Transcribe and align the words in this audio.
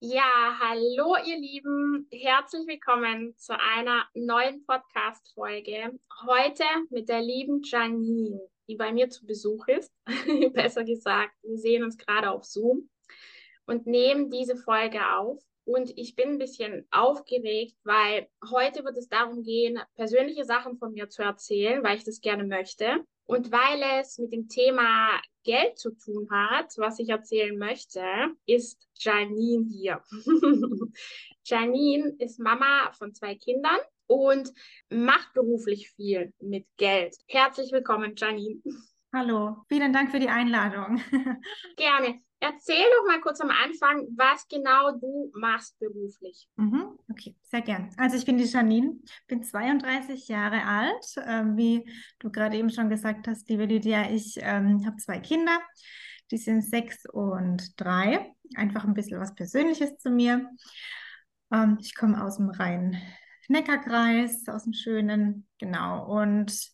Ja, 0.00 0.56
hallo 0.60 1.16
ihr 1.26 1.40
Lieben, 1.40 2.06
herzlich 2.12 2.68
willkommen 2.68 3.36
zu 3.36 3.52
einer 3.58 4.06
neuen 4.14 4.64
Podcast-Folge. 4.64 5.98
Heute 6.24 6.62
mit 6.90 7.08
der 7.08 7.20
lieben 7.20 7.62
Janine, 7.64 8.40
die 8.68 8.76
bei 8.76 8.92
mir 8.92 9.10
zu 9.10 9.26
Besuch 9.26 9.66
ist. 9.66 9.92
Besser 10.52 10.84
gesagt, 10.84 11.34
wir 11.42 11.58
sehen 11.58 11.82
uns 11.82 11.98
gerade 11.98 12.30
auf 12.30 12.44
Zoom 12.44 12.88
und 13.66 13.88
nehmen 13.88 14.30
diese 14.30 14.54
Folge 14.54 15.00
auf. 15.16 15.42
Und 15.64 15.90
ich 15.98 16.14
bin 16.14 16.28
ein 16.28 16.38
bisschen 16.38 16.86
aufgeregt, 16.92 17.74
weil 17.82 18.28
heute 18.52 18.84
wird 18.84 18.96
es 18.98 19.08
darum 19.08 19.42
gehen, 19.42 19.80
persönliche 19.96 20.44
Sachen 20.44 20.78
von 20.78 20.92
mir 20.92 21.08
zu 21.08 21.22
erzählen, 21.22 21.82
weil 21.82 21.96
ich 21.96 22.04
das 22.04 22.20
gerne 22.20 22.44
möchte. 22.44 23.04
Und 23.28 23.52
weil 23.52 24.00
es 24.00 24.16
mit 24.16 24.32
dem 24.32 24.48
Thema 24.48 25.10
Geld 25.44 25.78
zu 25.78 25.90
tun 25.90 26.28
hat, 26.30 26.72
was 26.78 26.98
ich 26.98 27.10
erzählen 27.10 27.58
möchte, 27.58 28.02
ist 28.46 28.88
Janine 28.94 29.66
hier. 29.68 30.02
Janine 31.44 32.16
ist 32.20 32.40
Mama 32.40 32.90
von 32.92 33.12
zwei 33.12 33.34
Kindern 33.34 33.80
und 34.06 34.50
macht 34.88 35.34
beruflich 35.34 35.90
viel 35.90 36.32
mit 36.40 36.66
Geld. 36.78 37.16
Herzlich 37.26 37.70
willkommen, 37.70 38.14
Janine. 38.16 38.62
Hallo, 39.14 39.58
vielen 39.68 39.92
Dank 39.92 40.10
für 40.10 40.20
die 40.20 40.30
Einladung. 40.30 40.98
Gerne. 41.76 42.22
Erzähl 42.40 42.84
doch 42.96 43.06
mal 43.06 43.20
kurz 43.20 43.40
am 43.40 43.50
Anfang, 43.50 44.06
was 44.16 44.46
genau 44.46 44.92
du 44.92 45.32
machst 45.34 45.76
beruflich. 45.80 46.48
Mhm, 46.54 46.96
okay, 47.10 47.34
sehr 47.42 47.62
gern. 47.62 47.90
Also 47.96 48.16
ich 48.16 48.24
bin 48.24 48.38
die 48.38 48.44
Janine, 48.44 48.96
bin 49.26 49.42
32 49.42 50.28
Jahre 50.28 50.64
alt. 50.64 51.04
Ähm, 51.26 51.56
wie 51.56 51.90
du 52.20 52.30
gerade 52.30 52.56
eben 52.56 52.70
schon 52.70 52.90
gesagt 52.90 53.26
hast, 53.26 53.48
liebe 53.48 53.64
Lydia, 53.64 54.08
ich 54.10 54.36
ähm, 54.40 54.86
habe 54.86 54.96
zwei 54.98 55.18
Kinder. 55.18 55.58
Die 56.30 56.36
sind 56.36 56.62
sechs 56.62 57.06
und 57.06 57.72
drei. 57.80 58.32
Einfach 58.54 58.84
ein 58.84 58.94
bisschen 58.94 59.20
was 59.20 59.34
Persönliches 59.34 59.98
zu 59.98 60.10
mir. 60.10 60.48
Ähm, 61.52 61.78
ich 61.80 61.96
komme 61.96 62.22
aus 62.22 62.36
dem 62.36 62.50
Rhein-Neckar-Kreis, 62.50 64.46
aus 64.48 64.62
dem 64.62 64.74
schönen, 64.74 65.48
genau. 65.58 66.06
Und 66.06 66.70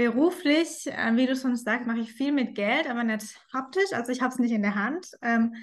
Beruflich, 0.00 0.86
äh, 0.86 1.14
wie 1.14 1.26
du 1.26 1.36
schon 1.36 1.56
sagst, 1.56 1.86
mache 1.86 2.00
ich 2.00 2.14
viel 2.14 2.32
mit 2.32 2.54
Geld, 2.54 2.88
aber 2.88 3.04
nicht 3.04 3.38
haptisch. 3.52 3.92
Also 3.92 4.12
ich 4.12 4.22
habe 4.22 4.32
es 4.32 4.38
nicht 4.38 4.52
in 4.52 4.62
der 4.62 4.74
Hand, 4.74 5.10
ähm, 5.20 5.54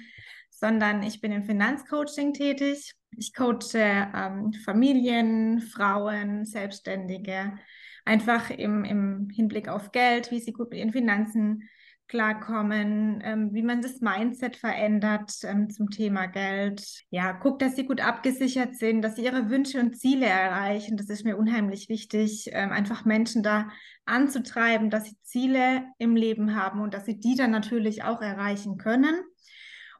sondern 0.48 1.02
ich 1.02 1.20
bin 1.20 1.32
im 1.32 1.42
Finanzcoaching 1.42 2.34
tätig. 2.34 2.94
Ich 3.16 3.34
coache 3.34 3.74
ähm, 3.74 4.52
Familien, 4.64 5.60
Frauen, 5.60 6.44
Selbstständige, 6.44 7.58
einfach 8.04 8.50
im, 8.50 8.84
im 8.84 9.28
Hinblick 9.28 9.66
auf 9.66 9.90
Geld, 9.90 10.30
wie 10.30 10.38
sie 10.38 10.52
gut 10.52 10.70
mit 10.70 10.78
ihren 10.78 10.92
Finanzen 10.92 11.68
klarkommen, 12.08 13.20
ähm, 13.22 13.52
wie 13.52 13.62
man 13.62 13.82
das 13.82 14.00
Mindset 14.00 14.56
verändert 14.56 15.32
ähm, 15.44 15.70
zum 15.70 15.90
Thema 15.90 16.26
Geld. 16.26 17.04
Ja, 17.10 17.32
guckt, 17.32 17.62
dass 17.62 17.76
sie 17.76 17.86
gut 17.86 18.00
abgesichert 18.00 18.76
sind, 18.76 19.02
dass 19.02 19.16
sie 19.16 19.24
ihre 19.24 19.50
Wünsche 19.50 19.78
und 19.78 19.98
Ziele 19.98 20.26
erreichen. 20.26 20.96
Das 20.96 21.08
ist 21.08 21.24
mir 21.24 21.36
unheimlich 21.36 21.88
wichtig, 21.88 22.50
ähm, 22.52 22.72
einfach 22.72 23.04
Menschen 23.04 23.42
da 23.42 23.68
anzutreiben, 24.06 24.90
dass 24.90 25.04
sie 25.04 25.16
Ziele 25.22 25.84
im 25.98 26.16
Leben 26.16 26.56
haben 26.56 26.80
und 26.80 26.94
dass 26.94 27.04
sie 27.04 27.20
die 27.20 27.36
dann 27.36 27.50
natürlich 27.50 28.02
auch 28.02 28.22
erreichen 28.22 28.78
können. 28.78 29.14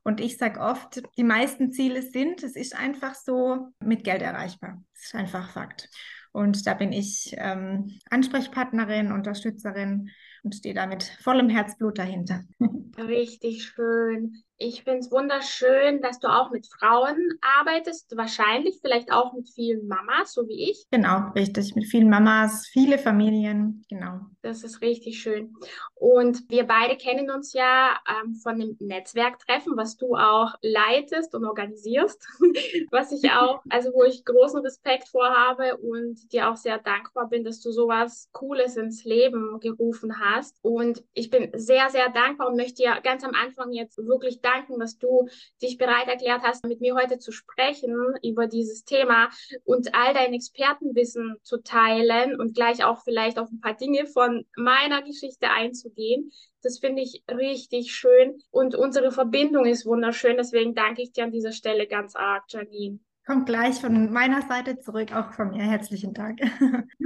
Und 0.03 0.21
ich 0.21 0.39
sage 0.39 0.61
oft, 0.61 1.03
die 1.19 1.25
meisten 1.25 1.71
Ziele 1.71 2.01
sind, 2.01 2.43
es 2.43 2.57
ist 2.57 2.75
einfach 2.75 3.15
so 3.15 3.69
mit 3.81 4.05
Geld 4.05 4.23
erreichbar. 4.23 4.83
Das 4.95 5.05
ist 5.05 5.15
einfach 5.15 5.51
Fakt. 5.51 5.91
Und 6.33 6.67
da 6.67 6.75
bin 6.75 6.93
ich 6.93 7.35
ähm, 7.37 7.99
Ansprechpartnerin, 8.11 9.13
Unterstützerin 9.13 10.11
und 10.43 10.55
stehe 10.55 10.75
da 10.75 10.87
mit 10.87 11.05
vollem 11.21 11.49
Herzblut 11.49 11.99
dahinter. 11.99 12.45
Richtig 12.99 13.65
schön. 13.65 14.43
Ich 14.61 14.83
finde 14.83 14.99
es 14.99 15.13
wunderschön, 15.13 16.03
dass 16.03 16.19
du 16.19 16.27
auch 16.27 16.51
mit 16.51 16.67
Frauen 16.67 17.39
arbeitest, 17.61 18.17
wahrscheinlich 18.17 18.81
vielleicht 18.81 19.13
auch 19.13 19.33
mit 19.33 19.49
vielen 19.49 19.87
Mamas, 19.87 20.33
so 20.33 20.49
wie 20.49 20.71
ich. 20.71 20.85
Genau, 20.91 21.31
richtig, 21.37 21.77
mit 21.77 21.87
vielen 21.87 22.11
Mamas, 22.11 22.67
viele 22.67 22.99
Familien, 22.99 23.85
genau. 23.89 24.19
Das 24.43 24.65
ist 24.65 24.81
richtig 24.81 25.21
schön. 25.21 25.55
Und 25.95 26.43
wir 26.49 26.65
beide 26.65 26.97
kennen 26.97 27.31
uns 27.31 27.53
ja 27.53 27.99
ähm, 28.09 28.35
von 28.35 28.59
dem 28.59 28.77
Netzwerktreffen, 28.81 29.77
was 29.77 29.97
du 29.97 30.17
auch 30.17 30.55
leitest 30.61 31.37
und 31.37 31.45
organisierst, 31.45 32.27
was 32.91 33.13
ich 33.13 33.31
auch, 33.31 33.63
also 33.71 33.93
wo 33.93 34.03
ich 34.03 34.25
großen 34.25 34.61
Respekt 34.61 35.09
vorhabe 35.09 35.77
und 35.77 36.33
dir 36.33 36.51
auch 36.51 36.57
sehr 36.57 36.79
dankbar 36.79 37.29
bin, 37.29 37.45
dass 37.45 37.61
du 37.61 37.71
sowas 37.71 38.29
Cooles 38.33 38.77
ins 38.77 39.05
Leben 39.05 39.61
gerufen 39.61 40.19
hast. 40.19 40.57
Und 40.63 41.05
ich 41.15 41.31
bin 41.31 41.53
sehr, 41.55 41.91
sehr 41.91 42.09
dankbar 42.11 42.49
und 42.49 42.57
möchte 42.57 42.83
dir 42.83 43.01
ganz 43.03 43.23
am 43.23 43.35
Anfang 43.35 43.73
jetzt 43.73 43.99
wirklich 43.99 44.41
danken, 44.49 44.79
dass 44.79 44.99
du 44.99 45.29
dich 45.63 45.79
bereit 45.79 46.09
erklärt 46.09 46.43
hast, 46.43 46.65
mit 46.65 46.81
mir 46.81 46.95
heute 46.95 47.19
zu 47.19 47.33
sprechen 47.33 47.95
über 48.23 48.47
dieses 48.47 48.85
Thema 48.85 49.29
und 49.65 49.95
all 49.95 50.15
dein 50.15 50.33
Expertenwissen 50.35 51.37
zu 51.43 51.63
teilen 51.63 52.39
und 52.41 52.55
gleich 52.55 52.85
auch 52.85 53.03
vielleicht 53.03 53.39
auf 53.39 53.51
ein 53.51 53.61
paar 53.61 53.77
Dinge 53.77 54.07
von 54.07 54.47
meiner 54.57 55.03
Geschichte 55.03 55.51
einzugehen. 55.51 56.31
Das 56.63 56.79
finde 56.79 57.03
ich 57.03 57.23
richtig 57.31 57.93
schön 57.93 58.43
und 58.51 58.75
unsere 58.75 59.13
Verbindung 59.13 59.67
ist 59.67 59.87
wunderschön. 59.87 60.37
Deswegen 60.37 60.75
danke 60.75 61.03
ich 61.03 61.13
dir 61.13 61.25
an 61.25 61.33
dieser 61.33 61.53
Stelle 61.53 61.87
ganz 61.87 62.17
arg, 62.17 62.45
Janine. 62.49 62.99
Kommt 63.29 63.45
gleich 63.45 63.75
von 63.75 64.11
meiner 64.11 64.41
Seite 64.41 64.79
zurück, 64.79 65.15
auch 65.15 65.35
von 65.35 65.51
mir. 65.51 65.63
Herzlichen 65.63 66.15
Dank. 66.15 66.41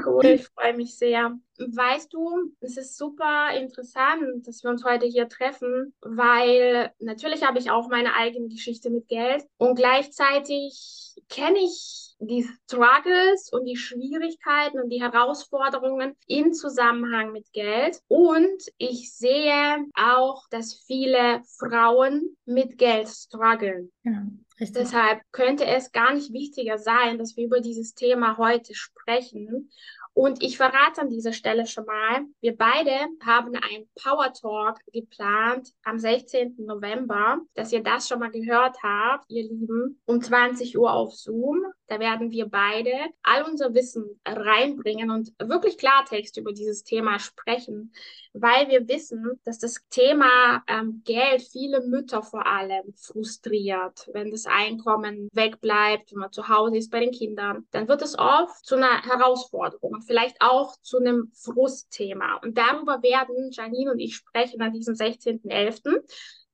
Cool, 0.07 0.25
ich 0.27 0.47
freue 0.47 0.77
mich 0.77 0.97
sehr. 0.97 1.37
Weißt 1.59 2.13
du, 2.13 2.53
es 2.61 2.77
ist 2.77 2.97
super 2.97 3.51
interessant, 3.55 4.47
dass 4.47 4.63
wir 4.63 4.71
uns 4.71 4.85
heute 4.85 5.07
hier 5.07 5.29
treffen, 5.29 5.95
weil 6.01 6.91
natürlich 6.99 7.45
habe 7.45 7.59
ich 7.59 7.71
auch 7.71 7.89
meine 7.89 8.15
eigene 8.15 8.49
Geschichte 8.49 8.91
mit 8.91 9.09
Geld 9.09 9.45
und 9.59 9.77
gleichzeitig 9.77 11.15
kenne 11.29 11.59
ich 11.59 12.15
die 12.19 12.45
Struggles 12.65 13.51
und 13.53 13.65
die 13.65 13.77
Schwierigkeiten 13.77 14.81
und 14.81 14.91
die 14.91 15.03
Herausforderungen 15.03 16.15
im 16.27 16.53
Zusammenhang 16.53 17.33
mit 17.33 17.53
Geld. 17.53 18.01
Und 18.09 18.63
ich 18.79 19.13
sehe 19.13 19.85
auch, 19.95 20.47
dass 20.51 20.83
viele 20.87 21.43
Frauen 21.59 22.37
mit 22.45 22.79
Geld 22.79 23.09
strugglen. 23.09 23.93
Ja. 24.05 24.27
Richtig. 24.61 24.83
Deshalb 24.83 25.21
könnte 25.33 25.65
es 25.65 25.91
gar 25.91 26.15
nicht 26.15 26.33
wichtiger 26.33 26.79
sein, 26.79 27.19
dass 27.19 27.37
wir 27.37 27.47
über 27.47 27.61
dieses 27.61 27.95
Thema 27.95 28.37
heute 28.37 28.75
sprechen. 28.75 29.71
Und 30.15 30.43
ich 30.43 30.59
verrate 30.59 31.01
an 31.01 31.09
dieser 31.09 31.33
Stelle 31.33 31.67
schon 31.67 31.87
mal, 31.87 32.27
wir 32.41 32.55
beide 32.55 32.93
haben 33.25 33.55
ein 33.55 33.89
Power 33.95 34.33
Talk 34.35 34.79
geplant 34.93 35.73
am 35.85 35.99
16. 35.99 36.57
November, 36.59 37.39
dass 37.55 37.73
ihr 37.73 37.83
das 37.83 38.09
schon 38.09 38.19
mal 38.19 38.31
gehört 38.31 38.77
habt, 38.83 39.25
ihr 39.31 39.45
Lieben, 39.45 40.01
um 40.05 40.21
20 40.21 40.77
Uhr 40.77 40.93
auf 40.93 41.15
Zoom. 41.15 41.65
Da 41.87 41.99
werden 41.99 42.31
wir 42.31 42.47
beide 42.47 42.93
all 43.23 43.43
unser 43.45 43.73
Wissen 43.75 44.21
reinbringen 44.27 45.11
und 45.11 45.33
wirklich 45.39 45.79
Klartext 45.79 46.37
über 46.37 46.53
dieses 46.53 46.85
Thema 46.85 47.19
sprechen, 47.19 47.93
weil 48.35 48.69
wir 48.69 48.89
wissen, 48.89 49.41
dass 49.45 49.59
das 49.59 49.77
Thema 49.89 50.63
ähm, 50.67 51.03
Geld 51.05 51.43
viele 51.43 51.81
Mütter 51.83 52.23
vor 52.23 52.47
allem 52.47 52.95
frustriert. 52.97 54.09
Wenn 54.13 54.31
das 54.31 54.47
Einkommen 54.47 55.29
wegbleibt, 55.33 56.13
wenn 56.13 56.21
man 56.21 56.33
zu 56.33 56.49
Hause 56.49 56.77
ist 56.77 56.91
bei 56.91 57.01
den 57.01 57.13
Kindern, 57.13 57.67
dann 57.71 57.89
wird 57.89 58.03
es 58.03 58.19
oft 58.19 58.65
zu 58.65 58.77
einer 58.77 59.03
Herausforderung 59.03 60.02
vielleicht 60.03 60.37
auch 60.41 60.77
zu 60.83 60.99
einem 60.99 61.31
Frustthema. 61.35 62.37
Und 62.37 62.59
darüber 62.59 63.03
werden 63.03 63.51
Janine 63.53 63.93
und 63.93 63.99
ich 63.99 64.17
sprechen 64.17 64.61
an 64.63 64.73
diesem 64.73 64.95
16.11. 64.95 66.01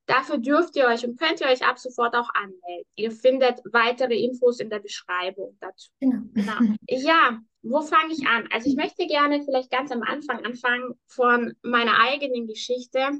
Dafür 0.07 0.39
dürft 0.39 0.75
ihr 0.77 0.87
euch 0.87 1.05
und 1.05 1.19
könnt 1.19 1.41
ihr 1.41 1.49
euch 1.49 1.67
ab 1.67 1.79
sofort 1.79 2.15
auch 2.15 2.31
anmelden. 2.33 2.87
Ihr 2.97 3.11
findet 3.11 3.61
weitere 3.71 4.15
Infos 4.15 4.59
in 4.59 4.71
der 4.71 4.79
Beschreibung 4.79 5.57
dazu. 5.61 5.91
Genau. 6.01 6.23
genau. 6.33 6.75
Ja, 6.89 7.41
wo 7.71 7.83
fange 7.83 8.13
ich 8.13 8.27
an? 8.27 8.49
Also 8.53 8.69
ich 8.69 8.77
möchte 8.77 9.07
gerne 9.07 9.43
vielleicht 9.45 9.71
ganz 9.71 9.93
am 9.93 10.03
Anfang 10.03 10.45
anfangen 10.45 10.99
von 11.07 11.55
meiner 11.63 12.01
eigenen 12.01 12.47
Geschichte. 12.47 13.11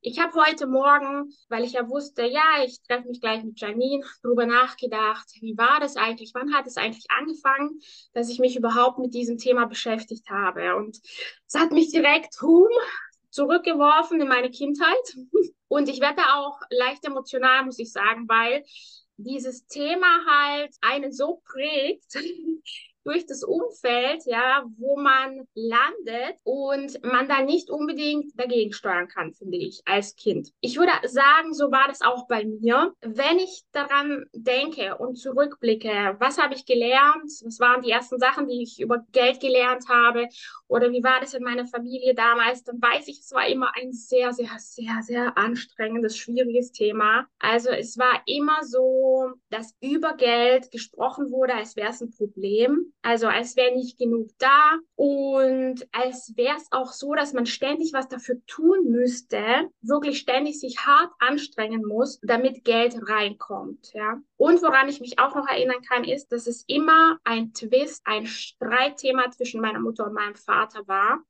Ich 0.00 0.20
habe 0.20 0.32
heute 0.34 0.66
Morgen, 0.66 1.32
weil 1.48 1.64
ich 1.64 1.72
ja 1.72 1.88
wusste, 1.88 2.24
ja, 2.24 2.62
ich 2.64 2.80
treffe 2.82 3.08
mich 3.08 3.20
gleich 3.20 3.42
mit 3.42 3.60
Janine, 3.60 4.04
darüber 4.22 4.46
nachgedacht, 4.46 5.26
wie 5.40 5.58
war 5.58 5.80
das 5.80 5.96
eigentlich, 5.96 6.30
wann 6.34 6.54
hat 6.54 6.66
es 6.66 6.76
eigentlich 6.76 7.06
angefangen, 7.10 7.80
dass 8.12 8.30
ich 8.30 8.38
mich 8.38 8.56
überhaupt 8.56 8.98
mit 8.98 9.12
diesem 9.12 9.38
Thema 9.38 9.66
beschäftigt 9.66 10.30
habe. 10.30 10.76
Und 10.76 10.98
es 11.46 11.54
hat 11.54 11.72
mich 11.72 11.90
direkt 11.90 12.40
hum, 12.40 12.68
zurückgeworfen 13.30 14.20
in 14.20 14.28
meine 14.28 14.50
Kindheit. 14.50 15.16
Und 15.68 15.88
ich 15.88 16.00
werde 16.00 16.22
auch 16.34 16.58
leicht 16.70 17.04
emotional, 17.04 17.64
muss 17.66 17.78
ich 17.78 17.92
sagen, 17.92 18.26
weil 18.26 18.64
dieses 19.18 19.66
Thema 19.66 20.06
halt 20.26 20.74
einen 20.80 21.12
so 21.12 21.42
prägt, 21.44 22.14
durch 23.08 23.24
das 23.24 23.42
Umfeld, 23.42 24.24
ja, 24.26 24.64
wo 24.76 24.98
man 24.98 25.48
landet 25.54 26.36
und 26.44 27.02
man 27.02 27.26
da 27.26 27.42
nicht 27.42 27.70
unbedingt 27.70 28.38
dagegen 28.38 28.72
steuern 28.72 29.08
kann, 29.08 29.32
finde 29.32 29.56
ich, 29.56 29.80
als 29.86 30.14
Kind. 30.14 30.50
Ich 30.60 30.76
würde 30.76 30.92
sagen, 31.08 31.54
so 31.54 31.70
war 31.70 31.88
das 31.88 32.02
auch 32.02 32.26
bei 32.28 32.44
mir. 32.44 32.92
Wenn 33.00 33.38
ich 33.38 33.62
daran 33.72 34.26
denke 34.34 34.96
und 34.98 35.16
zurückblicke, 35.16 36.16
was 36.18 36.36
habe 36.38 36.54
ich 36.54 36.66
gelernt? 36.66 37.30
Was 37.44 37.60
waren 37.60 37.80
die 37.80 37.90
ersten 37.90 38.18
Sachen, 38.18 38.46
die 38.46 38.62
ich 38.62 38.78
über 38.78 39.06
Geld 39.12 39.40
gelernt 39.40 39.88
habe? 39.88 40.28
Oder 40.66 40.92
wie 40.92 41.02
war 41.02 41.20
das 41.20 41.32
in 41.32 41.42
meiner 41.42 41.66
Familie 41.66 42.14
damals? 42.14 42.62
Dann 42.62 42.80
weiß 42.80 43.08
ich, 43.08 43.20
es 43.20 43.32
war 43.32 43.46
immer 43.48 43.72
ein 43.74 43.92
sehr, 43.92 44.34
sehr, 44.34 44.50
sehr, 44.58 45.00
sehr 45.00 45.38
anstrengendes, 45.38 46.16
schwieriges 46.16 46.72
Thema. 46.72 47.26
Also 47.38 47.70
es 47.70 47.96
war 47.96 48.22
immer 48.26 48.62
so, 48.64 49.32
dass 49.48 49.74
über 49.80 50.14
Geld 50.14 50.70
gesprochen 50.70 51.30
wurde, 51.30 51.54
als 51.54 51.74
wäre 51.74 51.90
es 51.90 52.02
ein 52.02 52.10
Problem. 52.10 52.92
Also 53.02 53.28
als 53.28 53.56
wäre 53.56 53.74
nicht 53.74 53.96
genug 53.98 54.28
da 54.38 54.76
und 54.96 55.86
als 55.92 56.32
wäre 56.36 56.56
es 56.56 56.66
auch 56.72 56.92
so, 56.92 57.14
dass 57.14 57.32
man 57.32 57.46
ständig 57.46 57.92
was 57.92 58.08
dafür 58.08 58.36
tun 58.46 58.90
müsste, 58.90 59.70
wirklich 59.80 60.18
ständig 60.18 60.58
sich 60.58 60.78
hart 60.80 61.10
anstrengen 61.20 61.84
muss, 61.86 62.18
damit 62.22 62.64
Geld 62.64 62.96
reinkommt. 63.08 63.92
Ja. 63.94 64.20
Und 64.36 64.62
woran 64.62 64.88
ich 64.88 65.00
mich 65.00 65.18
auch 65.18 65.34
noch 65.34 65.46
erinnern 65.46 65.80
kann, 65.88 66.04
ist, 66.04 66.32
dass 66.32 66.46
es 66.46 66.64
immer 66.66 67.18
ein 67.24 67.52
Twist, 67.52 68.02
ein 68.04 68.26
Streitthema 68.26 69.30
zwischen 69.30 69.60
meiner 69.60 69.80
Mutter 69.80 70.06
und 70.06 70.14
meinem 70.14 70.34
Vater 70.36 70.86
war. 70.88 71.20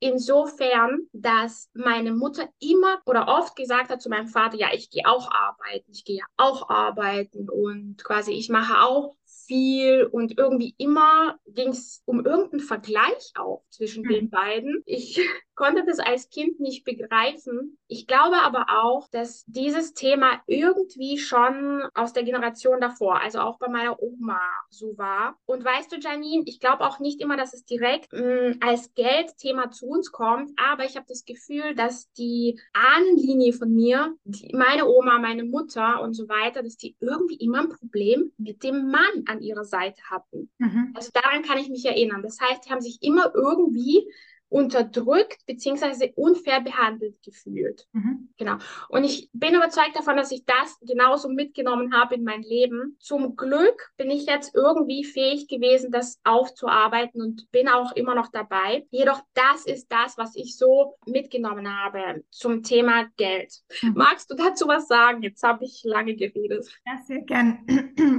Insofern, 0.00 1.08
dass 1.12 1.70
meine 1.72 2.12
Mutter 2.12 2.48
immer 2.60 3.00
oder 3.06 3.28
oft 3.28 3.56
gesagt 3.56 3.90
hat 3.90 4.02
zu 4.02 4.10
meinem 4.10 4.28
Vater, 4.28 4.56
ja, 4.56 4.68
ich 4.72 4.90
gehe 4.90 5.06
auch 5.06 5.30
arbeiten, 5.30 5.90
ich 5.90 6.04
gehe 6.04 6.22
auch 6.36 6.68
arbeiten 6.68 7.48
und 7.48 8.04
quasi 8.04 8.32
ich 8.32 8.50
mache 8.50 8.80
auch 8.80 9.16
viel 9.46 10.04
und 10.04 10.38
irgendwie 10.38 10.74
immer 10.78 11.38
ging 11.46 11.68
es 11.68 12.02
um 12.04 12.24
irgendeinen 12.24 12.60
Vergleich 12.60 13.32
auch 13.34 13.62
zwischen 13.70 14.04
mhm. 14.04 14.08
den 14.08 14.30
beiden. 14.30 14.82
Ich 14.86 15.20
konnte 15.54 15.84
das 15.84 15.98
als 15.98 16.30
Kind 16.30 16.60
nicht 16.60 16.84
begreifen. 16.84 17.78
Ich 17.86 18.06
glaube 18.06 18.36
aber 18.42 18.66
auch, 18.82 19.08
dass 19.08 19.44
dieses 19.46 19.94
Thema 19.94 20.40
irgendwie 20.46 21.18
schon 21.18 21.88
aus 21.94 22.12
der 22.12 22.24
Generation 22.24 22.80
davor, 22.80 23.20
also 23.20 23.40
auch 23.40 23.58
bei 23.58 23.68
meiner 23.68 24.00
Oma 24.02 24.40
so 24.70 24.96
war. 24.98 25.36
Und 25.46 25.64
weißt 25.64 25.92
du, 25.92 25.96
Janine, 25.96 26.42
ich 26.46 26.60
glaube 26.60 26.84
auch 26.84 26.98
nicht 26.98 27.20
immer, 27.20 27.36
dass 27.36 27.54
es 27.54 27.64
direkt 27.64 28.12
mh, 28.12 28.20
mm, 28.20 28.58
als 28.60 28.94
Geldthema 28.94 29.70
zu 29.70 29.86
uns 29.86 30.12
kommt, 30.12 30.50
aber 30.58 30.84
ich 30.84 30.96
habe 30.96 31.06
das 31.08 31.24
Gefühl, 31.24 31.74
dass 31.74 32.10
die 32.12 32.60
Ahnenlinie 32.72 33.52
von 33.52 33.72
mir, 33.72 34.14
die, 34.24 34.54
meine 34.54 34.86
Oma, 34.86 35.18
meine 35.18 35.44
Mutter 35.44 36.02
und 36.02 36.14
so 36.14 36.28
weiter, 36.28 36.62
dass 36.62 36.76
die 36.76 36.96
irgendwie 37.00 37.36
immer 37.36 37.60
ein 37.60 37.68
Problem 37.68 38.32
mit 38.38 38.62
dem 38.62 38.90
Mann 38.90 39.24
an 39.26 39.40
ihrer 39.40 39.64
Seite 39.64 40.02
hatten. 40.10 40.50
Mhm. 40.58 40.92
Also 40.94 41.10
daran 41.12 41.42
kann 41.42 41.58
ich 41.58 41.68
mich 41.68 41.84
erinnern. 41.84 42.22
Das 42.22 42.40
heißt, 42.40 42.66
die 42.66 42.70
haben 42.70 42.80
sich 42.80 43.02
immer 43.02 43.32
irgendwie 43.34 44.08
unterdrückt 44.54 45.44
beziehungsweise 45.46 46.12
unfair 46.14 46.60
behandelt 46.60 47.20
gefühlt. 47.24 47.88
Mhm. 47.90 48.28
Genau. 48.38 48.58
Und 48.88 49.02
ich 49.02 49.28
bin 49.32 49.56
überzeugt 49.56 49.96
davon, 49.96 50.16
dass 50.16 50.30
ich 50.30 50.44
das 50.44 50.78
genauso 50.80 51.28
mitgenommen 51.28 51.92
habe 51.92 52.14
in 52.14 52.22
mein 52.22 52.42
Leben. 52.42 52.96
Zum 53.00 53.34
Glück 53.34 53.90
bin 53.96 54.12
ich 54.12 54.26
jetzt 54.26 54.54
irgendwie 54.54 55.02
fähig 55.02 55.48
gewesen, 55.48 55.90
das 55.90 56.20
aufzuarbeiten 56.22 57.20
und 57.20 57.50
bin 57.50 57.68
auch 57.68 57.96
immer 57.96 58.14
noch 58.14 58.28
dabei. 58.30 58.86
Jedoch 58.90 59.20
das 59.34 59.66
ist 59.66 59.90
das, 59.90 60.16
was 60.18 60.36
ich 60.36 60.56
so 60.56 60.94
mitgenommen 61.04 61.68
habe 61.68 62.22
zum 62.30 62.62
Thema 62.62 63.06
Geld. 63.16 63.52
Mhm. 63.82 63.94
Magst 63.96 64.30
du 64.30 64.36
dazu 64.36 64.68
was 64.68 64.86
sagen? 64.86 65.22
Jetzt 65.22 65.42
habe 65.42 65.64
ich 65.64 65.82
lange 65.82 66.14
geredet. 66.14 66.68
Ja, 66.86 67.00
sehr 67.04 67.22
gern. 67.22 67.66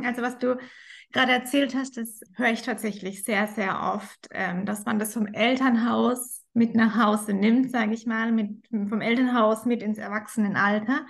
Also 0.04 0.22
was 0.22 0.38
du 0.38 0.58
gerade 1.16 1.32
erzählt 1.32 1.74
hast, 1.76 1.96
das 1.96 2.20
höre 2.34 2.52
ich 2.52 2.62
tatsächlich 2.62 3.24
sehr, 3.24 3.48
sehr 3.48 3.94
oft, 3.94 4.28
ähm, 4.32 4.66
dass 4.66 4.84
man 4.84 5.00
das 5.00 5.14
vom 5.14 5.28
Elternhaus 5.28 6.44
mit 6.54 6.76
nach 6.76 7.02
Hause 7.02 7.34
nimmt, 7.34 7.72
sage 7.72 7.94
ich 7.94 8.06
mal, 8.06 8.34
mit, 8.34 8.68
vom 8.70 9.00
Elternhaus 9.00 9.66
mit 9.66 9.82
ins 9.82 9.98
Erwachsenenalter. 9.98 11.06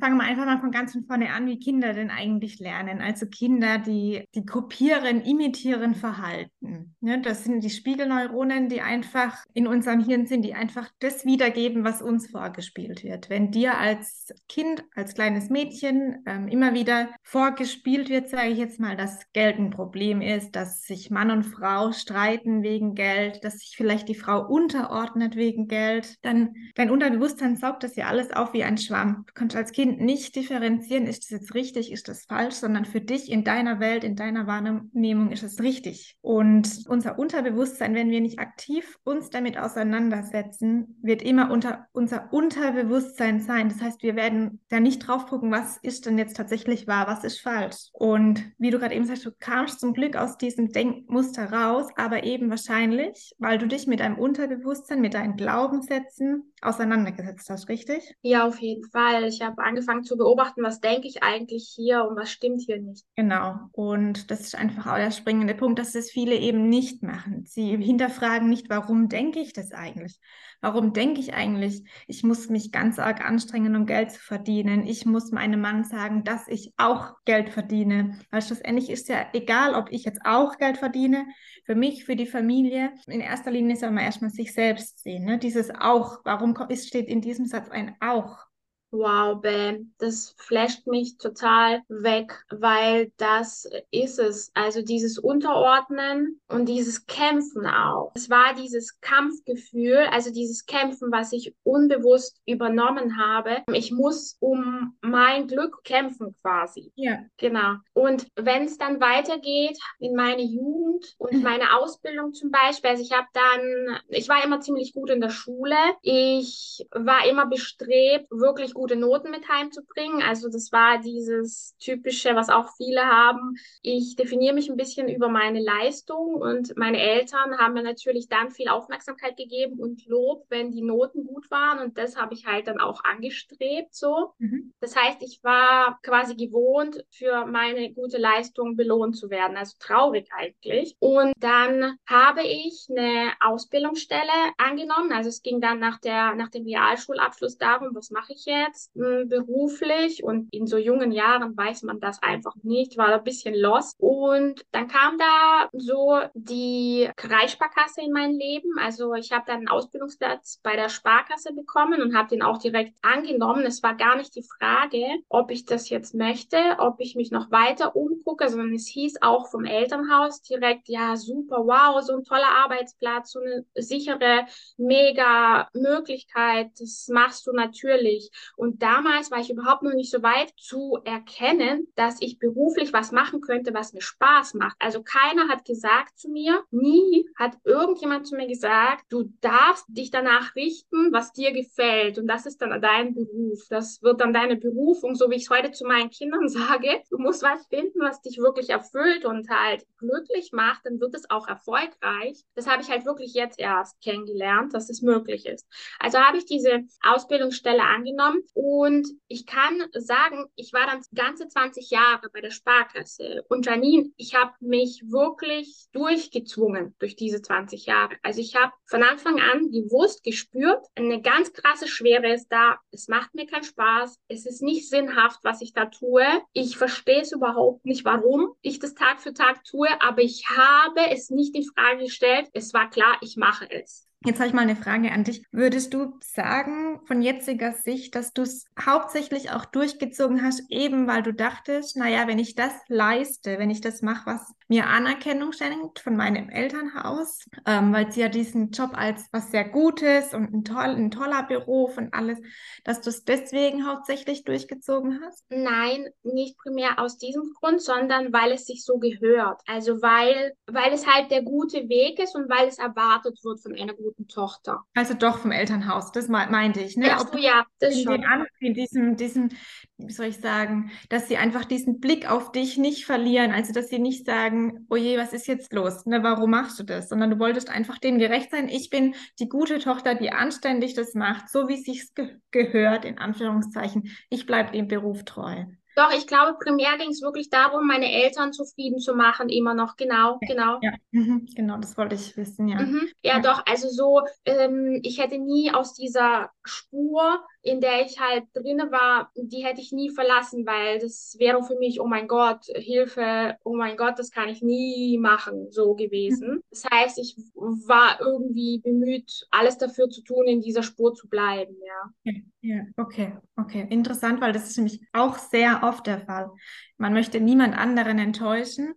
Fangen 0.00 0.16
wir 0.16 0.24
einfach 0.24 0.44
mal 0.44 0.60
von 0.60 0.70
ganz 0.70 0.92
von 0.92 1.04
vorne 1.04 1.30
an, 1.32 1.46
wie 1.46 1.58
Kinder 1.58 1.92
denn 1.92 2.10
eigentlich 2.10 2.58
lernen. 2.58 3.00
Also 3.00 3.26
Kinder, 3.26 3.78
die, 3.78 4.24
die 4.34 4.44
kopieren, 4.44 5.22
imitieren 5.22 5.94
Verhalten. 5.94 6.94
Ja, 7.00 7.16
das 7.16 7.44
sind 7.44 7.62
die 7.62 7.70
Spiegelneuronen, 7.70 8.68
die 8.68 8.80
einfach 8.80 9.44
in 9.54 9.66
unserem 9.66 10.04
Hirn 10.04 10.26
sind, 10.26 10.42
die 10.42 10.54
einfach 10.54 10.88
das 10.98 11.24
wiedergeben, 11.24 11.84
was 11.84 12.02
uns 12.02 12.30
vorgespielt 12.30 13.04
wird. 13.04 13.30
Wenn 13.30 13.50
dir 13.50 13.78
als 13.78 14.32
Kind, 14.48 14.84
als 14.94 15.14
kleines 15.14 15.48
Mädchen 15.48 16.22
ähm, 16.26 16.48
immer 16.48 16.74
wieder 16.74 17.08
vorgespielt 17.22 18.08
wird, 18.08 18.28
sage 18.28 18.50
ich 18.50 18.58
jetzt 18.58 18.80
mal, 18.80 18.96
dass 18.96 19.20
Geld 19.32 19.58
ein 19.58 19.70
Problem 19.70 20.20
ist, 20.20 20.56
dass 20.56 20.82
sich 20.82 21.10
Mann 21.10 21.30
und 21.30 21.44
Frau 21.44 21.92
streiten 21.92 22.62
wegen 22.62 22.94
Geld, 22.94 23.42
dass 23.44 23.58
sich 23.58 23.74
vielleicht 23.76 24.08
die 24.08 24.14
Frau 24.14 24.46
unterordnet 24.46 25.36
wegen 25.36 25.68
Geld, 25.68 26.16
dann 26.22 26.54
dein 26.74 26.90
Unterbewusstsein 26.90 27.56
saugt 27.56 27.82
das 27.82 27.96
ja 27.96 28.06
alles 28.06 28.32
auf 28.32 28.52
wie 28.52 28.64
ein 28.64 28.78
Schwamm. 28.78 29.24
Du 29.26 29.32
kannst 29.34 29.56
als 29.56 29.72
Kind 29.72 29.87
Kind 29.88 30.00
nicht 30.00 30.36
differenzieren, 30.36 31.06
ist 31.06 31.24
das 31.24 31.30
jetzt 31.30 31.54
richtig, 31.54 31.90
ist 31.90 32.08
das 32.08 32.24
falsch, 32.24 32.56
sondern 32.56 32.84
für 32.84 33.00
dich 33.00 33.30
in 33.30 33.42
deiner 33.42 33.80
Welt, 33.80 34.04
in 34.04 34.16
deiner 34.16 34.46
Wahrnehmung 34.46 35.30
ist 35.30 35.42
es 35.42 35.62
richtig. 35.62 36.16
Und 36.20 36.84
unser 36.88 37.18
Unterbewusstsein, 37.18 37.94
wenn 37.94 38.10
wir 38.10 38.20
nicht 38.20 38.38
aktiv 38.38 38.98
uns 39.04 39.30
damit 39.30 39.56
auseinandersetzen, 39.56 40.98
wird 41.00 41.22
immer 41.22 41.50
unter 41.50 41.86
unser 41.92 42.30
Unterbewusstsein 42.32 43.40
sein. 43.40 43.70
Das 43.70 43.80
heißt, 43.80 44.02
wir 44.02 44.14
werden 44.14 44.60
da 44.68 44.78
nicht 44.78 44.98
drauf 44.98 45.26
gucken, 45.26 45.50
was 45.50 45.78
ist 45.78 46.04
denn 46.04 46.18
jetzt 46.18 46.36
tatsächlich 46.36 46.86
wahr, 46.86 47.06
was 47.06 47.24
ist 47.24 47.40
falsch. 47.40 47.88
Und 47.92 48.44
wie 48.58 48.70
du 48.70 48.78
gerade 48.78 48.94
eben 48.94 49.06
sagst, 49.06 49.24
du 49.24 49.30
kamst 49.38 49.80
zum 49.80 49.94
Glück 49.94 50.16
aus 50.16 50.36
diesem 50.36 50.70
Denkmuster 50.70 51.50
raus, 51.50 51.86
aber 51.96 52.24
eben 52.24 52.50
wahrscheinlich, 52.50 53.34
weil 53.38 53.56
du 53.56 53.66
dich 53.66 53.86
mit 53.86 54.00
deinem 54.00 54.18
Unterbewusstsein, 54.18 55.00
mit 55.00 55.14
deinen 55.14 55.36
Glaubenssätzen 55.36 56.52
auseinandergesetzt 56.62 57.50
hast, 57.50 57.68
richtig? 57.68 58.14
Ja, 58.22 58.46
auf 58.46 58.58
jeden 58.60 58.88
Fall. 58.90 59.24
Ich 59.24 59.42
habe 59.42 59.62
angefangen 59.62 60.04
zu 60.04 60.16
beobachten, 60.16 60.62
was 60.62 60.80
denke 60.80 61.08
ich 61.08 61.22
eigentlich 61.22 61.72
hier 61.74 62.04
und 62.04 62.16
was 62.16 62.30
stimmt 62.30 62.62
hier 62.62 62.80
nicht. 62.80 63.04
Genau. 63.16 63.56
Und 63.72 64.30
das 64.30 64.40
ist 64.40 64.54
einfach 64.54 64.86
auch 64.86 64.96
der 64.96 65.10
springende 65.10 65.54
Punkt, 65.54 65.78
dass 65.78 65.92
das 65.92 66.10
viele 66.10 66.36
eben 66.36 66.68
nicht 66.68 67.02
machen. 67.02 67.44
Sie 67.46 67.76
hinterfragen 67.76 68.48
nicht, 68.48 68.70
warum 68.70 69.08
denke 69.08 69.40
ich 69.40 69.52
das 69.52 69.72
eigentlich? 69.72 70.18
Warum 70.60 70.92
denke 70.92 71.20
ich 71.20 71.34
eigentlich, 71.34 71.84
ich 72.08 72.24
muss 72.24 72.48
mich 72.48 72.72
ganz 72.72 72.98
arg 72.98 73.24
anstrengen, 73.24 73.76
um 73.76 73.86
Geld 73.86 74.10
zu 74.10 74.20
verdienen? 74.20 74.86
Ich 74.88 75.06
muss 75.06 75.30
meinem 75.30 75.60
Mann 75.60 75.84
sagen, 75.84 76.24
dass 76.24 76.48
ich 76.48 76.72
auch 76.76 77.12
Geld 77.24 77.50
verdiene. 77.50 78.18
Weil 78.32 78.42
schlussendlich 78.42 78.90
ist 78.90 79.08
ja 79.08 79.26
egal, 79.34 79.74
ob 79.74 79.92
ich 79.92 80.04
jetzt 80.04 80.20
auch 80.24 80.58
Geld 80.58 80.76
verdiene, 80.76 81.26
für 81.64 81.76
mich, 81.76 82.04
für 82.04 82.16
die 82.16 82.26
Familie. 82.26 82.92
In 83.06 83.20
erster 83.20 83.52
Linie 83.52 83.76
soll 83.76 83.92
man 83.92 84.02
erstmal 84.02 84.30
sich 84.30 84.52
selbst 84.52 85.00
sehen. 85.00 85.24
Ne? 85.24 85.38
Dieses 85.38 85.70
auch, 85.70 86.18
warum 86.24 86.47
steht 86.86 87.08
in 87.08 87.20
diesem 87.20 87.46
Satz 87.46 87.70
ein 87.70 87.96
auch? 88.00 88.47
Wow, 88.90 89.40
Ben, 89.40 89.94
das 89.98 90.34
flasht 90.38 90.86
mich 90.86 91.18
total 91.18 91.82
weg, 91.88 92.44
weil 92.50 93.12
das 93.18 93.68
ist 93.90 94.18
es. 94.18 94.50
Also 94.54 94.82
dieses 94.82 95.18
Unterordnen 95.18 96.40
und 96.48 96.66
dieses 96.68 97.06
Kämpfen 97.06 97.66
auch. 97.66 98.12
Es 98.14 98.30
war 98.30 98.54
dieses 98.54 98.98
Kampfgefühl, 99.00 100.06
also 100.10 100.32
dieses 100.32 100.64
Kämpfen, 100.64 101.12
was 101.12 101.32
ich 101.32 101.54
unbewusst 101.64 102.40
übernommen 102.46 103.18
habe. 103.18 103.62
Ich 103.72 103.92
muss 103.92 104.36
um 104.40 104.96
mein 105.02 105.48
Glück 105.48 105.84
kämpfen 105.84 106.34
quasi. 106.40 106.90
Ja. 106.94 107.18
Genau. 107.36 107.76
Und 107.92 108.26
wenn 108.36 108.64
es 108.64 108.78
dann 108.78 109.00
weitergeht 109.00 109.78
in 109.98 110.14
meine 110.14 110.42
Jugend 110.42 111.14
und 111.18 111.34
mhm. 111.34 111.42
meine 111.42 111.76
Ausbildung 111.76 112.32
zum 112.32 112.50
Beispiel, 112.50 112.90
also 112.90 113.02
ich 113.02 113.12
habe 113.12 113.26
dann, 113.34 114.00
ich 114.08 114.28
war 114.28 114.42
immer 114.42 114.60
ziemlich 114.60 114.94
gut 114.94 115.10
in 115.10 115.20
der 115.20 115.30
Schule. 115.30 115.76
Ich 116.02 116.86
war 116.92 117.28
immer 117.28 117.46
bestrebt, 117.46 118.30
wirklich 118.30 118.77
gute 118.78 118.96
Noten 118.96 119.30
mit 119.30 119.48
heimzubringen. 119.48 120.22
Also 120.22 120.48
das 120.48 120.70
war 120.72 120.98
dieses 120.98 121.76
typische, 121.78 122.34
was 122.36 122.48
auch 122.48 122.70
viele 122.76 123.02
haben. 123.02 123.56
Ich 123.82 124.14
definiere 124.16 124.54
mich 124.54 124.70
ein 124.70 124.76
bisschen 124.76 125.08
über 125.08 125.28
meine 125.28 125.60
Leistung 125.60 126.34
und 126.36 126.76
meine 126.76 127.00
Eltern 127.00 127.58
haben 127.58 127.74
mir 127.74 127.82
natürlich 127.82 128.28
dann 128.28 128.50
viel 128.50 128.68
Aufmerksamkeit 128.68 129.36
gegeben 129.36 129.80
und 129.80 130.06
Lob, 130.06 130.46
wenn 130.48 130.70
die 130.70 130.82
Noten 130.82 131.24
gut 131.24 131.50
waren 131.50 131.80
und 131.80 131.98
das 131.98 132.16
habe 132.16 132.34
ich 132.34 132.46
halt 132.46 132.68
dann 132.68 132.80
auch 132.80 133.02
angestrebt 133.04 133.94
so. 133.94 134.32
Mhm. 134.38 134.72
Das 134.80 134.94
heißt, 134.96 135.22
ich 135.22 135.40
war 135.42 135.98
quasi 136.02 136.36
gewohnt, 136.36 137.04
für 137.10 137.46
meine 137.46 137.92
gute 137.92 138.18
Leistung 138.18 138.76
belohnt 138.76 139.16
zu 139.16 139.28
werden. 139.28 139.56
Also 139.56 139.76
traurig 139.80 140.28
eigentlich. 140.36 140.96
Und 141.00 141.32
dann 141.38 141.96
habe 142.06 142.42
ich 142.42 142.86
eine 142.90 143.32
Ausbildungsstelle 143.40 144.52
angenommen. 144.56 145.12
Also 145.12 145.28
es 145.28 145.42
ging 145.42 145.60
dann 145.60 145.80
nach 145.80 145.98
der 145.98 146.34
nach 146.34 146.48
dem 146.50 146.64
Realschulabschluss 146.64 147.58
darum, 147.58 147.94
was 147.94 148.10
mache 148.10 148.32
ich 148.32 148.44
jetzt? 148.44 148.67
Jetzt 148.68 148.92
beruflich 148.94 150.22
und 150.22 150.48
in 150.52 150.66
so 150.66 150.76
jungen 150.76 151.12
Jahren 151.12 151.56
weiß 151.56 151.82
man 151.82 152.00
das 152.00 152.22
einfach 152.22 152.54
nicht, 152.62 152.96
war 152.96 153.12
ein 153.12 153.24
bisschen 153.24 153.54
lost. 153.54 153.96
Und 153.98 154.64
dann 154.72 154.88
kam 154.88 155.18
da 155.18 155.68
so 155.72 156.20
die 156.34 157.10
Kreissparkasse 157.16 158.02
in 158.02 158.12
mein 158.12 158.32
Leben. 158.32 158.78
Also 158.78 159.14
ich 159.14 159.32
habe 159.32 159.44
dann 159.46 159.56
einen 159.58 159.68
Ausbildungsplatz 159.68 160.60
bei 160.62 160.76
der 160.76 160.88
Sparkasse 160.88 161.52
bekommen 161.52 162.00
und 162.02 162.16
habe 162.16 162.28
den 162.28 162.42
auch 162.42 162.58
direkt 162.58 162.94
angenommen. 163.02 163.64
Es 163.64 163.82
war 163.82 163.96
gar 163.96 164.16
nicht 164.16 164.34
die 164.36 164.46
Frage, 164.58 165.04
ob 165.28 165.50
ich 165.50 165.64
das 165.64 165.88
jetzt 165.88 166.14
möchte, 166.14 166.58
ob 166.78 167.00
ich 167.00 167.16
mich 167.16 167.30
noch 167.30 167.50
weiter 167.50 167.96
umgucke, 167.96 168.48
sondern 168.48 168.74
es 168.74 168.86
hieß 168.86 169.22
auch 169.22 169.48
vom 169.48 169.64
Elternhaus 169.64 170.42
direkt, 170.42 170.88
ja, 170.88 171.16
super, 171.16 171.64
wow, 171.64 172.02
so 172.02 172.16
ein 172.16 172.24
toller 172.24 172.50
Arbeitsplatz, 172.64 173.32
so 173.32 173.40
eine 173.40 173.64
sichere, 173.74 174.46
mega 174.76 175.68
Möglichkeit, 175.72 176.70
das 176.78 177.08
machst 177.08 177.46
du 177.46 177.52
natürlich. 177.52 178.30
Und 178.58 178.82
damals 178.82 179.30
war 179.30 179.38
ich 179.38 179.50
überhaupt 179.50 179.84
noch 179.84 179.94
nicht 179.94 180.10
so 180.10 180.20
weit 180.24 180.52
zu 180.58 180.98
erkennen, 181.04 181.86
dass 181.94 182.20
ich 182.20 182.40
beruflich 182.40 182.92
was 182.92 183.12
machen 183.12 183.40
könnte, 183.40 183.72
was 183.72 183.92
mir 183.92 184.00
Spaß 184.00 184.54
macht. 184.54 184.76
Also 184.80 185.00
keiner 185.04 185.48
hat 185.48 185.64
gesagt 185.64 186.18
zu 186.18 186.28
mir, 186.28 186.64
nie 186.72 187.28
hat 187.36 187.56
irgendjemand 187.62 188.26
zu 188.26 188.34
mir 188.34 188.48
gesagt, 188.48 189.04
du 189.10 189.32
darfst 189.40 189.84
dich 189.88 190.10
danach 190.10 190.56
richten, 190.56 191.12
was 191.12 191.32
dir 191.32 191.52
gefällt. 191.52 192.18
Und 192.18 192.26
das 192.26 192.46
ist 192.46 192.60
dann 192.60 192.82
dein 192.82 193.14
Beruf. 193.14 193.60
Das 193.70 194.02
wird 194.02 194.20
dann 194.20 194.32
deine 194.32 194.56
Berufung, 194.56 195.14
so 195.14 195.30
wie 195.30 195.36
ich 195.36 195.44
es 195.44 195.50
heute 195.50 195.70
zu 195.70 195.86
meinen 195.86 196.10
Kindern 196.10 196.48
sage. 196.48 197.02
Du 197.10 197.18
musst 197.18 197.44
was 197.44 197.64
finden, 197.68 198.00
was 198.00 198.22
dich 198.22 198.38
wirklich 198.38 198.70
erfüllt 198.70 199.24
und 199.24 199.48
halt 199.50 199.86
glücklich 199.98 200.50
macht, 200.52 200.84
dann 200.84 201.00
wird 201.00 201.14
es 201.14 201.30
auch 201.30 201.46
erfolgreich. 201.46 202.42
Das 202.56 202.66
habe 202.66 202.82
ich 202.82 202.90
halt 202.90 203.06
wirklich 203.06 203.34
jetzt 203.34 203.60
erst 203.60 204.00
kennengelernt, 204.00 204.74
dass 204.74 204.90
es 204.90 205.00
möglich 205.00 205.46
ist. 205.46 205.64
Also 206.00 206.18
habe 206.18 206.38
ich 206.38 206.44
diese 206.44 206.80
Ausbildungsstelle 207.02 207.82
angenommen 207.82 208.42
und 208.54 209.06
ich 209.28 209.46
kann 209.46 209.84
sagen, 209.94 210.46
ich 210.56 210.72
war 210.72 210.86
dann 210.86 211.02
ganze 211.14 211.48
20 211.48 211.90
Jahre 211.90 212.28
bei 212.32 212.40
der 212.40 212.50
Sparkasse 212.50 213.44
und 213.48 213.66
Janine, 213.66 214.10
ich 214.16 214.34
habe 214.34 214.52
mich 214.60 215.02
wirklich 215.06 215.86
durchgezwungen 215.92 216.94
durch 216.98 217.16
diese 217.16 217.42
20 217.42 217.86
Jahre. 217.86 218.16
Also 218.22 218.40
ich 218.40 218.56
habe 218.56 218.72
von 218.86 219.02
Anfang 219.02 219.40
an 219.40 219.70
gewusst, 219.70 220.24
gespürt, 220.24 220.84
eine 220.94 221.20
ganz 221.20 221.52
krasse 221.52 221.88
Schwere 221.88 222.32
ist 222.32 222.48
da. 222.48 222.78
Es 222.90 223.08
macht 223.08 223.34
mir 223.34 223.46
keinen 223.46 223.64
Spaß. 223.64 224.18
Es 224.28 224.46
ist 224.46 224.62
nicht 224.62 224.88
sinnhaft, 224.88 225.40
was 225.42 225.60
ich 225.60 225.72
da 225.72 225.86
tue. 225.86 226.24
Ich 226.52 226.76
verstehe 226.76 227.20
es 227.20 227.32
überhaupt 227.32 227.84
nicht, 227.84 228.04
warum 228.04 228.54
ich 228.62 228.78
das 228.78 228.94
Tag 228.94 229.20
für 229.20 229.32
Tag 229.32 229.64
tue, 229.64 229.88
aber 230.00 230.22
ich 230.22 230.48
habe 230.48 231.10
es 231.10 231.30
nicht 231.30 231.54
in 231.54 231.64
Frage 231.64 232.04
gestellt. 232.04 232.48
Es 232.52 232.72
war 232.74 232.90
klar, 232.90 233.18
ich 233.20 233.36
mache 233.36 233.70
es. 233.70 234.07
Jetzt 234.24 234.40
habe 234.40 234.48
ich 234.48 234.54
mal 234.54 234.62
eine 234.62 234.74
Frage 234.74 235.12
an 235.12 235.22
dich. 235.22 235.44
Würdest 235.52 235.94
du 235.94 236.18
sagen, 236.20 237.00
von 237.06 237.22
jetziger 237.22 237.72
Sicht, 237.72 238.16
dass 238.16 238.32
du 238.32 238.42
es 238.42 238.64
hauptsächlich 238.84 239.52
auch 239.52 239.64
durchgezogen 239.64 240.42
hast, 240.42 240.64
eben 240.70 241.06
weil 241.06 241.22
du 241.22 241.32
dachtest, 241.32 241.96
naja, 241.96 242.26
wenn 242.26 242.40
ich 242.40 242.56
das 242.56 242.72
leiste, 242.88 243.60
wenn 243.60 243.70
ich 243.70 243.80
das 243.80 244.02
mache, 244.02 244.26
was 244.26 244.52
mir 244.66 244.88
Anerkennung 244.88 245.52
schenkt 245.52 246.00
von 246.00 246.16
meinem 246.16 246.50
Elternhaus, 246.50 247.44
ähm, 247.64 247.92
weil 247.92 248.10
sie 248.10 248.20
ja 248.20 248.28
diesen 248.28 248.70
Job 248.70 248.90
als 248.94 249.24
was 249.30 249.52
sehr 249.52 249.68
Gutes 249.68 250.34
und 250.34 250.52
ein, 250.52 250.64
toll, 250.64 250.96
ein 250.96 251.12
toller 251.12 251.44
Beruf 251.44 251.96
und 251.96 252.12
alles, 252.12 252.40
dass 252.84 253.00
du 253.00 253.10
es 253.10 253.24
deswegen 253.24 253.86
hauptsächlich 253.86 254.42
durchgezogen 254.42 255.20
hast? 255.24 255.44
Nein, 255.48 256.08
nicht 256.24 256.58
primär 256.58 256.98
aus 256.98 257.18
diesem 257.18 257.54
Grund, 257.60 257.80
sondern 257.80 258.32
weil 258.32 258.50
es 258.50 258.66
sich 258.66 258.84
so 258.84 258.98
gehört. 258.98 259.60
Also 259.66 260.02
weil, 260.02 260.54
weil 260.66 260.92
es 260.92 261.06
halt 261.06 261.30
der 261.30 261.42
gute 261.42 261.88
Weg 261.88 262.18
ist 262.18 262.34
und 262.34 262.50
weil 262.50 262.66
es 262.66 262.78
erwartet 262.78 263.38
wird 263.44 263.60
von 263.60 263.74
einer 263.74 263.94
guten 263.94 264.07
guten 264.08 264.28
Tochter. 264.28 264.84
Also 264.94 265.14
doch 265.14 265.38
vom 265.38 265.52
Elternhaus, 265.52 266.12
das 266.12 266.28
meinte 266.28 266.80
ich. 266.80 266.96
Ne? 266.96 267.08
Ach 267.10 267.26
so, 267.30 267.38
ja, 267.38 267.64
das 267.78 267.96
in, 267.96 268.04
schon. 268.04 268.24
in 268.60 268.74
diesem, 268.74 269.16
diesem, 269.16 269.50
wie 269.98 270.12
soll 270.12 270.26
ich 270.26 270.38
sagen, 270.38 270.90
dass 271.08 271.28
sie 271.28 271.36
einfach 271.36 271.64
diesen 271.64 272.00
Blick 272.00 272.30
auf 272.30 272.52
dich 272.52 272.78
nicht 272.78 273.04
verlieren, 273.04 273.52
also 273.52 273.72
dass 273.72 273.88
sie 273.88 273.98
nicht 273.98 274.24
sagen, 274.24 274.86
oh 274.88 274.96
je, 274.96 275.18
was 275.18 275.32
ist 275.32 275.46
jetzt 275.46 275.72
los, 275.72 276.06
ne, 276.06 276.22
warum 276.22 276.50
machst 276.50 276.78
du 276.78 276.84
das, 276.84 277.08
sondern 277.08 277.30
du 277.30 277.38
wolltest 277.38 277.68
einfach 277.68 277.98
denen 277.98 278.18
gerecht 278.18 278.50
sein, 278.50 278.68
ich 278.68 278.90
bin 278.90 279.14
die 279.38 279.48
gute 279.48 279.78
Tochter, 279.78 280.14
die 280.14 280.30
anständig 280.30 280.94
das 280.94 281.14
macht, 281.14 281.50
so 281.50 281.68
wie 281.68 281.74
es 281.74 281.84
sich 281.84 282.14
ge 282.14 282.36
gehört, 282.50 283.04
in 283.04 283.18
Anführungszeichen, 283.18 284.10
ich 284.30 284.46
bleibe 284.46 284.72
dem 284.72 284.88
Beruf 284.88 285.24
treu. 285.24 285.64
Doch, 285.98 286.12
ich 286.12 286.28
glaube, 286.28 286.56
primär 286.62 286.96
ging 286.96 287.10
es 287.10 287.22
wirklich 287.22 287.50
darum, 287.50 287.88
meine 287.88 288.12
Eltern 288.12 288.52
zufrieden 288.52 289.00
zu 289.00 289.16
machen, 289.16 289.48
immer 289.48 289.74
noch. 289.74 289.96
Genau, 289.96 290.38
genau. 290.46 290.78
Ja, 290.80 290.92
mhm, 291.10 291.48
genau, 291.56 291.76
das 291.78 291.98
wollte 291.98 292.14
ich 292.14 292.36
wissen, 292.36 292.68
ja. 292.68 292.80
Mhm. 292.80 293.08
Ja, 293.24 293.38
ja, 293.38 293.40
doch, 293.40 293.66
also 293.66 293.88
so, 293.88 294.22
ähm, 294.44 295.00
ich 295.02 295.18
hätte 295.18 295.38
nie 295.38 295.72
aus 295.72 295.94
dieser 295.94 296.52
Spur 296.62 297.44
in 297.62 297.80
der 297.80 298.06
ich 298.06 298.20
halt 298.20 298.44
drinne 298.54 298.90
war, 298.92 299.30
die 299.34 299.64
hätte 299.64 299.80
ich 299.80 299.92
nie 299.92 300.10
verlassen, 300.10 300.64
weil 300.64 301.00
das 301.00 301.36
wäre 301.38 301.62
für 301.64 301.76
mich, 301.76 302.00
oh 302.00 302.06
mein 302.06 302.28
Gott, 302.28 302.64
Hilfe, 302.74 303.56
oh 303.64 303.74
mein 303.74 303.96
Gott, 303.96 304.18
das 304.18 304.30
kann 304.30 304.48
ich 304.48 304.62
nie 304.62 305.18
machen, 305.18 305.70
so 305.70 305.94
gewesen. 305.94 306.54
Mhm. 306.54 306.62
Das 306.70 306.84
heißt, 306.84 307.18
ich 307.18 307.36
war 307.54 308.20
irgendwie 308.20 308.78
bemüht, 308.78 309.46
alles 309.50 309.76
dafür 309.76 310.08
zu 310.08 310.22
tun, 310.22 310.46
in 310.46 310.60
dieser 310.60 310.82
Spur 310.82 311.14
zu 311.14 311.28
bleiben, 311.28 311.76
ja. 311.84 312.32
Ja, 312.60 312.82
okay, 312.96 313.36
okay. 313.56 313.86
Interessant, 313.90 314.40
weil 314.40 314.52
das 314.52 314.68
ist 314.68 314.76
nämlich 314.76 315.00
auch 315.12 315.36
sehr 315.38 315.80
oft 315.82 316.06
der 316.06 316.20
Fall. 316.20 316.50
Man 316.96 317.12
möchte 317.12 317.40
niemand 317.40 317.76
anderen 317.76 318.18
enttäuschen 318.18 318.94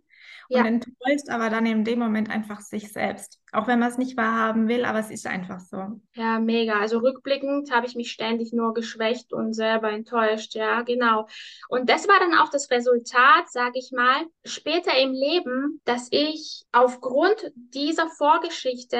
und 0.49 0.57
ja. 0.57 0.65
enttäuscht 0.65 1.29
aber 1.29 1.49
dann 1.49 1.65
in 1.65 1.83
dem 1.83 1.99
Moment 1.99 2.29
einfach 2.29 2.61
sich 2.61 2.91
selbst. 2.91 3.40
Auch 3.53 3.67
wenn 3.67 3.79
man 3.79 3.89
es 3.89 3.97
nicht 3.97 4.15
wahrhaben 4.15 4.69
will, 4.69 4.85
aber 4.85 4.99
es 4.99 5.11
ist 5.11 5.27
einfach 5.27 5.59
so. 5.59 5.99
Ja, 6.13 6.39
mega. 6.39 6.79
Also 6.79 6.99
rückblickend 6.99 7.69
habe 7.71 7.85
ich 7.85 7.95
mich 7.95 8.11
ständig 8.11 8.53
nur 8.53 8.73
geschwächt 8.73 9.33
und 9.33 9.53
selber 9.53 9.91
enttäuscht. 9.91 10.55
Ja, 10.55 10.83
genau. 10.83 11.27
Und 11.67 11.89
das 11.89 12.07
war 12.07 12.17
dann 12.19 12.33
auch 12.39 12.49
das 12.49 12.71
Resultat, 12.71 13.49
sage 13.49 13.79
ich 13.79 13.91
mal, 13.91 14.25
später 14.45 14.97
im 14.97 15.11
Leben, 15.11 15.81
dass 15.83 16.07
ich 16.11 16.63
aufgrund 16.71 17.51
dieser 17.55 18.07
Vorgeschichte 18.07 18.97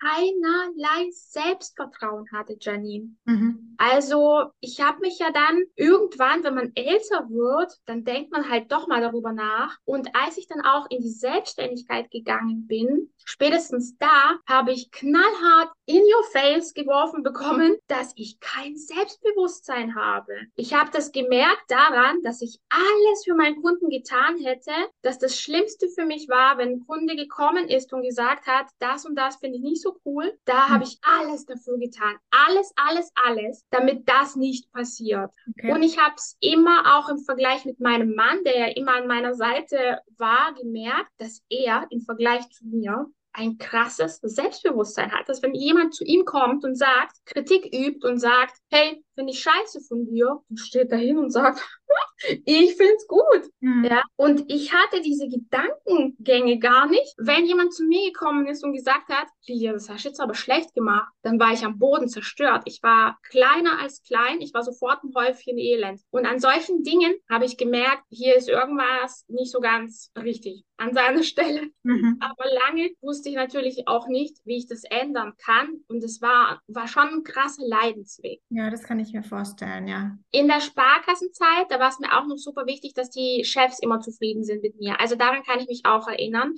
keinerlei 0.00 1.10
Selbstvertrauen 1.12 2.26
hatte, 2.32 2.56
Janine. 2.60 3.16
Mhm. 3.24 3.76
Also 3.78 4.50
ich 4.60 4.80
habe 4.80 5.00
mich 5.00 5.18
ja 5.18 5.30
dann 5.30 5.62
irgendwann, 5.74 6.44
wenn 6.44 6.54
man 6.54 6.72
älter 6.74 7.28
wird, 7.30 7.72
dann 7.86 8.04
denkt 8.04 8.32
man 8.32 8.50
halt 8.50 8.70
doch 8.72 8.88
mal 8.88 9.00
darüber 9.00 9.32
nach. 9.32 9.78
Und 9.84 10.14
als 10.14 10.36
ich 10.36 10.48
dann 10.48 10.60
auch 10.60 10.86
in 10.90 11.00
die 11.00 11.10
Selbstständigkeit 11.10 12.10
gegangen 12.10 12.66
bin, 12.66 13.10
spätestens 13.24 13.85
da 13.96 14.38
habe 14.48 14.72
ich 14.72 14.90
knallhart 14.90 15.70
in 15.86 16.02
your 16.02 16.24
face 16.32 16.74
geworfen 16.74 17.22
bekommen, 17.22 17.76
dass 17.86 18.12
ich 18.16 18.40
kein 18.40 18.76
Selbstbewusstsein 18.76 19.94
habe. 19.94 20.32
Ich 20.56 20.74
habe 20.74 20.90
das 20.92 21.12
gemerkt 21.12 21.64
daran, 21.68 22.22
dass 22.22 22.42
ich 22.42 22.58
alles 22.68 23.24
für 23.24 23.34
meinen 23.34 23.62
Kunden 23.62 23.88
getan 23.88 24.38
hätte, 24.38 24.72
dass 25.02 25.18
das 25.18 25.40
Schlimmste 25.40 25.88
für 25.88 26.04
mich 26.04 26.28
war, 26.28 26.58
wenn 26.58 26.70
ein 26.70 26.86
Kunde 26.86 27.14
gekommen 27.14 27.68
ist 27.68 27.92
und 27.92 28.02
gesagt 28.02 28.46
hat, 28.46 28.66
das 28.78 29.06
und 29.06 29.14
das 29.14 29.36
finde 29.36 29.58
ich 29.58 29.62
nicht 29.62 29.82
so 29.82 29.96
cool. 30.04 30.36
Da 30.44 30.68
habe 30.68 30.84
ich 30.84 30.98
alles 31.02 31.46
dafür 31.46 31.78
getan. 31.78 32.16
Alles, 32.30 32.72
alles, 32.76 33.12
alles, 33.14 33.64
damit 33.70 34.08
das 34.08 34.36
nicht 34.36 34.72
passiert. 34.72 35.30
Okay. 35.50 35.72
Und 35.72 35.82
ich 35.82 35.98
habe 35.98 36.14
es 36.16 36.36
immer 36.40 36.98
auch 36.98 37.08
im 37.08 37.18
Vergleich 37.18 37.64
mit 37.64 37.80
meinem 37.80 38.14
Mann, 38.14 38.42
der 38.44 38.58
ja 38.58 38.66
immer 38.74 38.94
an 38.94 39.06
meiner 39.06 39.34
Seite 39.34 40.00
war, 40.16 40.54
gemerkt, 40.54 41.10
dass 41.18 41.42
er 41.48 41.86
im 41.90 42.00
Vergleich 42.00 42.48
zu 42.50 42.66
mir 42.66 43.06
ein 43.36 43.58
krasses 43.58 44.18
Selbstbewusstsein 44.22 45.12
hat, 45.12 45.28
dass 45.28 45.42
wenn 45.42 45.54
jemand 45.54 45.94
zu 45.94 46.04
ihm 46.04 46.24
kommt 46.24 46.64
und 46.64 46.74
sagt, 46.74 47.24
Kritik 47.26 47.66
übt 47.66 48.06
und 48.06 48.18
sagt, 48.18 48.56
hey, 48.70 49.04
finde 49.16 49.32
ich 49.32 49.40
scheiße 49.40 49.80
von 49.88 50.06
dir, 50.06 50.40
dann 50.48 50.56
steht 50.56 50.92
er 50.92 50.98
hin 50.98 51.18
und 51.18 51.30
sagt, 51.30 51.60
ich 52.44 52.76
finde 52.76 52.94
es 52.96 53.06
gut. 53.06 53.50
Mhm. 53.60 53.84
Ja? 53.84 54.02
Und 54.16 54.44
ich 54.48 54.72
hatte 54.72 55.00
diese 55.00 55.28
Gedankengänge 55.28 56.58
gar 56.58 56.86
nicht. 56.86 57.14
Wenn 57.16 57.46
jemand 57.46 57.74
zu 57.74 57.84
mir 57.84 58.12
gekommen 58.12 58.46
ist 58.46 58.62
und 58.62 58.74
gesagt 58.74 59.08
hat, 59.08 59.26
Lydia, 59.48 59.72
das 59.72 59.88
hast 59.88 60.04
du 60.04 60.08
jetzt 60.08 60.20
aber 60.20 60.34
schlecht 60.34 60.74
gemacht, 60.74 61.12
dann 61.22 61.40
war 61.40 61.52
ich 61.52 61.64
am 61.64 61.78
Boden 61.78 62.08
zerstört. 62.08 62.62
Ich 62.66 62.82
war 62.82 63.18
kleiner 63.28 63.80
als 63.80 64.02
klein, 64.02 64.40
ich 64.40 64.54
war 64.54 64.62
sofort 64.62 65.02
ein 65.02 65.14
Häufchen 65.14 65.58
Elend. 65.58 66.00
Und 66.10 66.26
an 66.26 66.38
solchen 66.38 66.82
Dingen 66.82 67.14
habe 67.30 67.44
ich 67.44 67.56
gemerkt, 67.56 68.04
hier 68.10 68.36
ist 68.36 68.48
irgendwas 68.48 69.24
nicht 69.28 69.50
so 69.50 69.60
ganz 69.60 70.10
richtig 70.16 70.64
an 70.76 70.92
seiner 70.92 71.22
Stelle. 71.22 71.70
Mhm. 71.82 72.18
Aber 72.20 72.44
lange 72.66 72.90
wusste 73.00 73.30
ich 73.30 73.36
natürlich 73.36 73.88
auch 73.88 74.08
nicht, 74.08 74.38
wie 74.44 74.58
ich 74.58 74.66
das 74.66 74.84
ändern 74.84 75.34
kann. 75.38 75.80
Und 75.88 76.04
es 76.04 76.20
war, 76.20 76.60
war 76.66 76.88
schon 76.88 77.08
ein 77.08 77.22
krasser 77.22 77.66
Leidensweg. 77.66 78.40
Ja, 78.50 78.70
das 78.70 78.82
kann 78.82 78.98
ich 78.98 79.05
mir 79.12 79.22
vorstellen, 79.22 79.88
ja. 79.88 80.16
In 80.30 80.48
der 80.48 80.60
Sparkassenzeit, 80.60 81.66
da 81.70 81.80
war 81.80 81.88
es 81.88 81.98
mir 81.98 82.12
auch 82.16 82.26
noch 82.26 82.36
super 82.36 82.66
wichtig, 82.66 82.94
dass 82.94 83.10
die 83.10 83.44
Chefs 83.44 83.78
immer 83.78 84.00
zufrieden 84.00 84.44
sind 84.44 84.62
mit 84.62 84.78
mir. 84.78 85.00
Also 85.00 85.16
daran 85.16 85.42
kann 85.42 85.60
ich 85.60 85.68
mich 85.68 85.82
auch 85.84 86.08
erinnern. 86.08 86.54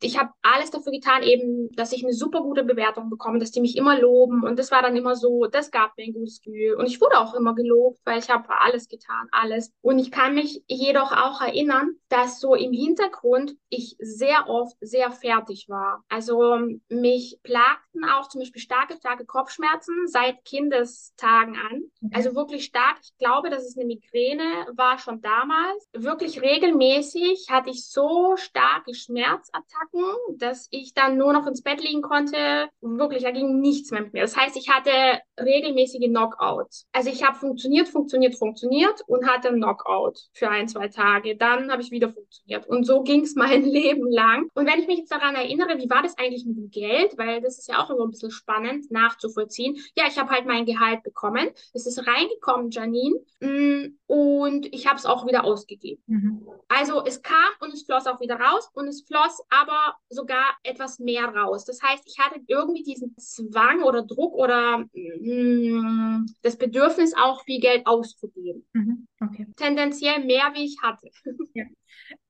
Ich 0.00 0.18
habe 0.18 0.30
alles 0.42 0.70
dafür 0.70 0.92
getan, 0.92 1.22
eben, 1.22 1.70
dass 1.72 1.92
ich 1.92 2.04
eine 2.04 2.12
super 2.12 2.40
gute 2.40 2.64
Bewertung 2.64 3.10
bekomme, 3.10 3.38
dass 3.38 3.50
die 3.50 3.60
mich 3.60 3.76
immer 3.76 3.98
loben. 3.98 4.44
Und 4.44 4.58
das 4.58 4.70
war 4.70 4.82
dann 4.82 4.96
immer 4.96 5.16
so, 5.16 5.46
das 5.46 5.70
gab 5.70 5.96
mir 5.96 6.04
ein 6.04 6.14
gutes 6.14 6.40
Gefühl. 6.40 6.74
Und 6.74 6.86
ich 6.86 7.00
wurde 7.00 7.18
auch 7.18 7.34
immer 7.34 7.54
gelobt, 7.54 8.00
weil 8.04 8.18
ich 8.18 8.30
habe 8.30 8.48
alles 8.60 8.88
getan, 8.88 9.28
alles. 9.30 9.72
Und 9.80 9.98
ich 9.98 10.10
kann 10.10 10.34
mich 10.34 10.62
jedoch 10.66 11.12
auch 11.12 11.40
erinnern, 11.40 11.96
dass 12.08 12.40
so 12.40 12.54
im 12.54 12.72
Hintergrund 12.72 13.56
ich 13.68 13.96
sehr 13.98 14.48
oft 14.48 14.76
sehr 14.80 15.10
fertig 15.10 15.68
war. 15.68 16.04
Also 16.08 16.58
mich 16.88 17.38
plagten 17.42 18.04
auch 18.04 18.28
zum 18.28 18.40
Beispiel 18.40 18.62
starke, 18.62 18.96
starke 18.96 19.24
Kopfschmerzen 19.24 20.06
seit 20.06 20.44
Kindestagen 20.44 21.56
an. 21.56 21.73
Okay. 22.02 22.14
Also 22.14 22.34
wirklich 22.34 22.64
stark. 22.64 22.98
Ich 23.02 23.16
glaube, 23.18 23.50
dass 23.50 23.64
es 23.64 23.76
eine 23.76 23.86
Migräne 23.86 24.66
war 24.74 24.98
schon 24.98 25.20
damals. 25.20 25.88
Wirklich 25.92 26.40
regelmäßig 26.42 27.46
hatte 27.50 27.70
ich 27.70 27.86
so 27.86 28.36
starke 28.36 28.94
Schmerzattacken, 28.94 30.04
dass 30.36 30.68
ich 30.70 30.94
dann 30.94 31.16
nur 31.16 31.32
noch 31.32 31.46
ins 31.46 31.62
Bett 31.62 31.82
liegen 31.82 32.02
konnte. 32.02 32.68
Wirklich, 32.80 33.22
da 33.22 33.30
ging 33.30 33.60
nichts 33.60 33.90
mehr 33.90 34.02
mit 34.02 34.12
mir. 34.12 34.22
Das 34.22 34.36
heißt, 34.36 34.56
ich 34.56 34.70
hatte 34.70 35.20
regelmäßige 35.40 36.06
Knockouts. 36.08 36.86
Also 36.92 37.10
ich 37.10 37.24
habe 37.24 37.36
funktioniert, 37.36 37.88
funktioniert, 37.88 38.36
funktioniert 38.36 39.00
und 39.06 39.28
hatte 39.28 39.48
einen 39.48 39.58
Knockout 39.58 40.18
für 40.32 40.48
ein, 40.48 40.68
zwei 40.68 40.88
Tage. 40.88 41.36
Dann 41.36 41.70
habe 41.70 41.82
ich 41.82 41.90
wieder 41.90 42.10
funktioniert. 42.10 42.66
Und 42.66 42.84
so 42.84 43.02
ging 43.02 43.22
es 43.22 43.34
mein 43.36 43.64
Leben 43.64 44.10
lang. 44.10 44.48
Und 44.54 44.66
wenn 44.66 44.80
ich 44.80 44.86
mich 44.86 44.98
jetzt 44.98 45.12
daran 45.12 45.34
erinnere, 45.34 45.78
wie 45.78 45.90
war 45.90 46.02
das 46.02 46.16
eigentlich 46.18 46.44
mit 46.44 46.56
dem 46.56 46.70
Geld? 46.70 47.16
Weil 47.16 47.40
das 47.40 47.58
ist 47.58 47.68
ja 47.68 47.82
auch 47.82 47.90
immer 47.90 48.04
ein 48.04 48.10
bisschen 48.10 48.30
spannend 48.30 48.90
nachzuvollziehen. 48.90 49.76
Ja, 49.96 50.04
ich 50.08 50.18
habe 50.18 50.30
halt 50.30 50.46
mein 50.46 50.66
Gehalt 50.66 51.02
bekommen. 51.02 51.50
Es 51.72 51.86
ist 51.86 52.06
reingekommen, 52.06 52.70
Janine. 52.70 53.16
Mm, 53.40 53.96
und 54.06 54.72
ich 54.74 54.86
habe 54.86 54.96
es 54.96 55.06
auch 55.06 55.26
wieder 55.26 55.44
ausgegeben. 55.44 56.02
Mhm. 56.06 56.48
Also 56.68 57.04
es 57.04 57.22
kam 57.22 57.36
und 57.60 57.72
es 57.72 57.84
floss 57.84 58.06
auch 58.06 58.20
wieder 58.20 58.38
raus 58.38 58.70
und 58.74 58.88
es 58.88 59.04
floss 59.06 59.42
aber 59.50 59.96
sogar 60.08 60.56
etwas 60.62 60.98
mehr 60.98 61.26
raus. 61.26 61.64
Das 61.64 61.82
heißt, 61.82 62.04
ich 62.06 62.18
hatte 62.18 62.40
irgendwie 62.46 62.82
diesen 62.82 63.16
Zwang 63.16 63.82
oder 63.82 64.02
Druck 64.02 64.34
oder 64.34 64.78
mh, 64.78 64.88
mm, 64.92 66.26
das 66.42 66.56
Bedürfnis 66.56 67.14
auch 67.16 67.42
viel 67.44 67.60
Geld 67.60 67.86
auszugeben. 67.86 68.66
Mhm. 68.72 69.06
Okay. 69.20 69.46
Tendenziell 69.56 70.24
mehr, 70.24 70.52
wie 70.54 70.64
ich 70.64 70.78
hatte. 70.82 71.10
Ja. 71.56 71.66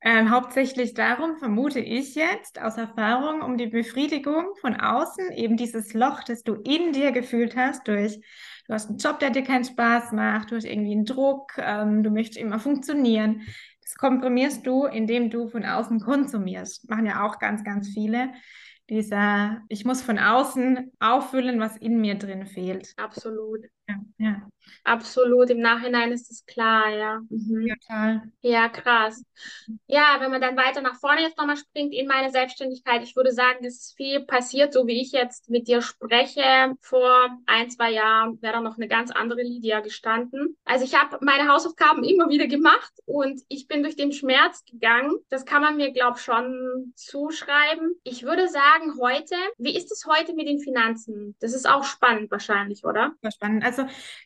Ähm, 0.00 0.30
hauptsächlich 0.30 0.92
darum 0.92 1.38
vermute 1.38 1.80
ich 1.80 2.14
jetzt 2.14 2.60
aus 2.60 2.76
Erfahrung 2.76 3.40
um 3.40 3.56
die 3.56 3.68
Befriedigung 3.68 4.54
von 4.60 4.78
außen, 4.78 5.32
eben 5.32 5.56
dieses 5.56 5.94
Loch, 5.94 6.22
das 6.24 6.42
du 6.42 6.54
in 6.56 6.92
dir 6.92 7.10
gefühlt 7.10 7.56
hast 7.56 7.88
durch 7.88 8.20
du 8.66 8.74
hast 8.74 8.88
einen 8.88 8.98
Job, 8.98 9.18
der 9.18 9.30
dir 9.30 9.42
keinen 9.42 9.64
Spaß 9.64 10.12
macht, 10.12 10.50
du 10.50 10.56
hast 10.56 10.64
irgendwie 10.64 10.92
einen 10.92 11.04
Druck, 11.04 11.52
ähm, 11.58 12.02
du 12.02 12.10
möchtest 12.10 12.38
immer 12.38 12.58
funktionieren. 12.58 13.42
Das 13.82 13.94
komprimierst 13.96 14.66
du, 14.66 14.86
indem 14.86 15.30
du 15.30 15.48
von 15.48 15.64
außen 15.64 16.00
konsumierst. 16.00 16.88
Machen 16.88 17.06
ja 17.06 17.24
auch 17.26 17.38
ganz, 17.38 17.64
ganz 17.64 17.88
viele. 17.88 18.32
Dieser, 18.90 19.62
ich 19.68 19.84
muss 19.84 20.02
von 20.02 20.18
außen 20.18 20.92
auffüllen, 21.00 21.60
was 21.60 21.76
in 21.76 22.00
mir 22.00 22.16
drin 22.16 22.46
fehlt. 22.46 22.92
Absolut. 22.96 23.66
Ja, 23.88 23.96
ja. 24.18 24.48
Absolut, 24.84 25.50
im 25.50 25.60
Nachhinein 25.60 26.12
ist 26.12 26.30
es 26.30 26.44
klar, 26.46 26.90
ja. 26.90 27.20
Mhm. 27.30 27.68
Total. 27.80 28.22
Ja, 28.42 28.68
krass. 28.68 29.22
Ja, 29.86 30.16
wenn 30.20 30.30
man 30.30 30.40
dann 30.40 30.56
weiter 30.56 30.82
nach 30.82 30.96
vorne 30.96 31.22
jetzt 31.22 31.38
nochmal 31.38 31.56
springt 31.56 31.94
in 31.94 32.06
meine 32.06 32.30
Selbstständigkeit, 32.30 33.02
ich 33.02 33.16
würde 33.16 33.32
sagen, 33.32 33.64
es 33.64 33.80
ist 33.80 33.96
viel 33.96 34.20
passiert, 34.20 34.72
so 34.72 34.86
wie 34.86 35.00
ich 35.00 35.12
jetzt 35.12 35.48
mit 35.48 35.68
dir 35.68 35.80
spreche. 35.82 36.74
Vor 36.80 37.28
ein, 37.46 37.70
zwei 37.70 37.92
Jahren 37.92 38.40
wäre 38.42 38.54
da 38.54 38.60
noch 38.60 38.76
eine 38.76 38.88
ganz 38.88 39.10
andere 39.10 39.42
Lydia 39.42 39.80
gestanden. 39.80 40.56
Also 40.64 40.84
ich 40.84 41.00
habe 41.00 41.18
meine 41.22 41.48
Hausaufgaben 41.48 42.04
immer 42.04 42.28
wieder 42.28 42.46
gemacht 42.46 42.92
und 43.06 43.40
ich 43.48 43.68
bin 43.68 43.82
durch 43.82 43.96
den 43.96 44.12
Schmerz 44.12 44.64
gegangen. 44.64 45.16
Das 45.28 45.44
kann 45.44 45.62
man 45.62 45.76
mir, 45.76 45.92
glaube 45.92 46.18
ich, 46.18 46.24
schon 46.24 46.92
zuschreiben. 46.94 47.94
Ich 48.02 48.22
würde 48.22 48.48
sagen, 48.48 48.94
heute, 49.00 49.34
wie 49.58 49.76
ist 49.76 49.90
es 49.92 50.06
heute 50.06 50.34
mit 50.34 50.46
den 50.46 50.58
Finanzen? 50.60 51.36
Das 51.40 51.54
ist 51.54 51.68
auch 51.68 51.84
spannend 51.84 52.30
wahrscheinlich, 52.30 52.84
oder? 52.84 53.12
Spannend. 53.32 53.64
Also 53.64 53.73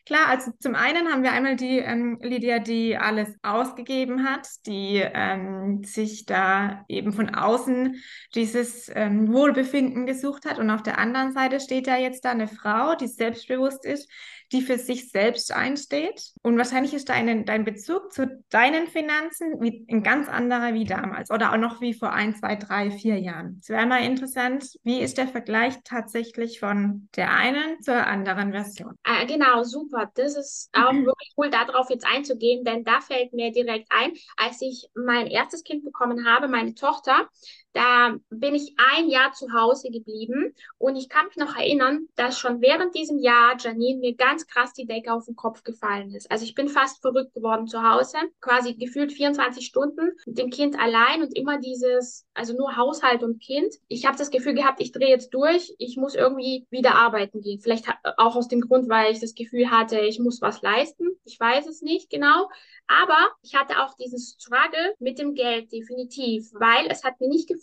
klar, 0.05 0.27
also 0.27 0.51
zum 0.59 0.75
einen 0.75 1.11
haben 1.11 1.23
wir 1.23 1.31
einmal 1.31 1.55
die 1.55 1.79
ähm, 1.79 2.19
Lydia, 2.21 2.59
die 2.59 2.97
alles 2.97 3.33
ausgegeben 3.41 4.23
hat, 4.23 4.47
die 4.65 5.01
ähm, 5.03 5.83
sich 5.83 6.25
da 6.25 6.85
eben 6.87 7.13
von 7.13 7.33
außen 7.33 7.95
dieses 8.35 8.91
ähm, 8.93 9.33
Wohlbefinden 9.33 10.05
gesucht 10.05 10.45
hat. 10.45 10.59
Und 10.59 10.69
auf 10.69 10.83
der 10.83 10.99
anderen 10.99 11.33
Seite 11.33 11.59
steht 11.59 11.87
da 11.87 11.97
jetzt 11.97 12.25
da 12.25 12.31
eine 12.31 12.47
Frau, 12.47 12.95
die 12.95 13.07
selbstbewusst 13.07 13.85
ist, 13.85 14.09
die 14.51 14.61
für 14.61 14.77
sich 14.77 15.11
selbst 15.11 15.53
einsteht. 15.53 16.31
Und 16.41 16.57
wahrscheinlich 16.57 16.93
ist 16.93 17.09
dein, 17.09 17.45
dein 17.45 17.65
Bezug 17.65 18.11
zu 18.11 18.43
deinen 18.49 18.87
Finanzen 18.87 19.61
wie, 19.61 19.85
ein 19.89 20.03
ganz 20.03 20.27
anderer 20.27 20.73
wie 20.73 20.85
damals 20.85 21.29
oder 21.29 21.53
auch 21.53 21.57
noch 21.57 21.81
wie 21.81 21.93
vor 21.93 22.11
ein, 22.13 22.35
zwei, 22.35 22.55
drei, 22.55 22.91
vier 22.91 23.19
Jahren. 23.19 23.59
Es 23.61 23.69
wäre 23.69 23.85
mal 23.85 24.03
interessant, 24.03 24.65
wie 24.83 24.99
ist 24.99 25.17
der 25.17 25.27
Vergleich 25.27 25.75
tatsächlich 25.83 26.59
von 26.59 27.09
der 27.15 27.31
einen 27.31 27.81
zur 27.81 28.07
anderen 28.07 28.51
Version? 28.51 28.95
Ah, 29.03 29.25
genau, 29.25 29.38
super. 29.63 30.11
Das 30.15 30.35
ist 30.35 30.69
auch 30.73 30.91
mhm. 30.91 31.05
wirklich 31.05 31.33
cool, 31.37 31.49
darauf 31.49 31.89
jetzt 31.89 32.05
einzugehen, 32.05 32.63
denn 32.63 32.83
da 32.83 33.01
fällt 33.01 33.33
mir 33.33 33.51
direkt 33.51 33.87
ein, 33.91 34.13
als 34.37 34.61
ich 34.61 34.89
mein 34.95 35.27
erstes 35.27 35.63
Kind 35.63 35.83
bekommen 35.83 36.25
habe, 36.25 36.47
meine 36.47 36.75
Tochter, 36.75 37.27
da 37.73 38.15
bin 38.29 38.55
ich 38.55 38.75
ein 38.95 39.09
Jahr 39.09 39.31
zu 39.33 39.53
Hause 39.53 39.91
geblieben 39.91 40.55
und 40.77 40.95
ich 40.95 41.09
kann 41.09 41.27
mich 41.27 41.37
noch 41.37 41.55
erinnern, 41.55 42.07
dass 42.15 42.39
schon 42.39 42.61
während 42.61 42.95
diesem 42.95 43.19
Jahr 43.19 43.55
Janine 43.59 43.99
mir 43.99 44.15
ganz 44.15 44.47
krass 44.47 44.73
die 44.73 44.85
Decke 44.85 45.13
auf 45.13 45.25
den 45.25 45.35
Kopf 45.35 45.63
gefallen 45.63 46.13
ist. 46.15 46.31
Also 46.31 46.45
ich 46.45 46.55
bin 46.55 46.67
fast 46.67 47.01
verrückt 47.01 47.33
geworden 47.33 47.67
zu 47.67 47.83
Hause, 47.83 48.17
quasi 48.41 48.73
gefühlt 48.73 49.13
24 49.13 49.65
Stunden 49.65 50.11
mit 50.25 50.37
dem 50.37 50.49
Kind 50.49 50.79
allein 50.79 51.21
und 51.21 51.35
immer 51.37 51.59
dieses, 51.59 52.25
also 52.33 52.53
nur 52.53 52.75
Haushalt 52.75 53.23
und 53.23 53.39
Kind. 53.39 53.75
Ich 53.87 54.05
habe 54.05 54.17
das 54.17 54.31
Gefühl 54.31 54.55
gehabt, 54.55 54.81
ich 54.81 54.91
drehe 54.91 55.09
jetzt 55.09 55.33
durch, 55.33 55.75
ich 55.77 55.95
muss 55.97 56.15
irgendwie 56.15 56.65
wieder 56.71 56.95
arbeiten 56.95 57.41
gehen. 57.41 57.59
Vielleicht 57.59 57.85
auch 58.17 58.35
aus 58.35 58.47
dem 58.47 58.61
Grund, 58.61 58.89
weil 58.89 59.11
ich 59.11 59.19
das 59.19 59.35
Gefühl 59.35 59.69
hatte, 59.69 59.99
ich 59.99 60.19
muss 60.19 60.41
was 60.41 60.61
leisten. 60.61 61.07
Ich 61.23 61.39
weiß 61.39 61.67
es 61.67 61.81
nicht 61.81 62.09
genau. 62.09 62.49
Aber 62.87 63.29
ich 63.43 63.55
hatte 63.55 63.83
auch 63.83 63.93
diesen 63.95 64.19
Struggle 64.19 64.95
mit 64.97 65.19
dem 65.19 65.35
Geld 65.35 65.71
definitiv, 65.71 66.49
weil 66.53 66.87
es 66.89 67.03
hat 67.03 67.19
mir 67.19 67.29
nicht 67.29 67.47
gefallen, 67.47 67.58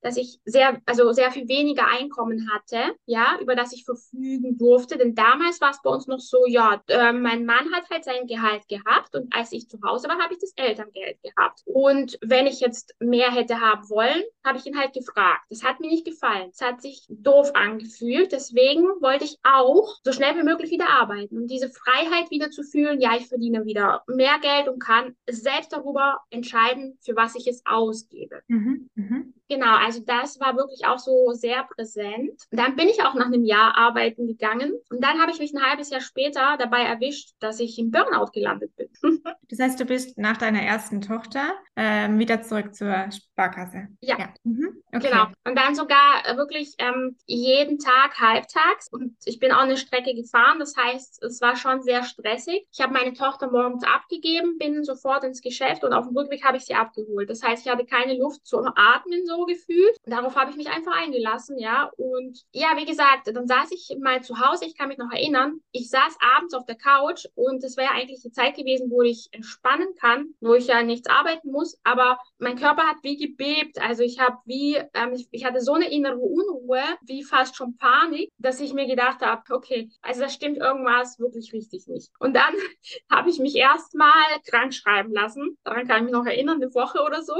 dass 0.00 0.16
ich 0.16 0.40
sehr, 0.44 0.80
also 0.86 1.12
sehr 1.12 1.30
viel 1.30 1.48
weniger 1.48 1.86
Einkommen 1.86 2.50
hatte, 2.52 2.94
ja, 3.06 3.38
über 3.40 3.54
das 3.54 3.72
ich 3.72 3.84
verfügen 3.84 4.58
durfte. 4.58 4.98
Denn 4.98 5.14
damals 5.14 5.60
war 5.60 5.70
es 5.70 5.82
bei 5.82 5.90
uns 5.90 6.06
noch 6.06 6.20
so, 6.20 6.46
ja, 6.46 6.82
äh, 6.88 7.12
mein 7.12 7.44
Mann 7.44 7.72
hat 7.72 7.88
halt 7.90 8.04
sein 8.04 8.26
Gehalt 8.26 8.66
gehabt 8.68 9.14
und 9.14 9.34
als 9.34 9.52
ich 9.52 9.68
zu 9.68 9.78
Hause 9.82 10.08
war, 10.08 10.18
habe 10.18 10.34
ich 10.34 10.40
das 10.40 10.52
Elterngeld 10.56 11.18
gehabt. 11.22 11.62
Und 11.64 12.18
wenn 12.22 12.46
ich 12.46 12.60
jetzt 12.60 12.94
mehr 12.98 13.30
hätte 13.30 13.60
haben 13.60 13.88
wollen, 13.88 14.22
habe 14.44 14.58
ich 14.58 14.66
ihn 14.66 14.78
halt 14.78 14.92
gefragt. 14.92 15.42
Das 15.50 15.62
hat 15.62 15.80
mir 15.80 15.88
nicht 15.88 16.06
gefallen. 16.06 16.50
Es 16.52 16.60
hat 16.60 16.82
sich 16.82 17.06
doof 17.08 17.52
angefühlt. 17.54 18.32
Deswegen 18.32 18.84
wollte 19.00 19.24
ich 19.24 19.38
auch 19.42 19.96
so 20.02 20.12
schnell 20.12 20.36
wie 20.36 20.42
möglich 20.42 20.70
wieder 20.70 20.88
arbeiten 20.88 21.36
und 21.36 21.50
diese 21.50 21.70
Freiheit 21.70 22.30
wieder 22.30 22.50
zu 22.50 22.62
fühlen, 22.62 23.00
ja, 23.00 23.16
ich 23.16 23.28
verdiene 23.28 23.64
wieder 23.64 24.02
mehr 24.06 24.38
Geld 24.40 24.56
Geld 24.56 24.68
und 24.68 24.78
kann 24.78 25.16
selbst 25.28 25.72
darüber 25.72 26.20
entscheiden, 26.30 26.98
für 27.04 27.16
was 27.16 27.34
ich 27.34 27.46
es 27.46 27.62
ausgebe. 27.64 28.42
Mhm, 28.48 28.88
mh. 28.94 29.15
-hmm. 29.16 29.45
Genau, 29.48 29.76
also 29.76 30.00
das 30.04 30.40
war 30.40 30.56
wirklich 30.56 30.86
auch 30.86 30.98
so 30.98 31.32
sehr 31.32 31.64
präsent. 31.64 32.42
Dann 32.50 32.74
bin 32.74 32.88
ich 32.88 33.02
auch 33.02 33.14
nach 33.14 33.26
einem 33.26 33.44
Jahr 33.44 33.76
arbeiten 33.76 34.26
gegangen 34.26 34.72
und 34.90 35.02
dann 35.02 35.20
habe 35.20 35.30
ich 35.30 35.38
mich 35.38 35.52
ein 35.54 35.62
halbes 35.62 35.90
Jahr 35.90 36.00
später 36.00 36.56
dabei 36.58 36.82
erwischt, 36.82 37.34
dass 37.38 37.60
ich 37.60 37.78
im 37.78 37.92
Burnout 37.92 38.32
gelandet 38.32 38.74
bin. 38.76 38.88
das 39.48 39.58
heißt, 39.60 39.78
du 39.78 39.84
bist 39.84 40.18
nach 40.18 40.36
deiner 40.36 40.62
ersten 40.62 41.00
Tochter 41.00 41.54
ähm, 41.76 42.18
wieder 42.18 42.42
zurück 42.42 42.74
zur 42.74 43.08
Sparkasse. 43.12 43.88
Ja, 44.00 44.18
ja. 44.18 44.34
Mhm. 44.42 44.82
Okay. 44.92 45.08
genau. 45.10 45.26
Und 45.44 45.56
dann 45.56 45.74
sogar 45.76 46.24
wirklich 46.36 46.74
ähm, 46.78 47.16
jeden 47.26 47.78
Tag 47.78 48.18
halbtags 48.20 48.88
und 48.90 49.16
ich 49.24 49.38
bin 49.38 49.52
auch 49.52 49.62
eine 49.62 49.76
Strecke 49.76 50.14
gefahren. 50.14 50.58
Das 50.58 50.74
heißt, 50.76 51.22
es 51.22 51.40
war 51.40 51.54
schon 51.54 51.82
sehr 51.82 52.02
stressig. 52.02 52.66
Ich 52.72 52.80
habe 52.80 52.92
meine 52.94 53.12
Tochter 53.12 53.50
morgens 53.50 53.84
abgegeben, 53.84 54.58
bin 54.58 54.82
sofort 54.82 55.22
ins 55.22 55.40
Geschäft 55.40 55.84
und 55.84 55.92
auf 55.92 56.06
dem 56.06 56.16
Rückweg 56.16 56.44
habe 56.44 56.56
ich 56.56 56.64
sie 56.64 56.74
abgeholt. 56.74 57.30
Das 57.30 57.42
heißt, 57.42 57.64
ich 57.64 57.72
hatte 57.72 57.84
keine 57.84 58.18
Luft 58.18 58.44
zum 58.46 58.66
Atmen 58.74 59.24
so 59.26 59.35
gefühlt. 59.44 59.96
Darauf 60.04 60.36
habe 60.36 60.50
ich 60.50 60.56
mich 60.56 60.68
einfach 60.68 60.96
eingelassen, 60.96 61.58
ja. 61.58 61.90
Und 61.96 62.42
ja, 62.52 62.68
wie 62.76 62.86
gesagt, 62.86 63.28
dann 63.28 63.46
saß 63.46 63.72
ich 63.72 63.96
mal 64.00 64.22
zu 64.22 64.40
Hause, 64.40 64.64
ich 64.64 64.76
kann 64.76 64.88
mich 64.88 64.98
noch 64.98 65.12
erinnern, 65.12 65.60
ich 65.72 65.90
saß 65.90 66.16
abends 66.36 66.54
auf 66.54 66.64
der 66.64 66.76
Couch 66.76 67.26
und 67.34 67.62
es 67.64 67.76
wäre 67.76 67.90
eigentlich 67.90 68.22
die 68.22 68.30
Zeit 68.30 68.56
gewesen, 68.56 68.90
wo 68.90 69.02
ich 69.02 69.28
entspannen 69.32 69.88
kann, 70.00 70.34
wo 70.40 70.54
ich 70.54 70.68
ja 70.68 70.82
nichts 70.82 71.08
arbeiten 71.08 71.50
muss, 71.50 71.78
aber 71.84 72.18
mein 72.38 72.56
Körper 72.56 72.84
hat 72.84 72.96
wie 73.02 73.16
gebebt. 73.16 73.80
Also 73.80 74.02
ich 74.02 74.18
habe 74.18 74.36
wie, 74.44 74.76
ähm, 74.94 75.12
ich, 75.12 75.28
ich 75.30 75.44
hatte 75.44 75.60
so 75.60 75.74
eine 75.74 75.90
innere 75.90 76.18
Unruhe, 76.18 76.82
wie 77.02 77.22
fast 77.22 77.56
schon 77.56 77.76
Panik, 77.76 78.30
dass 78.38 78.60
ich 78.60 78.72
mir 78.72 78.86
gedacht 78.86 79.20
habe, 79.20 79.42
okay, 79.54 79.90
also 80.00 80.20
da 80.20 80.28
stimmt 80.28 80.58
irgendwas 80.58 81.18
wirklich 81.18 81.52
richtig 81.52 81.86
nicht. 81.88 82.10
Und 82.18 82.34
dann 82.34 82.54
habe 83.10 83.30
ich 83.30 83.38
mich 83.38 83.56
erstmal 83.56 84.10
krank 84.48 84.72
schreiben 84.72 85.12
lassen. 85.12 85.58
Daran 85.64 85.86
kann 85.86 85.98
ich 85.98 86.04
mich 86.04 86.12
noch 86.12 86.26
erinnern, 86.26 86.62
eine 86.62 86.74
Woche 86.74 87.02
oder 87.02 87.22
so 87.22 87.34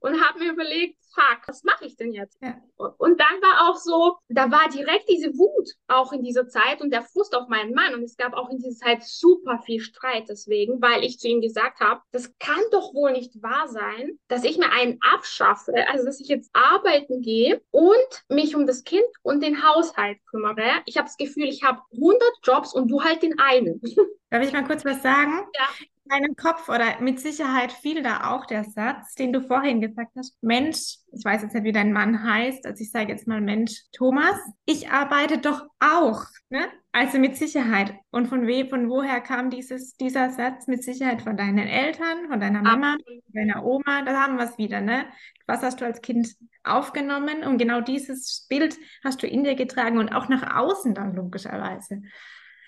und 0.00 0.20
habe 0.22 0.38
mir 0.38 0.52
überlegt, 0.52 0.98
fuck, 1.14 1.46
was 1.46 1.62
mache 1.64 1.84
ich 1.84 1.96
denn 1.96 2.12
jetzt? 2.12 2.38
Ja. 2.42 2.56
Und 2.76 3.20
dann 3.20 3.40
war 3.40 3.68
auch 3.68 3.76
so, 3.76 4.16
da 4.28 4.50
war 4.50 4.68
direkt 4.68 5.08
diese 5.08 5.28
Wut 5.34 5.70
auch 5.88 6.12
in 6.12 6.22
dieser 6.22 6.48
Zeit 6.48 6.80
und 6.80 6.90
der 6.90 7.02
Frust 7.02 7.34
auf 7.34 7.48
meinen 7.48 7.74
Mann. 7.74 7.94
Und 7.94 8.02
es 8.02 8.16
gab 8.16 8.34
auch 8.34 8.50
in 8.50 8.58
dieser 8.58 8.76
Zeit 8.76 9.02
super 9.04 9.60
viel 9.64 9.80
Streit 9.80 10.28
deswegen, 10.28 10.80
weil 10.80 11.04
ich 11.04 11.18
zu 11.18 11.28
ihm 11.28 11.40
gesagt 11.40 11.80
habe, 11.80 12.00
das 12.12 12.32
kann 12.38 12.62
doch 12.70 12.94
wohl 12.94 13.12
nicht 13.12 13.42
wahr 13.42 13.68
sein, 13.68 14.18
dass 14.28 14.44
ich 14.44 14.58
mir 14.58 14.72
einen 14.72 14.98
abschaffe, 15.00 15.72
also 15.88 16.04
dass 16.04 16.20
ich 16.20 16.28
jetzt 16.28 16.50
arbeiten 16.52 17.20
gehe 17.20 17.62
und 17.70 18.24
mich 18.28 18.56
um 18.56 18.66
das 18.66 18.84
Kind 18.84 19.04
und 19.22 19.42
den 19.42 19.62
Haushalt 19.62 20.18
kümmere. 20.30 20.82
Ich 20.86 20.96
habe 20.96 21.06
das 21.06 21.16
Gefühl, 21.16 21.48
ich 21.48 21.62
habe 21.62 21.80
100 21.92 22.22
Jobs 22.42 22.74
und 22.74 22.88
du 22.88 23.02
halt 23.02 23.22
den 23.22 23.38
einen. 23.38 23.80
Darf 24.30 24.42
ich 24.42 24.52
mal 24.52 24.64
kurz 24.64 24.84
was 24.84 25.02
sagen? 25.02 25.46
Ja. 25.54 25.68
Deinem 26.04 26.36
Kopf 26.36 26.68
oder 26.68 27.00
mit 27.00 27.20
Sicherheit 27.20 27.72
fiel 27.72 28.02
da 28.02 28.32
auch 28.32 28.46
der 28.46 28.64
Satz, 28.64 29.14
den 29.14 29.32
du 29.32 29.40
vorhin 29.40 29.80
gesagt 29.80 30.12
hast. 30.16 30.36
Mensch, 30.42 30.96
ich 31.12 31.24
weiß 31.24 31.42
jetzt 31.42 31.54
nicht, 31.54 31.64
wie 31.64 31.72
dein 31.72 31.92
Mann 31.92 32.22
heißt, 32.22 32.66
also 32.66 32.82
ich 32.82 32.90
sage 32.90 33.12
jetzt 33.12 33.26
mal 33.26 33.40
Mensch, 33.40 33.82
Thomas, 33.92 34.36
ich 34.64 34.90
arbeite 34.90 35.38
doch 35.38 35.64
auch. 35.80 36.24
Ne? 36.50 36.68
Also 36.92 37.18
mit 37.18 37.36
Sicherheit. 37.36 37.94
Und 38.10 38.26
von 38.26 38.46
wem, 38.46 38.68
von 38.68 38.90
woher 38.90 39.20
kam 39.20 39.50
dieses, 39.50 39.96
dieser 39.96 40.30
Satz? 40.30 40.66
Mit 40.66 40.84
Sicherheit 40.84 41.22
von 41.22 41.36
deinen 41.36 41.66
Eltern, 41.66 42.28
von 42.28 42.40
deiner 42.40 42.62
Mama, 42.62 42.96
von 43.04 43.32
deiner 43.32 43.64
Oma. 43.64 44.02
Da 44.02 44.20
haben 44.20 44.36
wir 44.36 44.44
es 44.44 44.58
wieder, 44.58 44.80
ne? 44.80 45.06
Was 45.46 45.62
hast 45.62 45.80
du 45.80 45.86
als 45.86 46.02
Kind 46.02 46.34
aufgenommen? 46.64 47.44
Und 47.44 47.58
genau 47.58 47.80
dieses 47.80 48.46
Bild 48.48 48.76
hast 49.02 49.22
du 49.22 49.26
in 49.26 49.44
dir 49.44 49.54
getragen 49.54 49.98
und 49.98 50.10
auch 50.10 50.28
nach 50.28 50.54
außen 50.56 50.94
dann 50.94 51.14
logischerweise. 51.14 52.02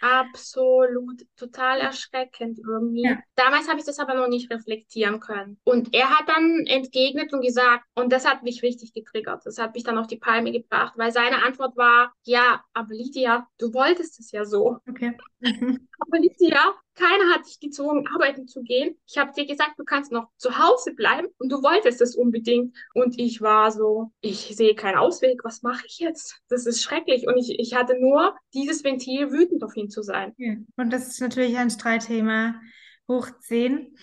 Absolut, 0.01 1.23
total 1.37 1.81
erschreckend 1.81 2.59
irgendwie. 2.59 3.05
Ja. 3.05 3.19
Damals 3.37 3.69
habe 3.69 3.79
ich 3.79 3.87
das 3.87 3.99
aber 3.99 4.15
noch 4.15 4.29
nicht 4.29 4.51
reflektieren 4.51 5.21
können. 5.21 5.59
Und 5.65 5.95
er 5.95 6.11
hat 6.11 6.29
dann 6.29 6.65
entgegnet 6.67 7.33
und 7.33 7.41
gesagt, 7.41 7.85
und 7.95 8.13
das 8.13 8.27
hat 8.27 8.43
mich 8.43 8.63
richtig 8.63 8.93
getriggert. 8.93 9.47
Das 9.47 9.59
hat 9.59 9.75
mich 9.75 9.85
dann 9.85 9.99
auf 9.99 10.07
die 10.07 10.19
Palme 10.19 10.53
gebracht, 10.53 10.95
weil 10.97 11.13
seine 11.13 11.43
Antwort 11.43 11.77
war, 11.77 12.13
ja, 12.25 12.63
aber 12.73 12.95
Lydia, 12.95 13.47
du 13.59 13.73
wolltest 13.73 14.21
es 14.21 14.31
ja 14.31 14.45
so. 14.45 14.79
Okay. 14.89 15.17
Aber 15.99 16.19
Lydia, 16.19 16.75
keiner 16.95 17.35
hat 17.35 17.47
dich 17.47 17.61
gezwungen, 17.61 18.07
arbeiten 18.15 18.47
zu 18.47 18.63
gehen. 18.63 18.97
Ich 19.07 19.19
habe 19.19 19.33
dir 19.33 19.47
gesagt, 19.47 19.79
du 19.79 19.85
kannst 19.85 20.13
noch 20.13 20.29
zu 20.37 20.59
Hause 20.59 20.95
bleiben 20.95 21.29
und 21.39 21.51
du 21.51 21.63
wolltest 21.63 22.01
es 22.01 22.17
unbedingt. 22.17 22.77
Und 22.95 23.19
ich 23.19 23.41
war 23.41 23.71
so, 23.73 24.13
ich 24.21 24.57
sehe 24.57 24.75
keinen 24.75 24.97
Ausweg, 24.97 25.45
was 25.45 25.63
mache 25.63 25.85
ich 25.87 25.99
jetzt? 25.99 26.41
Das 26.49 26.67
ist 26.67 26.83
schrecklich. 26.83 27.27
Und 27.27 27.37
ich, 27.37 27.59
ich 27.59 27.75
hatte 27.75 27.99
nur 27.99 28.37
dieses 28.55 28.85
Ventil, 28.85 29.33
wütend 29.33 29.63
auf 29.65 29.77
ihn 29.77 29.91
zu 29.91 30.03
sein. 30.03 30.35
Und 30.77 30.93
das 30.93 31.09
ist 31.09 31.21
natürlich 31.21 31.57
ein 31.59 31.71
Streitthema 31.71 32.61
hoch 33.09 33.29
10. 33.41 33.97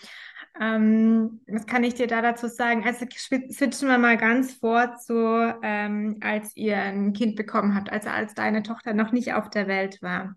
Ähm, 0.60 1.42
was 1.48 1.66
kann 1.66 1.84
ich 1.84 1.94
dir 1.94 2.08
da 2.08 2.22
dazu 2.22 2.48
sagen? 2.48 2.84
Also 2.86 3.06
switchen 3.10 3.88
wir 3.88 3.98
mal 3.98 4.18
ganz 4.18 4.54
vor 4.56 4.96
zu, 4.98 5.58
ähm, 5.64 6.18
als 6.22 6.56
ihr 6.56 6.78
ein 6.78 7.14
Kind 7.14 7.38
bekommen 7.38 7.74
habt, 7.74 7.90
also 7.90 8.10
als 8.10 8.34
deine 8.34 8.62
Tochter 8.62 8.94
noch 8.94 9.14
nicht 9.14 9.34
auf 9.34 9.50
der 9.50 9.68
Welt 9.68 10.02
war. 10.02 10.36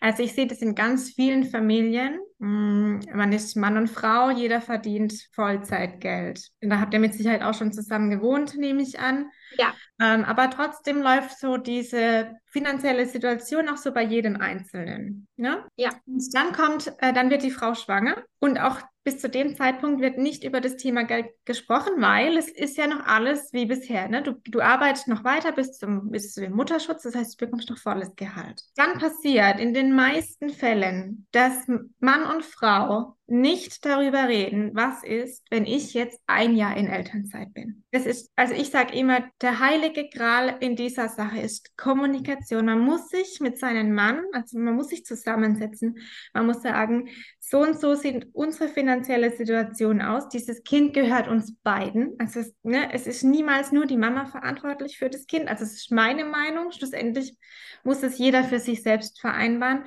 Also 0.00 0.22
ich 0.22 0.34
sehe 0.34 0.46
das 0.46 0.62
in 0.62 0.74
ganz 0.74 1.10
vielen 1.10 1.44
Familien. 1.44 2.18
Mm, 2.38 3.00
man 3.12 3.32
ist 3.32 3.54
Mann 3.54 3.76
und 3.76 3.88
Frau, 3.88 4.30
jeder 4.30 4.62
verdient 4.62 5.12
Vollzeitgeld. 5.32 6.48
Und 6.62 6.70
da 6.70 6.80
habt 6.80 6.94
ihr 6.94 7.00
mit 7.00 7.12
Sicherheit 7.12 7.42
auch 7.42 7.52
schon 7.52 7.72
zusammen 7.72 8.10
gewohnt, 8.10 8.56
nehme 8.56 8.82
ich 8.82 8.98
an. 8.98 9.30
Ja. 9.58 9.74
Ähm, 10.00 10.24
aber 10.24 10.48
trotzdem 10.48 11.02
läuft 11.02 11.38
so 11.38 11.58
diese 11.58 12.34
finanzielle 12.46 13.04
Situation 13.04 13.68
auch 13.68 13.76
so 13.76 13.92
bei 13.92 14.02
jedem 14.02 14.40
Einzelnen. 14.40 15.28
Ne? 15.36 15.64
Ja. 15.76 15.90
Und 16.06 16.24
dann 16.34 16.52
kommt, 16.52 16.92
äh, 16.98 17.12
dann 17.12 17.30
wird 17.30 17.42
die 17.42 17.50
Frau 17.50 17.74
schwanger 17.74 18.16
und 18.38 18.58
auch 18.58 18.78
bis 19.02 19.18
zu 19.18 19.28
dem 19.28 19.56
Zeitpunkt 19.56 20.00
wird 20.00 20.18
nicht 20.18 20.44
über 20.44 20.60
das 20.60 20.76
Thema 20.76 21.04
Geld 21.04 21.26
gesprochen, 21.44 21.94
weil 21.98 22.36
es 22.36 22.48
ist 22.48 22.76
ja 22.76 22.86
noch 22.86 23.06
alles 23.06 23.52
wie 23.52 23.66
bisher. 23.66 24.08
Ne? 24.08 24.22
Du, 24.22 24.32
du 24.44 24.60
arbeitest 24.60 25.08
noch 25.08 25.24
weiter 25.24 25.52
bis 25.52 25.78
zum, 25.78 26.10
bis 26.10 26.34
zum 26.34 26.50
Mutterschutz, 26.50 27.02
das 27.02 27.14
heißt, 27.14 27.40
du 27.40 27.46
bekommst 27.46 27.70
noch 27.70 27.78
volles 27.78 28.14
Gehalt. 28.16 28.62
Dann 28.76 28.98
passiert 28.98 29.58
in 29.58 29.72
den 29.72 29.94
meisten 29.94 30.50
Fällen, 30.50 31.26
dass 31.32 31.66
Mann 31.98 32.24
und 32.34 32.44
Frau 32.44 33.16
nicht 33.30 33.84
darüber 33.86 34.28
reden, 34.28 34.72
was 34.74 35.04
ist, 35.04 35.44
wenn 35.50 35.64
ich 35.64 35.94
jetzt 35.94 36.20
ein 36.26 36.56
Jahr 36.56 36.76
in 36.76 36.88
Elternzeit 36.88 37.54
bin. 37.54 37.84
Das 37.92 38.04
ist, 38.04 38.30
also 38.36 38.54
ich 38.54 38.70
sage 38.70 38.94
immer, 38.94 39.24
der 39.40 39.60
heilige 39.60 40.08
Gral 40.08 40.56
in 40.60 40.74
dieser 40.74 41.08
Sache 41.08 41.38
ist 41.40 41.76
Kommunikation. 41.76 42.66
Man 42.66 42.80
muss 42.80 43.08
sich 43.08 43.38
mit 43.40 43.58
seinem 43.58 43.94
Mann, 43.94 44.22
also 44.32 44.58
man 44.58 44.74
muss 44.74 44.88
sich 44.88 45.04
zusammensetzen, 45.04 45.98
man 46.34 46.46
muss 46.46 46.62
sagen, 46.62 47.08
so 47.38 47.60
und 47.62 47.80
so 47.80 47.94
sieht 47.94 48.28
unsere 48.32 48.68
finanzielle 48.68 49.30
Situation 49.36 50.00
aus. 50.02 50.28
Dieses 50.28 50.62
Kind 50.62 50.94
gehört 50.94 51.26
uns 51.26 51.56
beiden. 51.62 52.14
Also 52.18 52.40
es, 52.40 52.54
ne, 52.62 52.92
es 52.92 53.06
ist 53.06 53.24
niemals 53.24 53.72
nur 53.72 53.86
die 53.86 53.96
Mama 53.96 54.26
verantwortlich 54.26 54.98
für 54.98 55.10
das 55.10 55.26
Kind. 55.26 55.48
Also 55.48 55.64
es 55.64 55.74
ist 55.74 55.90
meine 55.90 56.24
Meinung. 56.24 56.70
Schlussendlich 56.70 57.36
muss 57.82 58.02
es 58.02 58.18
jeder 58.18 58.44
für 58.44 58.60
sich 58.60 58.82
selbst 58.82 59.20
vereinbaren. 59.20 59.84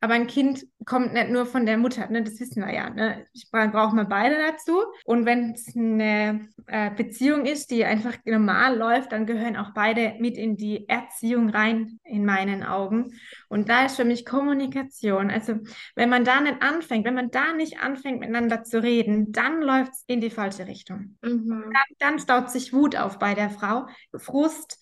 Aber 0.00 0.12
ein 0.12 0.26
Kind 0.26 0.66
kommt 0.84 1.14
nicht 1.14 1.30
nur 1.30 1.46
von 1.46 1.64
der 1.64 1.78
Mutter, 1.78 2.08
ne? 2.10 2.22
das 2.22 2.38
wissen 2.38 2.64
wir 2.64 2.72
ja. 2.72 2.90
Ne? 2.90 3.26
Brauchen 3.50 3.96
wir 3.96 4.04
beide 4.04 4.36
dazu. 4.36 4.82
Und 5.04 5.24
wenn 5.24 5.52
es 5.52 5.74
eine 5.74 6.48
äh, 6.66 6.90
Beziehung 6.90 7.46
ist, 7.46 7.70
die 7.70 7.84
einfach 7.84 8.14
normal 8.26 8.76
läuft, 8.76 9.12
dann 9.12 9.24
gehören 9.24 9.56
auch 9.56 9.72
beide 9.72 10.14
mit 10.20 10.36
in 10.36 10.56
die 10.56 10.86
Erziehung 10.88 11.48
rein, 11.48 11.98
in 12.04 12.26
meinen 12.26 12.62
Augen. 12.62 13.14
Und 13.48 13.70
da 13.70 13.86
ist 13.86 13.96
für 13.96 14.04
mich 14.04 14.26
Kommunikation. 14.26 15.30
Also 15.30 15.60
wenn 15.94 16.10
man 16.10 16.24
da 16.24 16.42
nicht 16.42 16.60
anfängt, 16.60 17.06
wenn 17.06 17.14
man 17.14 17.30
da 17.30 17.54
nicht 17.54 17.80
anfängt, 17.80 18.20
miteinander 18.20 18.64
zu 18.64 18.82
reden, 18.82 19.32
dann 19.32 19.62
läuft 19.62 19.92
es 19.92 20.04
in 20.06 20.20
die 20.20 20.30
falsche 20.30 20.66
Richtung. 20.66 21.16
Mhm. 21.22 21.72
Dann, 21.72 21.72
dann 21.98 22.18
staut 22.18 22.50
sich 22.50 22.74
Wut 22.74 22.96
auf 22.96 23.18
bei 23.18 23.34
der 23.34 23.48
Frau, 23.48 23.86
Frust 24.14 24.78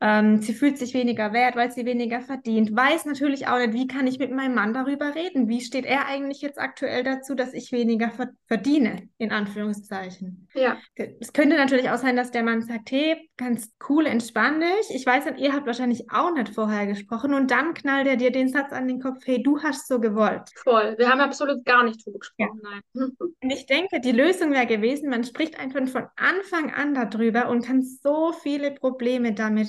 ähm, 0.00 0.42
sie 0.42 0.52
fühlt 0.52 0.76
sich 0.76 0.92
weniger 0.92 1.32
wert, 1.32 1.56
weil 1.56 1.70
sie 1.70 1.86
weniger 1.86 2.20
verdient. 2.20 2.74
Weiß 2.74 3.04
natürlich 3.06 3.46
auch 3.46 3.58
nicht, 3.58 3.72
wie 3.72 3.86
kann 3.86 4.06
ich 4.06 4.18
mit 4.18 4.32
meinem 4.32 4.54
Mann 4.54 4.74
darüber 4.74 5.14
reden? 5.14 5.48
Wie 5.48 5.60
steht 5.60 5.86
er 5.86 6.06
eigentlich 6.06 6.42
jetzt 6.42 6.58
aktuell 6.58 7.04
dazu, 7.04 7.34
dass 7.34 7.54
ich 7.54 7.72
weniger 7.72 8.10
ver 8.10 8.28
verdiene, 8.46 9.08
in 9.18 9.32
Anführungszeichen? 9.32 10.48
Ja. 10.54 10.76
Es 11.20 11.32
könnte 11.32 11.56
natürlich 11.56 11.90
auch 11.90 11.96
sein, 11.96 12.16
dass 12.16 12.30
der 12.30 12.42
Mann 12.42 12.62
sagt, 12.62 12.90
hey, 12.90 13.30
ganz 13.36 13.72
cool, 13.88 14.06
entspann 14.06 14.60
dich. 14.60 14.94
Ich 14.94 15.06
weiß 15.06 15.24
nicht, 15.26 15.38
ihr 15.38 15.52
habt 15.52 15.66
wahrscheinlich 15.66 16.10
auch 16.10 16.34
nicht 16.34 16.50
vorher 16.50 16.86
gesprochen 16.86 17.32
und 17.32 17.50
dann 17.50 17.74
knallt 17.74 18.06
er 18.06 18.16
dir 18.16 18.30
den 18.30 18.48
Satz 18.48 18.72
an 18.72 18.88
den 18.88 19.00
Kopf, 19.00 19.24
hey, 19.24 19.42
du 19.42 19.62
hast 19.62 19.88
so 19.88 20.00
gewollt. 20.00 20.50
Voll. 20.62 20.96
Wir 20.98 21.08
haben 21.08 21.20
absolut 21.20 21.64
gar 21.64 21.84
nicht 21.84 22.04
drüber 22.04 22.18
gesprochen. 22.18 22.60
Ja. 22.62 22.70
Nein. 22.94 23.10
Und 23.18 23.50
ich 23.50 23.66
denke, 23.66 24.00
die 24.00 24.12
Lösung 24.12 24.52
wäre 24.52 24.66
gewesen, 24.66 25.10
man 25.10 25.24
spricht 25.24 25.58
einfach 25.58 25.86
von 25.88 26.06
Anfang 26.16 26.72
an 26.72 26.94
darüber 26.94 27.48
und 27.48 27.64
kann 27.66 27.82
so 27.82 28.32
viele 28.32 28.70
Probleme 28.70 29.34
damit 29.34 29.68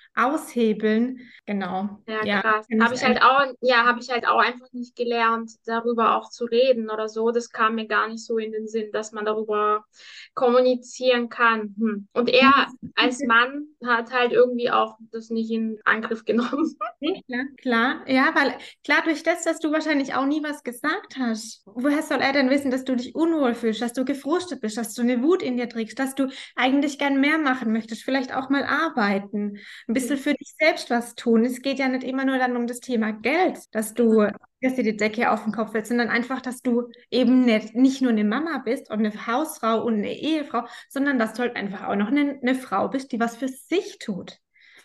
aushebeln. 0.15 1.19
Genau. 1.45 2.01
Ja, 2.07 2.25
ja 2.25 2.41
krass. 2.41 2.67
Habe 2.79 2.95
ich 2.95 3.03
halt 3.03 3.21
auch, 3.21 3.45
ja, 3.61 3.85
habe 3.85 3.99
ich 3.99 4.09
halt 4.09 4.27
auch 4.27 4.39
einfach 4.39 4.71
nicht 4.73 4.95
gelernt, 4.95 5.51
darüber 5.65 6.15
auch 6.17 6.29
zu 6.29 6.45
reden 6.45 6.89
oder 6.89 7.07
so. 7.07 7.31
Das 7.31 7.49
kam 7.49 7.75
mir 7.75 7.87
gar 7.87 8.07
nicht 8.07 8.25
so 8.25 8.37
in 8.37 8.51
den 8.51 8.67
Sinn, 8.67 8.91
dass 8.91 9.11
man 9.11 9.25
darüber 9.25 9.85
kommunizieren 10.33 11.29
kann. 11.29 11.75
Hm. 11.77 12.07
Und 12.13 12.29
er 12.29 12.67
als 12.95 13.23
Mann 13.25 13.67
hat 13.85 14.11
halt 14.11 14.33
irgendwie 14.33 14.69
auch 14.69 14.97
das 15.11 15.29
nicht 15.29 15.49
in 15.51 15.79
Angriff 15.85 16.25
genommen. 16.25 16.75
Ja, 16.99 17.43
klar. 17.57 18.03
Ja, 18.07 18.31
weil 18.35 18.55
klar, 18.83 19.01
durch 19.03 19.23
das, 19.23 19.43
dass 19.43 19.59
du 19.59 19.71
wahrscheinlich 19.71 20.13
auch 20.13 20.25
nie 20.25 20.43
was 20.43 20.63
gesagt 20.63 21.17
hast, 21.17 21.63
woher 21.65 22.03
soll 22.03 22.19
er 22.19 22.33
denn 22.33 22.49
wissen, 22.49 22.69
dass 22.71 22.83
du 22.83 22.95
dich 22.95 23.15
unwohl 23.15 23.55
fühlst, 23.55 23.81
dass 23.81 23.93
du 23.93 24.05
gefrustet 24.05 24.61
bist, 24.61 24.77
dass 24.77 24.93
du 24.93 25.01
eine 25.01 25.23
Wut 25.23 25.41
in 25.41 25.57
dir 25.57 25.69
trägst, 25.69 25.97
dass 25.99 26.15
du 26.15 26.27
eigentlich 26.55 26.99
gern 26.99 27.19
mehr 27.19 27.37
machen 27.37 27.71
möchtest, 27.71 28.03
vielleicht 28.03 28.35
auch 28.35 28.49
mal 28.49 28.63
arbeiten, 28.63 29.57
ein 29.87 29.93
bisschen 29.93 30.00
für 30.09 30.33
dich 30.33 30.53
selbst 30.59 30.89
was 30.89 31.15
tun. 31.15 31.45
Es 31.45 31.61
geht 31.61 31.79
ja 31.79 31.87
nicht 31.87 32.03
immer 32.03 32.25
nur 32.25 32.37
dann 32.37 32.57
um 32.57 32.67
das 32.67 32.79
Thema 32.79 33.11
Geld, 33.11 33.59
dass 33.71 33.93
du 33.93 34.27
dass 34.61 34.75
dir 34.75 34.83
die 34.83 34.95
Decke 34.95 35.31
auf 35.31 35.43
den 35.43 35.51
Kopf 35.51 35.71
fällt, 35.71 35.87
sondern 35.87 36.09
einfach, 36.09 36.41
dass 36.41 36.61
du 36.61 36.89
eben 37.09 37.45
nicht, 37.45 37.75
nicht 37.75 38.01
nur 38.01 38.11
eine 38.11 38.23
Mama 38.23 38.59
bist 38.59 38.91
und 38.91 38.99
eine 38.99 39.27
Hausfrau 39.27 39.83
und 39.83 39.95
eine 39.95 40.13
Ehefrau, 40.13 40.65
sondern 40.87 41.17
dass 41.17 41.33
du 41.33 41.39
halt 41.39 41.55
einfach 41.55 41.87
auch 41.87 41.95
noch 41.95 42.07
eine, 42.07 42.39
eine 42.41 42.55
Frau 42.55 42.87
bist, 42.87 43.11
die 43.11 43.19
was 43.19 43.35
für 43.35 43.47
sich 43.47 43.97
tut. 43.99 44.37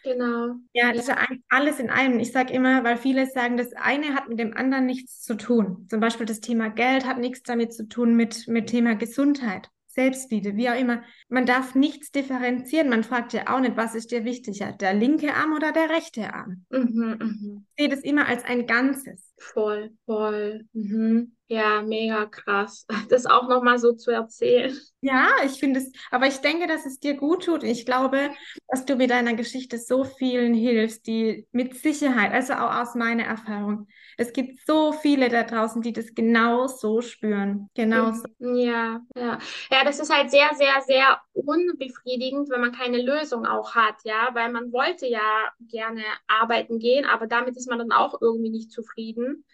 Genau. 0.02 0.54
Ja, 0.72 0.92
das 0.92 1.08
ja. 1.08 1.14
ist 1.14 1.40
alles 1.48 1.80
in 1.80 1.90
einem. 1.90 2.20
Ich 2.20 2.30
sage 2.30 2.52
immer, 2.52 2.84
weil 2.84 2.96
viele 2.96 3.26
sagen, 3.26 3.56
das 3.56 3.72
eine 3.74 4.14
hat 4.14 4.28
mit 4.28 4.38
dem 4.38 4.56
anderen 4.56 4.86
nichts 4.86 5.20
zu 5.20 5.36
tun. 5.36 5.86
Zum 5.90 5.98
Beispiel 5.98 6.26
das 6.26 6.40
Thema 6.40 6.68
Geld 6.68 7.04
hat 7.04 7.18
nichts 7.18 7.42
damit 7.42 7.74
zu 7.74 7.88
tun 7.88 8.14
mit, 8.14 8.46
mit 8.46 8.68
Thema 8.68 8.94
Gesundheit. 8.94 9.68
Selbstliebe, 9.96 10.56
wie 10.56 10.70
auch 10.70 10.78
immer. 10.78 11.02
Man 11.28 11.46
darf 11.46 11.74
nichts 11.74 12.12
differenzieren. 12.12 12.88
Man 12.88 13.02
fragt 13.02 13.32
ja 13.32 13.54
auch 13.54 13.60
nicht, 13.60 13.76
was 13.76 13.94
ist 13.94 14.10
dir 14.12 14.24
wichtiger, 14.24 14.72
der 14.72 14.94
linke 14.94 15.34
Arm 15.34 15.54
oder 15.54 15.72
der 15.72 15.90
rechte 15.90 16.32
Arm. 16.32 16.64
Mhm, 16.70 17.16
mh. 17.18 17.62
Ich 17.76 17.84
sehe 17.84 17.88
das 17.88 18.00
immer 18.00 18.26
als 18.26 18.44
ein 18.44 18.66
Ganzes. 18.66 19.32
Voll, 19.38 19.90
voll. 20.04 20.66
Mhm. 20.72 21.35
Ja, 21.48 21.80
mega 21.82 22.26
krass, 22.26 22.86
das 23.08 23.24
auch 23.26 23.48
nochmal 23.48 23.78
so 23.78 23.92
zu 23.92 24.10
erzählen. 24.10 24.76
Ja, 25.00 25.28
ich 25.44 25.60
finde 25.60 25.78
es, 25.80 25.92
aber 26.10 26.26
ich 26.26 26.38
denke, 26.38 26.66
dass 26.66 26.84
es 26.86 26.98
dir 26.98 27.14
gut 27.14 27.44
tut. 27.44 27.62
Ich 27.62 27.86
glaube, 27.86 28.30
dass 28.66 28.84
du 28.84 28.96
mit 28.96 29.10
deiner 29.10 29.34
Geschichte 29.34 29.78
so 29.78 30.02
vielen 30.02 30.54
hilfst, 30.54 31.06
die 31.06 31.46
mit 31.52 31.76
Sicherheit, 31.76 32.32
also 32.32 32.54
auch 32.54 32.74
aus 32.74 32.94
meiner 32.96 33.22
Erfahrung, 33.24 33.86
es 34.16 34.32
gibt 34.32 34.58
so 34.66 34.92
viele 34.92 35.28
da 35.28 35.44
draußen, 35.44 35.82
die 35.82 35.92
das 35.92 36.14
genau 36.14 36.66
so 36.66 37.00
spüren. 37.02 37.68
Genau 37.74 38.12
so. 38.12 38.24
Ja, 38.38 39.00
ja. 39.14 39.38
Ja, 39.70 39.84
das 39.84 40.00
ist 40.00 40.12
halt 40.12 40.30
sehr, 40.30 40.50
sehr, 40.56 40.80
sehr 40.86 41.20
unbefriedigend, 41.34 42.50
wenn 42.50 42.60
man 42.60 42.72
keine 42.72 43.00
Lösung 43.00 43.46
auch 43.46 43.74
hat, 43.74 43.96
ja, 44.04 44.30
weil 44.32 44.50
man 44.50 44.72
wollte 44.72 45.06
ja 45.06 45.52
gerne 45.60 46.02
arbeiten 46.26 46.78
gehen, 46.80 47.04
aber 47.04 47.26
damit 47.28 47.56
ist 47.56 47.68
man 47.68 47.78
dann 47.78 47.92
auch 47.92 48.20
irgendwie 48.20 48.50
nicht 48.50 48.72
zufrieden. 48.72 49.44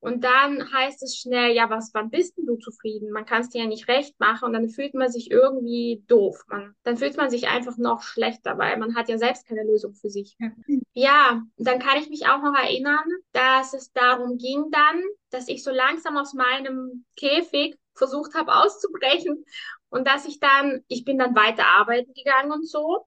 Und 0.00 0.24
dann 0.24 0.72
heißt 0.72 1.02
es 1.02 1.18
schnell, 1.18 1.54
ja, 1.54 1.68
was, 1.68 1.90
wann 1.92 2.08
bist 2.08 2.36
denn 2.38 2.46
du 2.46 2.56
zufrieden? 2.56 3.10
Man 3.10 3.26
kann 3.26 3.42
es 3.42 3.50
dir 3.50 3.62
ja 3.62 3.68
nicht 3.68 3.86
recht 3.86 4.18
machen 4.18 4.46
und 4.46 4.54
dann 4.54 4.70
fühlt 4.70 4.94
man 4.94 5.12
sich 5.12 5.30
irgendwie 5.30 6.02
doof. 6.06 6.42
Man, 6.48 6.74
dann 6.84 6.96
fühlt 6.96 7.18
man 7.18 7.28
sich 7.28 7.48
einfach 7.48 7.76
noch 7.76 8.02
schlechter, 8.02 8.56
weil 8.56 8.78
man 8.78 8.96
hat 8.96 9.10
ja 9.10 9.18
selbst 9.18 9.46
keine 9.46 9.62
Lösung 9.62 9.94
für 9.94 10.08
sich. 10.08 10.36
Ja. 10.38 10.50
ja, 10.94 11.42
dann 11.58 11.78
kann 11.80 11.98
ich 11.98 12.08
mich 12.08 12.26
auch 12.28 12.42
noch 12.42 12.54
erinnern, 12.54 13.04
dass 13.32 13.74
es 13.74 13.92
darum 13.92 14.38
ging 14.38 14.70
dann, 14.70 15.02
dass 15.30 15.48
ich 15.48 15.62
so 15.62 15.70
langsam 15.70 16.16
aus 16.16 16.32
meinem 16.32 17.04
Käfig 17.16 17.76
versucht 17.94 18.34
habe 18.34 18.56
auszubrechen 18.56 19.44
und 19.90 20.06
dass 20.06 20.26
ich 20.26 20.40
dann, 20.40 20.82
ich 20.88 21.04
bin 21.04 21.18
dann 21.18 21.34
weiter 21.34 21.66
arbeiten 21.66 22.14
gegangen 22.14 22.52
und 22.52 22.66
so. 22.66 23.06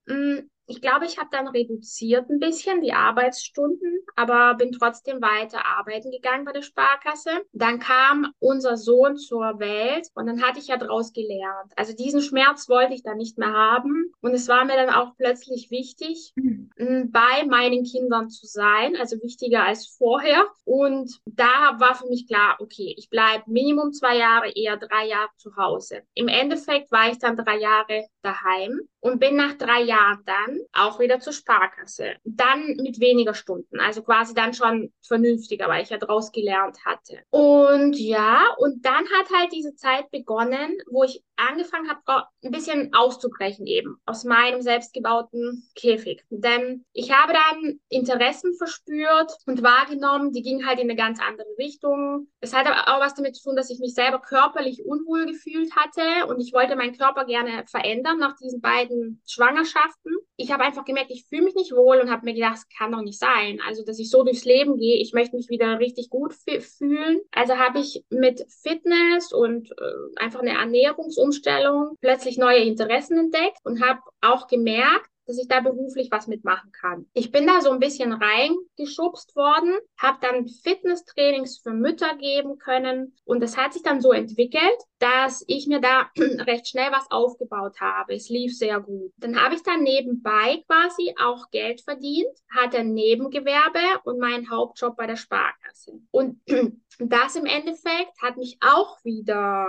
Ich 0.66 0.80
glaube, 0.80 1.04
ich 1.04 1.18
habe 1.18 1.28
dann 1.30 1.48
reduziert 1.48 2.30
ein 2.30 2.38
bisschen 2.38 2.80
die 2.80 2.92
Arbeitsstunden, 2.92 3.98
aber 4.16 4.54
bin 4.54 4.72
trotzdem 4.72 5.20
weiter 5.20 5.64
arbeiten 5.66 6.10
gegangen 6.10 6.44
bei 6.44 6.52
der 6.52 6.62
Sparkasse. 6.62 7.30
Dann 7.52 7.78
kam 7.78 8.32
unser 8.38 8.76
Sohn 8.76 9.16
zur 9.16 9.58
Welt 9.58 10.08
und 10.14 10.26
dann 10.26 10.42
hatte 10.42 10.58
ich 10.58 10.68
ja 10.68 10.76
draus 10.76 11.12
gelernt. 11.12 11.72
Also 11.76 11.94
diesen 11.94 12.22
Schmerz 12.22 12.68
wollte 12.68 12.94
ich 12.94 13.02
dann 13.02 13.18
nicht 13.18 13.36
mehr 13.36 13.52
haben 13.52 14.12
und 14.20 14.32
es 14.32 14.48
war 14.48 14.64
mir 14.64 14.76
dann 14.76 14.90
auch 14.90 15.14
plötzlich 15.16 15.70
wichtig, 15.70 16.32
mhm. 16.36 16.70
bei 17.10 17.44
meinen 17.46 17.84
Kindern 17.84 18.30
zu 18.30 18.46
sein, 18.46 18.96
also 18.96 19.20
wichtiger 19.22 19.64
als 19.64 19.86
vorher. 19.98 20.46
Und 20.64 21.20
da 21.26 21.78
war 21.78 21.94
für 21.94 22.08
mich 22.08 22.26
klar, 22.26 22.56
okay, 22.60 22.94
ich 22.96 23.10
bleibe 23.10 23.44
Minimum 23.46 23.92
zwei 23.92 24.16
Jahre, 24.16 24.50
eher 24.54 24.76
drei 24.76 25.06
Jahre 25.08 25.30
zu 25.36 25.56
Hause. 25.56 26.02
Im 26.14 26.28
Endeffekt 26.28 26.90
war 26.90 27.10
ich 27.10 27.18
dann 27.18 27.36
drei 27.36 27.58
Jahre 27.58 28.06
daheim 28.22 28.80
und 29.00 29.20
bin 29.20 29.36
nach 29.36 29.54
drei 29.54 29.82
Jahren 29.82 30.22
dann 30.24 30.53
auch 30.72 31.00
wieder 31.00 31.20
zur 31.20 31.32
Sparkasse. 31.32 32.14
Dann 32.24 32.76
mit 32.76 33.00
weniger 33.00 33.34
Stunden, 33.34 33.80
also 33.80 34.02
quasi 34.02 34.34
dann 34.34 34.54
schon 34.54 34.92
vernünftiger, 35.02 35.68
weil 35.68 35.82
ich 35.82 35.90
ja 35.90 35.98
draus 35.98 36.32
gelernt 36.32 36.78
hatte. 36.84 37.20
Und 37.30 37.98
ja, 37.98 38.42
und 38.58 38.84
dann 38.84 39.04
hat 39.10 39.30
halt 39.34 39.52
diese 39.52 39.74
Zeit 39.74 40.10
begonnen, 40.10 40.78
wo 40.90 41.04
ich 41.04 41.22
angefangen 41.36 41.88
habe, 41.88 42.24
ein 42.44 42.50
bisschen 42.50 42.92
auszubrechen 42.94 43.66
eben 43.66 43.96
aus 44.06 44.24
meinem 44.24 44.62
selbstgebauten 44.62 45.68
Käfig. 45.74 46.24
Denn 46.30 46.84
ich 46.92 47.12
habe 47.12 47.32
dann 47.32 47.80
Interessen 47.88 48.54
verspürt 48.54 49.32
und 49.46 49.62
wahrgenommen, 49.62 50.32
die 50.32 50.42
gingen 50.42 50.66
halt 50.66 50.78
in 50.78 50.88
eine 50.88 50.96
ganz 50.96 51.20
andere 51.20 51.48
Richtung. 51.58 52.28
Es 52.40 52.54
hat 52.54 52.66
aber 52.66 52.94
auch 52.94 53.00
was 53.00 53.14
damit 53.14 53.36
zu 53.36 53.44
tun, 53.44 53.56
dass 53.56 53.70
ich 53.70 53.80
mich 53.80 53.94
selber 53.94 54.20
körperlich 54.20 54.84
unwohl 54.84 55.26
gefühlt 55.26 55.74
hatte 55.74 56.26
und 56.28 56.40
ich 56.40 56.52
wollte 56.52 56.76
meinen 56.76 56.96
Körper 56.96 57.24
gerne 57.24 57.64
verändern 57.66 58.18
nach 58.18 58.36
diesen 58.36 58.60
beiden 58.60 59.20
Schwangerschaften. 59.26 60.12
Habe 60.52 60.64
einfach 60.64 60.84
gemerkt, 60.84 61.10
ich 61.10 61.26
fühle 61.28 61.42
mich 61.42 61.54
nicht 61.54 61.72
wohl 61.72 61.98
und 62.00 62.10
habe 62.10 62.24
mir 62.24 62.34
gedacht, 62.34 62.54
das 62.54 62.68
kann 62.68 62.92
doch 62.92 63.02
nicht 63.02 63.18
sein. 63.18 63.60
Also, 63.66 63.84
dass 63.84 63.98
ich 63.98 64.10
so 64.10 64.22
durchs 64.24 64.44
Leben 64.44 64.76
gehe, 64.76 65.00
ich 65.00 65.12
möchte 65.12 65.36
mich 65.36 65.48
wieder 65.48 65.78
richtig 65.78 66.10
gut 66.10 66.34
fühlen. 66.34 67.20
Also 67.32 67.56
habe 67.56 67.80
ich 67.80 68.04
mit 68.10 68.44
Fitness 68.62 69.32
und 69.32 69.70
äh, 69.70 70.22
einfach 70.22 70.40
eine 70.40 70.58
Ernährungsumstellung 70.58 71.96
plötzlich 72.00 72.38
neue 72.38 72.60
Interessen 72.60 73.18
entdeckt 73.18 73.58
und 73.64 73.82
habe 73.84 74.00
auch 74.20 74.46
gemerkt, 74.46 75.10
dass 75.26 75.38
ich 75.38 75.48
da 75.48 75.60
beruflich 75.60 76.10
was 76.10 76.26
mitmachen 76.26 76.72
kann. 76.72 77.06
Ich 77.12 77.32
bin 77.32 77.46
da 77.46 77.60
so 77.60 77.70
ein 77.70 77.80
bisschen 77.80 78.12
reingeschubst 78.12 79.34
worden, 79.36 79.74
habe 79.98 80.18
dann 80.20 80.46
Fitnesstrainings 80.46 81.58
für 81.58 81.72
Mütter 81.72 82.16
geben 82.16 82.58
können 82.58 83.14
und 83.24 83.40
das 83.40 83.56
hat 83.56 83.72
sich 83.72 83.82
dann 83.82 84.00
so 84.00 84.12
entwickelt, 84.12 84.78
dass 84.98 85.44
ich 85.46 85.66
mir 85.66 85.80
da 85.80 86.10
recht 86.16 86.68
schnell 86.68 86.90
was 86.92 87.10
aufgebaut 87.10 87.80
habe. 87.80 88.14
Es 88.14 88.28
lief 88.28 88.56
sehr 88.56 88.80
gut. 88.80 89.12
Dann 89.16 89.40
habe 89.42 89.54
ich 89.54 89.62
dann 89.62 89.82
nebenbei 89.82 90.64
quasi 90.66 91.14
auch 91.20 91.50
Geld 91.50 91.82
verdient, 91.82 92.34
hatte 92.50 92.78
ein 92.78 92.94
Nebengewerbe 92.94 94.00
und 94.04 94.18
meinen 94.18 94.50
Hauptjob 94.50 94.96
bei 94.96 95.06
der 95.06 95.16
Sparkasse. 95.16 96.00
Und 96.10 96.40
das 96.98 97.36
im 97.36 97.46
Endeffekt 97.46 98.20
hat 98.22 98.36
mich 98.36 98.58
auch 98.60 99.02
wieder 99.04 99.66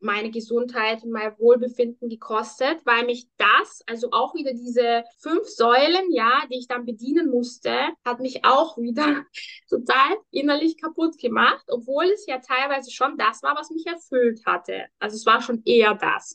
meine 0.00 0.30
Gesundheit 0.30 1.02
und 1.04 1.10
mein 1.10 1.38
Wohlbefinden 1.38 2.08
gekostet, 2.08 2.84
weil 2.84 3.04
mich 3.04 3.28
das, 3.36 3.82
also 3.86 4.10
auch 4.10 4.34
wieder 4.34 4.52
diese 4.52 5.04
fünf 5.18 5.46
Säulen, 5.46 6.10
ja, 6.10 6.42
die 6.50 6.58
ich 6.58 6.68
dann 6.68 6.84
bedienen 6.84 7.30
musste, 7.30 7.72
hat 8.04 8.20
mich 8.20 8.44
auch 8.44 8.76
wieder 8.78 9.24
total 9.68 10.16
innerlich 10.30 10.80
kaputt 10.80 11.18
gemacht, 11.18 11.64
obwohl 11.68 12.06
es 12.06 12.26
ja 12.26 12.38
teilweise 12.38 12.90
schon 12.90 13.16
das 13.16 13.42
war, 13.42 13.56
was 13.56 13.70
mich 13.70 13.86
erfüllt 13.86 14.44
hatte. 14.46 14.86
Also 14.98 15.16
es 15.16 15.26
war 15.26 15.40
schon 15.42 15.62
eher 15.64 15.94
das. 15.94 16.34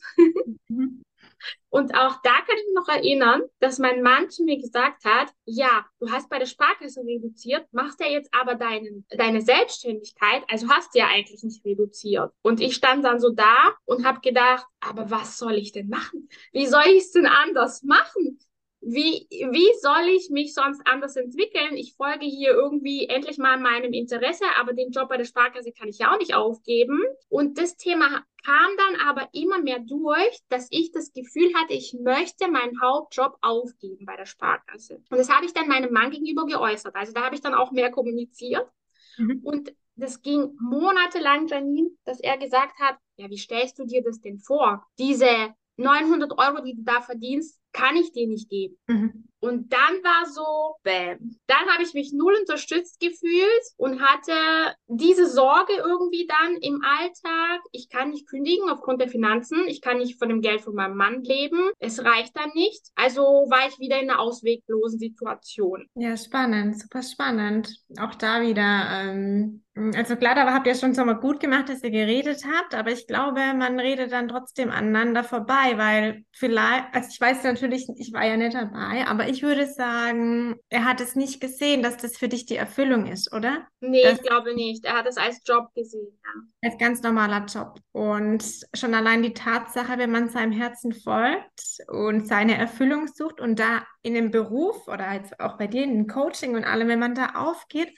Und 1.68 1.94
auch 1.94 2.20
da 2.22 2.32
kann 2.32 2.56
ich 2.56 2.64
mich 2.66 2.74
noch 2.74 2.88
erinnern, 2.88 3.42
dass 3.58 3.78
mein 3.78 4.02
Mann 4.02 4.30
zu 4.30 4.44
mir 4.44 4.58
gesagt 4.58 5.04
hat, 5.04 5.28
ja, 5.44 5.84
du 5.98 6.10
hast 6.10 6.28
bei 6.28 6.38
der 6.38 6.46
Sparkasse 6.46 7.00
reduziert, 7.00 7.66
machst 7.72 8.00
ja 8.00 8.06
jetzt 8.06 8.32
aber 8.32 8.54
deinen, 8.54 9.06
deine 9.10 9.40
Selbstständigkeit, 9.40 10.42
also 10.48 10.68
hast 10.68 10.94
du 10.94 11.00
ja 11.00 11.08
eigentlich 11.08 11.42
nicht 11.42 11.64
reduziert. 11.64 12.32
Und 12.42 12.60
ich 12.60 12.74
stand 12.74 13.04
dann 13.04 13.20
so 13.20 13.30
da 13.30 13.74
und 13.84 14.04
habe 14.06 14.20
gedacht, 14.20 14.66
aber 14.80 15.10
was 15.10 15.38
soll 15.38 15.54
ich 15.54 15.72
denn 15.72 15.88
machen? 15.88 16.28
Wie 16.52 16.66
soll 16.66 16.84
ich 16.86 17.04
es 17.04 17.12
denn 17.12 17.26
anders 17.26 17.82
machen? 17.82 18.38
Wie, 18.86 19.26
wie 19.30 19.72
soll 19.80 20.08
ich 20.14 20.30
mich 20.30 20.52
sonst 20.52 20.82
anders 20.86 21.16
entwickeln? 21.16 21.76
Ich 21.76 21.94
folge 21.94 22.26
hier 22.26 22.52
irgendwie 22.52 23.06
endlich 23.08 23.38
mal 23.38 23.58
meinem 23.58 23.92
Interesse, 23.92 24.44
aber 24.58 24.74
den 24.74 24.90
Job 24.90 25.08
bei 25.08 25.16
der 25.16 25.24
Sparkasse 25.24 25.72
kann 25.72 25.88
ich 25.88 25.98
ja 25.98 26.12
auch 26.12 26.18
nicht 26.18 26.34
aufgeben. 26.34 27.00
Und 27.28 27.58
das 27.58 27.76
Thema 27.76 28.24
kam 28.44 28.70
dann 28.76 29.08
aber 29.08 29.28
immer 29.32 29.60
mehr 29.60 29.78
durch, 29.78 30.38
dass 30.48 30.68
ich 30.70 30.92
das 30.92 31.12
Gefühl 31.12 31.52
hatte, 31.54 31.72
ich 31.72 31.96
möchte 31.98 32.48
meinen 32.48 32.80
Hauptjob 32.80 33.38
aufgeben 33.40 34.04
bei 34.04 34.16
der 34.16 34.26
Sparkasse. 34.26 35.02
Und 35.10 35.18
das 35.18 35.30
habe 35.30 35.46
ich 35.46 35.54
dann 35.54 35.68
meinem 35.68 35.92
Mann 35.92 36.10
gegenüber 36.10 36.44
geäußert. 36.44 36.94
Also 36.94 37.12
da 37.12 37.24
habe 37.24 37.34
ich 37.34 37.40
dann 37.40 37.54
auch 37.54 37.72
mehr 37.72 37.90
kommuniziert. 37.90 38.68
Mhm. 39.16 39.40
Und 39.42 39.74
das 39.96 40.20
ging 40.22 40.56
monatelang, 40.60 41.46
Janine, 41.46 41.90
dass 42.04 42.20
er 42.20 42.36
gesagt 42.36 42.78
hat, 42.80 42.98
ja, 43.16 43.30
wie 43.30 43.38
stellst 43.38 43.78
du 43.78 43.84
dir 43.84 44.02
das 44.02 44.20
denn 44.20 44.40
vor? 44.40 44.84
Diese 44.98 45.54
900 45.76 46.32
Euro, 46.36 46.62
die 46.62 46.74
du 46.74 46.82
da 46.82 47.00
verdienst, 47.00 47.60
kann 47.74 47.96
ich 47.96 48.12
dir 48.12 48.26
nicht 48.26 48.48
geben. 48.48 48.78
Mhm. 48.86 49.24
Und 49.40 49.74
dann 49.74 50.02
war 50.02 50.24
so, 50.24 50.76
bam. 50.84 51.36
Dann 51.46 51.68
habe 51.68 51.82
ich 51.82 51.92
mich 51.92 52.14
null 52.14 52.34
unterstützt 52.40 52.98
gefühlt 52.98 53.62
und 53.76 54.00
hatte 54.00 54.74
diese 54.86 55.28
Sorge 55.28 55.74
irgendwie 55.74 56.26
dann 56.26 56.56
im 56.62 56.80
Alltag. 56.82 57.60
Ich 57.72 57.90
kann 57.90 58.10
nicht 58.10 58.26
kündigen 58.26 58.70
aufgrund 58.70 59.02
der 59.02 59.10
Finanzen. 59.10 59.66
Ich 59.66 59.82
kann 59.82 59.98
nicht 59.98 60.18
von 60.18 60.30
dem 60.30 60.40
Geld 60.40 60.62
von 60.62 60.74
meinem 60.74 60.96
Mann 60.96 61.22
leben. 61.24 61.70
Es 61.78 62.02
reicht 62.02 62.34
dann 62.34 62.52
nicht. 62.54 62.86
Also 62.94 63.20
war 63.22 63.68
ich 63.68 63.78
wieder 63.78 64.00
in 64.00 64.08
einer 64.08 64.20
ausweglosen 64.20 64.98
Situation. 64.98 65.86
Ja, 65.94 66.16
spannend, 66.16 66.80
super 66.80 67.02
spannend. 67.02 67.82
Auch 68.00 68.14
da 68.14 68.40
wieder 68.40 68.88
ähm, 68.92 69.63
also 69.76 70.14
klar, 70.14 70.36
da 70.36 70.52
habt 70.52 70.68
ihr 70.68 70.74
schon 70.76 70.94
so 70.94 71.04
mal 71.04 71.14
gut 71.14 71.40
gemacht, 71.40 71.68
dass 71.68 71.82
ihr 71.82 71.90
geredet 71.90 72.44
habt, 72.44 72.76
aber 72.76 72.92
ich 72.92 73.08
glaube, 73.08 73.40
man 73.54 73.80
redet 73.80 74.12
dann 74.12 74.28
trotzdem 74.28 74.70
aneinander 74.70 75.24
vorbei, 75.24 75.76
weil 75.76 76.24
vielleicht, 76.30 76.94
also 76.94 77.08
ich 77.12 77.20
weiß 77.20 77.42
natürlich, 77.42 77.88
ich 77.96 78.12
war 78.12 78.24
ja 78.24 78.36
nicht 78.36 78.54
dabei, 78.54 79.04
aber 79.08 79.28
ich 79.28 79.42
würde 79.42 79.66
sagen, 79.66 80.54
er 80.68 80.84
hat 80.84 81.00
es 81.00 81.16
nicht 81.16 81.40
gesehen, 81.40 81.82
dass 81.82 81.96
das 81.96 82.16
für 82.16 82.28
dich 82.28 82.46
die 82.46 82.54
Erfüllung 82.54 83.06
ist, 83.06 83.32
oder? 83.32 83.66
Nee, 83.80 84.02
das, 84.04 84.14
ich 84.14 84.22
glaube 84.22 84.54
nicht. 84.54 84.84
Er 84.84 84.94
hat 84.94 85.06
es 85.08 85.16
als 85.16 85.40
Job 85.44 85.74
gesehen, 85.74 86.20
ja. 86.24 86.68
Als 86.70 86.78
ganz 86.78 87.02
normaler 87.02 87.44
Job. 87.46 87.80
Und 87.90 88.44
schon 88.74 88.94
allein 88.94 89.24
die 89.24 89.34
Tatsache, 89.34 89.98
wenn 89.98 90.12
man 90.12 90.28
seinem 90.28 90.52
Herzen 90.52 90.92
folgt 90.92 91.78
und 91.88 92.28
seine 92.28 92.56
Erfüllung 92.56 93.08
sucht 93.08 93.40
und 93.40 93.58
da 93.58 93.84
in 94.02 94.14
dem 94.14 94.30
Beruf 94.30 94.86
oder 94.86 95.14
jetzt 95.14 95.40
auch 95.40 95.58
bei 95.58 95.66
dir 95.66 95.82
in 95.82 95.94
dem 95.94 96.06
Coaching 96.06 96.54
und 96.54 96.64
allem, 96.64 96.86
wenn 96.86 97.00
man 97.00 97.16
da 97.16 97.30
aufgeht, 97.34 97.92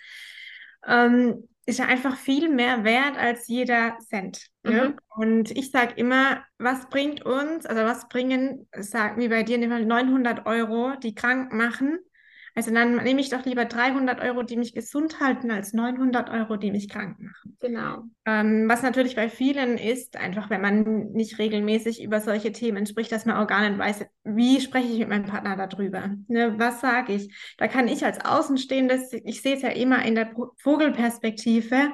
ähm, 0.87 1.49
ist 1.67 1.81
ja 1.81 1.87
einfach 1.87 2.17
viel 2.17 2.49
mehr 2.49 2.85
wert 2.85 3.19
als 3.19 3.49
jeder 3.49 3.99
Cent. 3.99 4.47
Mhm. 4.63 4.73
Ja? 4.73 4.95
Und 5.17 5.51
ich 5.51 5.73
sage 5.73 5.95
immer, 5.97 6.45
was 6.59 6.89
bringt 6.89 7.25
uns, 7.25 7.67
also 7.67 7.83
was 7.83 8.09
bringen, 8.09 8.69
sag 8.73 9.19
wie 9.19 9.29
bei 9.29 9.43
dir, 9.43 9.59
900 9.59 10.47
Euro, 10.47 10.93
die 11.03 11.15
krank 11.15 11.53
machen, 11.53 11.99
also 12.57 12.73
dann 12.73 12.97
nehme 13.05 13.21
ich 13.21 13.29
doch 13.29 13.45
lieber 13.45 13.67
300 13.67 14.23
Euro, 14.23 14.43
die 14.43 14.57
mich 14.57 14.73
gesund 14.73 15.21
halten, 15.21 15.51
als 15.51 15.75
900 15.75 16.31
Euro, 16.31 16.57
die 16.57 16.71
mich 16.71 16.89
krank 16.89 17.21
machen. 17.21 17.59
Genau. 17.61 18.05
Ähm, 18.25 18.67
was 18.67 18.83
natürlich 18.83 19.15
bei 19.15 19.29
vielen 19.29 19.77
ist, 19.77 20.17
einfach 20.17 20.49
wenn 20.49 20.63
man 20.63 21.13
nicht 21.13 21.39
regelmäßig 21.39 22.03
über 22.03 22.23
solche 22.23 22.53
Themen 22.53 22.87
spricht, 22.87 23.13
dass 23.13 23.27
man 23.27 23.37
auch 23.37 23.47
gar 23.47 23.69
nicht 23.69 23.79
weiß, 23.79 24.07
wie 24.25 24.63
spreche 24.63 24.89
ich 24.91 24.99
mit 25.01 25.11
meinem 25.11 25.27
Partner 25.27 25.55
darüber? 25.69 26.17
Ne, 26.29 26.59
was 26.59 26.81
sage 26.81 27.13
ich? 27.13 27.31
Da 27.59 27.69
kann 27.69 27.89
ich 27.89 28.07
als 28.07 28.25
Außenstehendes, 28.25 29.13
ich 29.13 29.43
sehe 29.43 29.57
es 29.57 29.63
ja 29.63 29.69
immer 29.69 30.03
in 30.07 30.15
der 30.15 30.31
Vogelperspektive, 30.57 31.91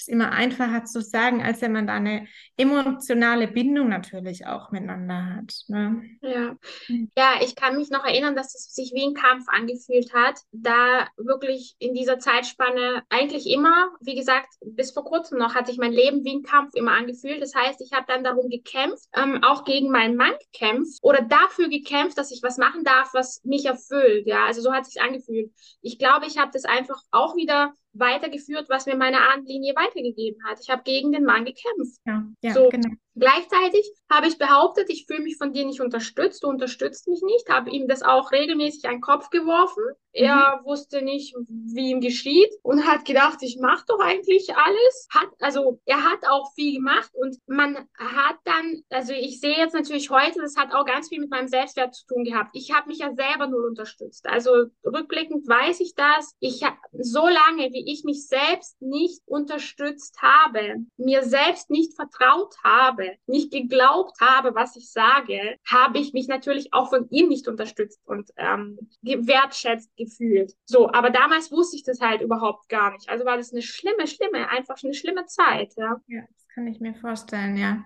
ist 0.00 0.08
immer 0.08 0.32
einfacher 0.32 0.84
zu 0.84 1.00
sagen, 1.02 1.42
als 1.42 1.60
wenn 1.60 1.72
man 1.72 1.86
da 1.86 1.94
eine 1.94 2.26
emotionale 2.56 3.48
Bindung 3.48 3.88
natürlich 3.88 4.46
auch 4.46 4.70
miteinander 4.70 5.36
hat. 5.36 5.54
Ne? 5.68 6.02
Ja. 6.22 6.56
Hm. 6.86 7.10
ja, 7.16 7.34
ich 7.42 7.54
kann 7.54 7.76
mich 7.76 7.90
noch 7.90 8.04
erinnern, 8.04 8.34
dass 8.34 8.54
es 8.54 8.74
sich 8.74 8.92
wie 8.94 9.06
ein 9.06 9.14
Kampf 9.14 9.46
angefühlt 9.48 10.12
hat, 10.12 10.40
da 10.52 11.06
wirklich 11.16 11.74
in 11.78 11.94
dieser 11.94 12.18
Zeitspanne 12.18 13.02
eigentlich 13.08 13.46
immer, 13.48 13.90
wie 14.00 14.14
gesagt, 14.14 14.48
bis 14.64 14.92
vor 14.92 15.04
kurzem 15.04 15.38
noch 15.38 15.54
hat 15.54 15.66
sich 15.66 15.78
mein 15.78 15.92
Leben 15.92 16.24
wie 16.24 16.36
ein 16.36 16.42
Kampf 16.42 16.74
immer 16.74 16.92
angefühlt. 16.92 17.42
Das 17.42 17.54
heißt, 17.54 17.80
ich 17.80 17.92
habe 17.92 18.06
dann 18.08 18.24
darum 18.24 18.48
gekämpft, 18.48 19.04
ähm, 19.14 19.42
auch 19.42 19.64
gegen 19.64 19.90
meinen 19.90 20.16
Mann 20.16 20.32
gekämpft 20.52 20.98
oder 21.02 21.22
dafür 21.22 21.68
gekämpft, 21.68 22.18
dass 22.18 22.30
ich 22.30 22.42
was 22.42 22.58
machen 22.58 22.84
darf, 22.84 23.12
was 23.12 23.42
mich 23.44 23.66
erfüllt. 23.66 24.26
Ja, 24.26 24.46
also 24.46 24.60
so 24.60 24.72
hat 24.72 24.82
es 24.82 24.92
sich 24.92 25.02
angefühlt. 25.02 25.52
Ich 25.82 25.98
glaube, 25.98 26.26
ich 26.26 26.38
habe 26.38 26.50
das 26.52 26.64
einfach 26.64 27.00
auch 27.10 27.36
wieder 27.36 27.74
weitergeführt, 27.92 28.68
was 28.68 28.86
mir 28.86 28.96
meine 28.96 29.20
Ahnenlinie 29.20 29.74
weitergegeben 29.74 30.42
hat. 30.44 30.58
Ich 30.60 30.70
habe 30.70 30.82
gegen 30.84 31.12
den 31.12 31.24
Mann 31.24 31.44
gekämpft. 31.44 32.00
Ja, 32.06 32.24
ja, 32.42 32.52
so, 32.52 32.68
genau. 32.68 32.90
Gleichzeitig 33.16 33.90
habe 34.10 34.28
ich 34.28 34.38
behauptet, 34.38 34.88
ich 34.88 35.06
fühle 35.06 35.20
mich 35.22 35.36
von 35.36 35.52
dir 35.52 35.66
nicht 35.66 35.80
unterstützt, 35.80 36.42
du 36.42 36.48
unterstützt 36.48 37.08
mich 37.08 37.22
nicht, 37.22 37.48
habe 37.48 37.70
ihm 37.70 37.88
das 37.88 38.02
auch 38.02 38.32
regelmäßig 38.32 38.84
an 38.86 38.96
den 38.96 39.00
Kopf 39.00 39.30
geworfen. 39.30 39.82
Er 40.12 40.56
Mhm. 40.60 40.64
wusste 40.64 41.02
nicht, 41.02 41.34
wie 41.48 41.90
ihm 41.90 42.00
geschieht 42.00 42.50
und 42.62 42.84
hat 42.86 43.04
gedacht, 43.04 43.38
ich 43.42 43.58
mache 43.60 43.84
doch 43.86 44.00
eigentlich 44.00 44.54
alles. 44.56 45.08
Hat, 45.14 45.28
also 45.38 45.80
er 45.84 46.02
hat 46.04 46.26
auch 46.28 46.52
viel 46.54 46.74
gemacht 46.74 47.10
und 47.14 47.36
man 47.46 47.76
hat 47.96 48.36
dann, 48.44 48.82
also 48.90 49.12
ich 49.12 49.40
sehe 49.40 49.56
jetzt 49.56 49.74
natürlich 49.74 50.10
heute, 50.10 50.40
das 50.40 50.56
hat 50.56 50.72
auch 50.74 50.84
ganz 50.84 51.08
viel 51.08 51.20
mit 51.20 51.30
meinem 51.30 51.46
Selbstwert 51.48 51.94
zu 51.94 52.06
tun 52.06 52.24
gehabt. 52.24 52.50
Ich 52.54 52.72
habe 52.72 52.88
mich 52.88 52.98
ja 52.98 53.12
selber 53.14 53.46
null 53.46 53.66
unterstützt. 53.66 54.26
Also 54.28 54.66
rückblickend 54.84 55.46
weiß 55.48 55.78
ich 55.80 55.94
das. 55.94 56.34
Ich 56.40 56.64
habe 56.64 56.76
so 56.98 57.26
lange, 57.28 57.70
wie 57.72 57.92
ich 57.92 58.02
mich 58.04 58.26
selbst 58.26 58.80
nicht 58.82 59.20
unterstützt 59.26 60.20
habe, 60.22 60.76
mir 60.96 61.22
selbst 61.22 61.70
nicht 61.70 61.94
vertraut 61.94 62.54
habe, 62.64 62.99
nicht 63.26 63.52
geglaubt 63.52 64.20
habe, 64.20 64.54
was 64.54 64.76
ich 64.76 64.90
sage, 64.90 65.58
habe 65.68 65.98
ich 65.98 66.12
mich 66.12 66.28
natürlich 66.28 66.72
auch 66.72 66.90
von 66.90 67.08
ihm 67.10 67.28
nicht 67.28 67.48
unterstützt 67.48 68.00
und 68.04 68.30
ähm, 68.36 68.78
wertschätzt 69.02 69.96
gefühlt. 69.96 70.54
So, 70.64 70.90
aber 70.92 71.10
damals 71.10 71.50
wusste 71.50 71.76
ich 71.76 71.84
das 71.84 72.00
halt 72.00 72.20
überhaupt 72.20 72.68
gar 72.68 72.92
nicht. 72.92 73.08
Also 73.08 73.24
war 73.24 73.36
das 73.36 73.52
eine 73.52 73.62
schlimme, 73.62 74.06
schlimme, 74.06 74.48
einfach 74.48 74.76
eine 74.82 74.94
schlimme 74.94 75.26
Zeit, 75.26 75.74
ja. 75.76 76.00
Ja, 76.06 76.22
das 76.22 76.48
kann 76.54 76.66
ich 76.66 76.80
mir 76.80 76.94
vorstellen, 76.94 77.56
ja. 77.56 77.84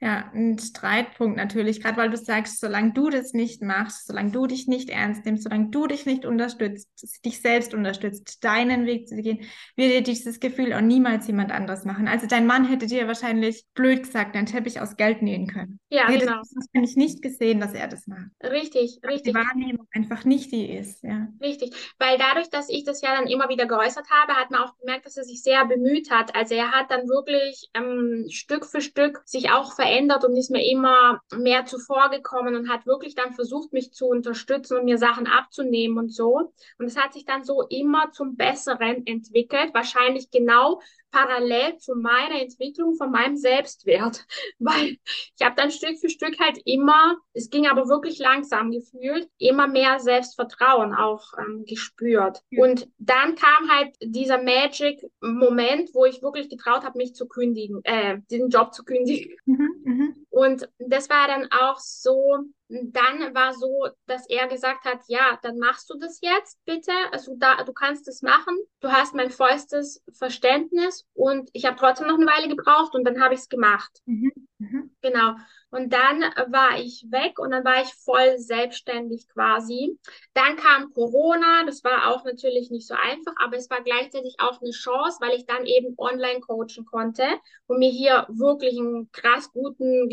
Ja, 0.00 0.30
ein 0.32 0.56
Streitpunkt 0.60 1.36
natürlich, 1.36 1.82
gerade 1.82 1.96
weil 1.96 2.10
du 2.10 2.16
sagst, 2.16 2.60
solange 2.60 2.92
du 2.92 3.10
das 3.10 3.32
nicht 3.32 3.62
machst, 3.62 4.06
solange 4.06 4.30
du 4.30 4.46
dich 4.46 4.68
nicht 4.68 4.90
ernst 4.90 5.24
nimmst, 5.24 5.42
solange 5.42 5.70
du 5.70 5.88
dich 5.88 6.06
nicht 6.06 6.24
unterstützt, 6.24 6.88
dich 7.24 7.40
selbst 7.40 7.74
unterstützt, 7.74 8.44
deinen 8.44 8.86
Weg 8.86 9.08
zu 9.08 9.16
gehen, 9.16 9.40
wird 9.74 9.90
dir 9.90 10.02
dieses 10.02 10.38
Gefühl 10.38 10.72
auch 10.72 10.80
niemals 10.80 11.26
jemand 11.26 11.50
anderes 11.50 11.84
machen. 11.84 12.06
Also 12.06 12.28
dein 12.28 12.46
Mann 12.46 12.64
hätte 12.64 12.86
dir 12.86 13.08
wahrscheinlich 13.08 13.66
blöd 13.74 14.04
gesagt, 14.04 14.36
einen 14.36 14.46
Teppich 14.46 14.80
aus 14.80 14.96
Geld 14.96 15.20
nähen 15.22 15.48
können. 15.48 15.80
Ja, 15.90 16.02
Er 16.02 16.12
hätte 16.12 16.26
genau. 16.26 16.38
das 16.38 16.54
wahrscheinlich 16.54 16.94
nicht 16.96 17.20
gesehen, 17.20 17.58
dass 17.58 17.74
er 17.74 17.88
das 17.88 18.06
macht. 18.06 18.28
Richtig, 18.40 19.00
Weil 19.02 19.10
Die 19.10 19.30
richtig. 19.30 19.34
Wahrnehmung 19.34 19.88
einfach 19.92 20.24
nicht 20.24 20.52
die 20.52 20.70
ist, 20.70 21.02
ja. 21.02 21.26
Richtig, 21.42 21.74
weil 21.98 22.18
dadurch, 22.18 22.50
dass 22.50 22.68
ich 22.68 22.84
das 22.84 23.00
ja 23.00 23.16
dann 23.16 23.26
immer 23.26 23.48
wieder 23.48 23.66
geäußert 23.66 24.06
habe, 24.10 24.34
hat 24.34 24.52
man 24.52 24.60
auch 24.60 24.78
gemerkt, 24.78 25.06
dass 25.06 25.16
er 25.16 25.24
sich 25.24 25.42
sehr 25.42 25.64
bemüht 25.64 26.12
hat. 26.12 26.36
Also 26.36 26.54
er 26.54 26.70
hat 26.70 26.92
dann 26.92 27.08
wirklich 27.08 27.68
ähm, 27.74 28.26
Stück 28.30 28.64
für 28.64 28.80
Stück 28.80 29.22
sich 29.24 29.50
auch 29.50 29.74
verändert 29.74 29.87
und 30.24 30.36
ist 30.36 30.50
mir 30.50 30.64
immer 30.64 31.20
mehr 31.36 31.66
zuvorgekommen 31.66 32.56
und 32.56 32.68
hat 32.68 32.86
wirklich 32.86 33.14
dann 33.14 33.34
versucht, 33.34 33.72
mich 33.72 33.92
zu 33.92 34.06
unterstützen 34.06 34.78
und 34.78 34.84
mir 34.84 34.98
Sachen 34.98 35.26
abzunehmen 35.26 35.98
und 35.98 36.12
so. 36.12 36.52
Und 36.78 36.86
es 36.86 36.96
hat 36.96 37.12
sich 37.12 37.24
dann 37.24 37.44
so 37.44 37.62
immer 37.68 38.10
zum 38.12 38.36
Besseren 38.36 39.06
entwickelt, 39.06 39.74
wahrscheinlich 39.74 40.30
genau 40.30 40.80
parallel 41.10 41.78
zu 41.78 41.94
meiner 41.94 42.40
Entwicklung 42.40 42.94
von 42.94 43.10
meinem 43.10 43.36
Selbstwert, 43.36 44.24
weil 44.58 44.98
ich 45.38 45.44
habe 45.44 45.56
dann 45.56 45.70
Stück 45.70 45.98
für 45.98 46.08
Stück 46.08 46.38
halt 46.40 46.60
immer, 46.64 47.16
es 47.32 47.50
ging 47.50 47.66
aber 47.66 47.88
wirklich 47.88 48.18
langsam 48.18 48.70
gefühlt, 48.70 49.28
immer 49.38 49.66
mehr 49.66 50.00
Selbstvertrauen 50.00 50.94
auch 50.94 51.32
ähm, 51.38 51.64
gespürt. 51.66 52.42
Ja. 52.50 52.64
Und 52.64 52.88
dann 52.98 53.34
kam 53.34 53.70
halt 53.70 53.96
dieser 54.02 54.42
Magic-Moment, 54.42 55.90
wo 55.94 56.04
ich 56.04 56.22
wirklich 56.22 56.48
getraut 56.48 56.84
habe, 56.84 56.98
mich 56.98 57.14
zu 57.14 57.26
kündigen, 57.26 57.80
äh, 57.84 58.18
diesen 58.30 58.50
Job 58.50 58.74
zu 58.74 58.84
kündigen. 58.84 59.36
Mhm, 59.46 59.70
mhm. 59.84 60.26
Und 60.30 60.68
das 60.78 61.08
war 61.08 61.26
dann 61.26 61.48
auch 61.50 61.78
so, 61.78 62.38
dann 62.68 63.34
war 63.34 63.54
so, 63.54 63.88
dass 64.06 64.28
er 64.28 64.46
gesagt 64.46 64.84
hat, 64.84 65.00
ja, 65.08 65.38
dann 65.42 65.58
machst 65.58 65.88
du 65.90 65.98
das 65.98 66.20
jetzt 66.20 66.58
bitte. 66.66 66.92
Also 67.12 67.34
da, 67.36 67.62
du 67.64 67.72
kannst 67.72 68.06
es 68.08 68.20
machen. 68.22 68.56
Du 68.80 68.88
hast 68.92 69.14
mein 69.14 69.30
vollstes 69.30 70.02
Verständnis 70.12 71.06
und 71.14 71.48
ich 71.54 71.64
habe 71.64 71.76
trotzdem 71.76 72.08
noch 72.08 72.16
eine 72.16 72.26
Weile 72.26 72.48
gebraucht 72.48 72.94
und 72.94 73.04
dann 73.04 73.22
habe 73.22 73.34
ich 73.34 73.40
es 73.40 73.48
gemacht. 73.48 73.90
Mhm, 74.04 74.32
mhm. 74.58 74.90
Genau. 75.00 75.34
Und 75.70 75.92
dann 75.92 76.20
war 76.50 76.78
ich 76.78 77.06
weg 77.10 77.38
und 77.38 77.50
dann 77.50 77.64
war 77.64 77.82
ich 77.82 77.92
voll 77.94 78.38
selbstständig 78.38 79.28
quasi. 79.28 79.98
Dann 80.34 80.56
kam 80.56 80.92
Corona, 80.92 81.64
das 81.66 81.84
war 81.84 82.10
auch 82.10 82.24
natürlich 82.24 82.70
nicht 82.70 82.86
so 82.86 82.94
einfach, 82.94 83.34
aber 83.38 83.56
es 83.56 83.68
war 83.68 83.82
gleichzeitig 83.82 84.36
auch 84.38 84.60
eine 84.60 84.70
Chance, 84.70 85.18
weil 85.20 85.36
ich 85.36 85.46
dann 85.46 85.66
eben 85.66 85.94
online 85.98 86.40
coachen 86.40 86.86
konnte 86.86 87.24
und 87.66 87.78
mir 87.78 87.90
hier 87.90 88.26
wirklich 88.30 88.78
einen 88.78 89.10
krass 89.12 89.52
guten 89.52 90.08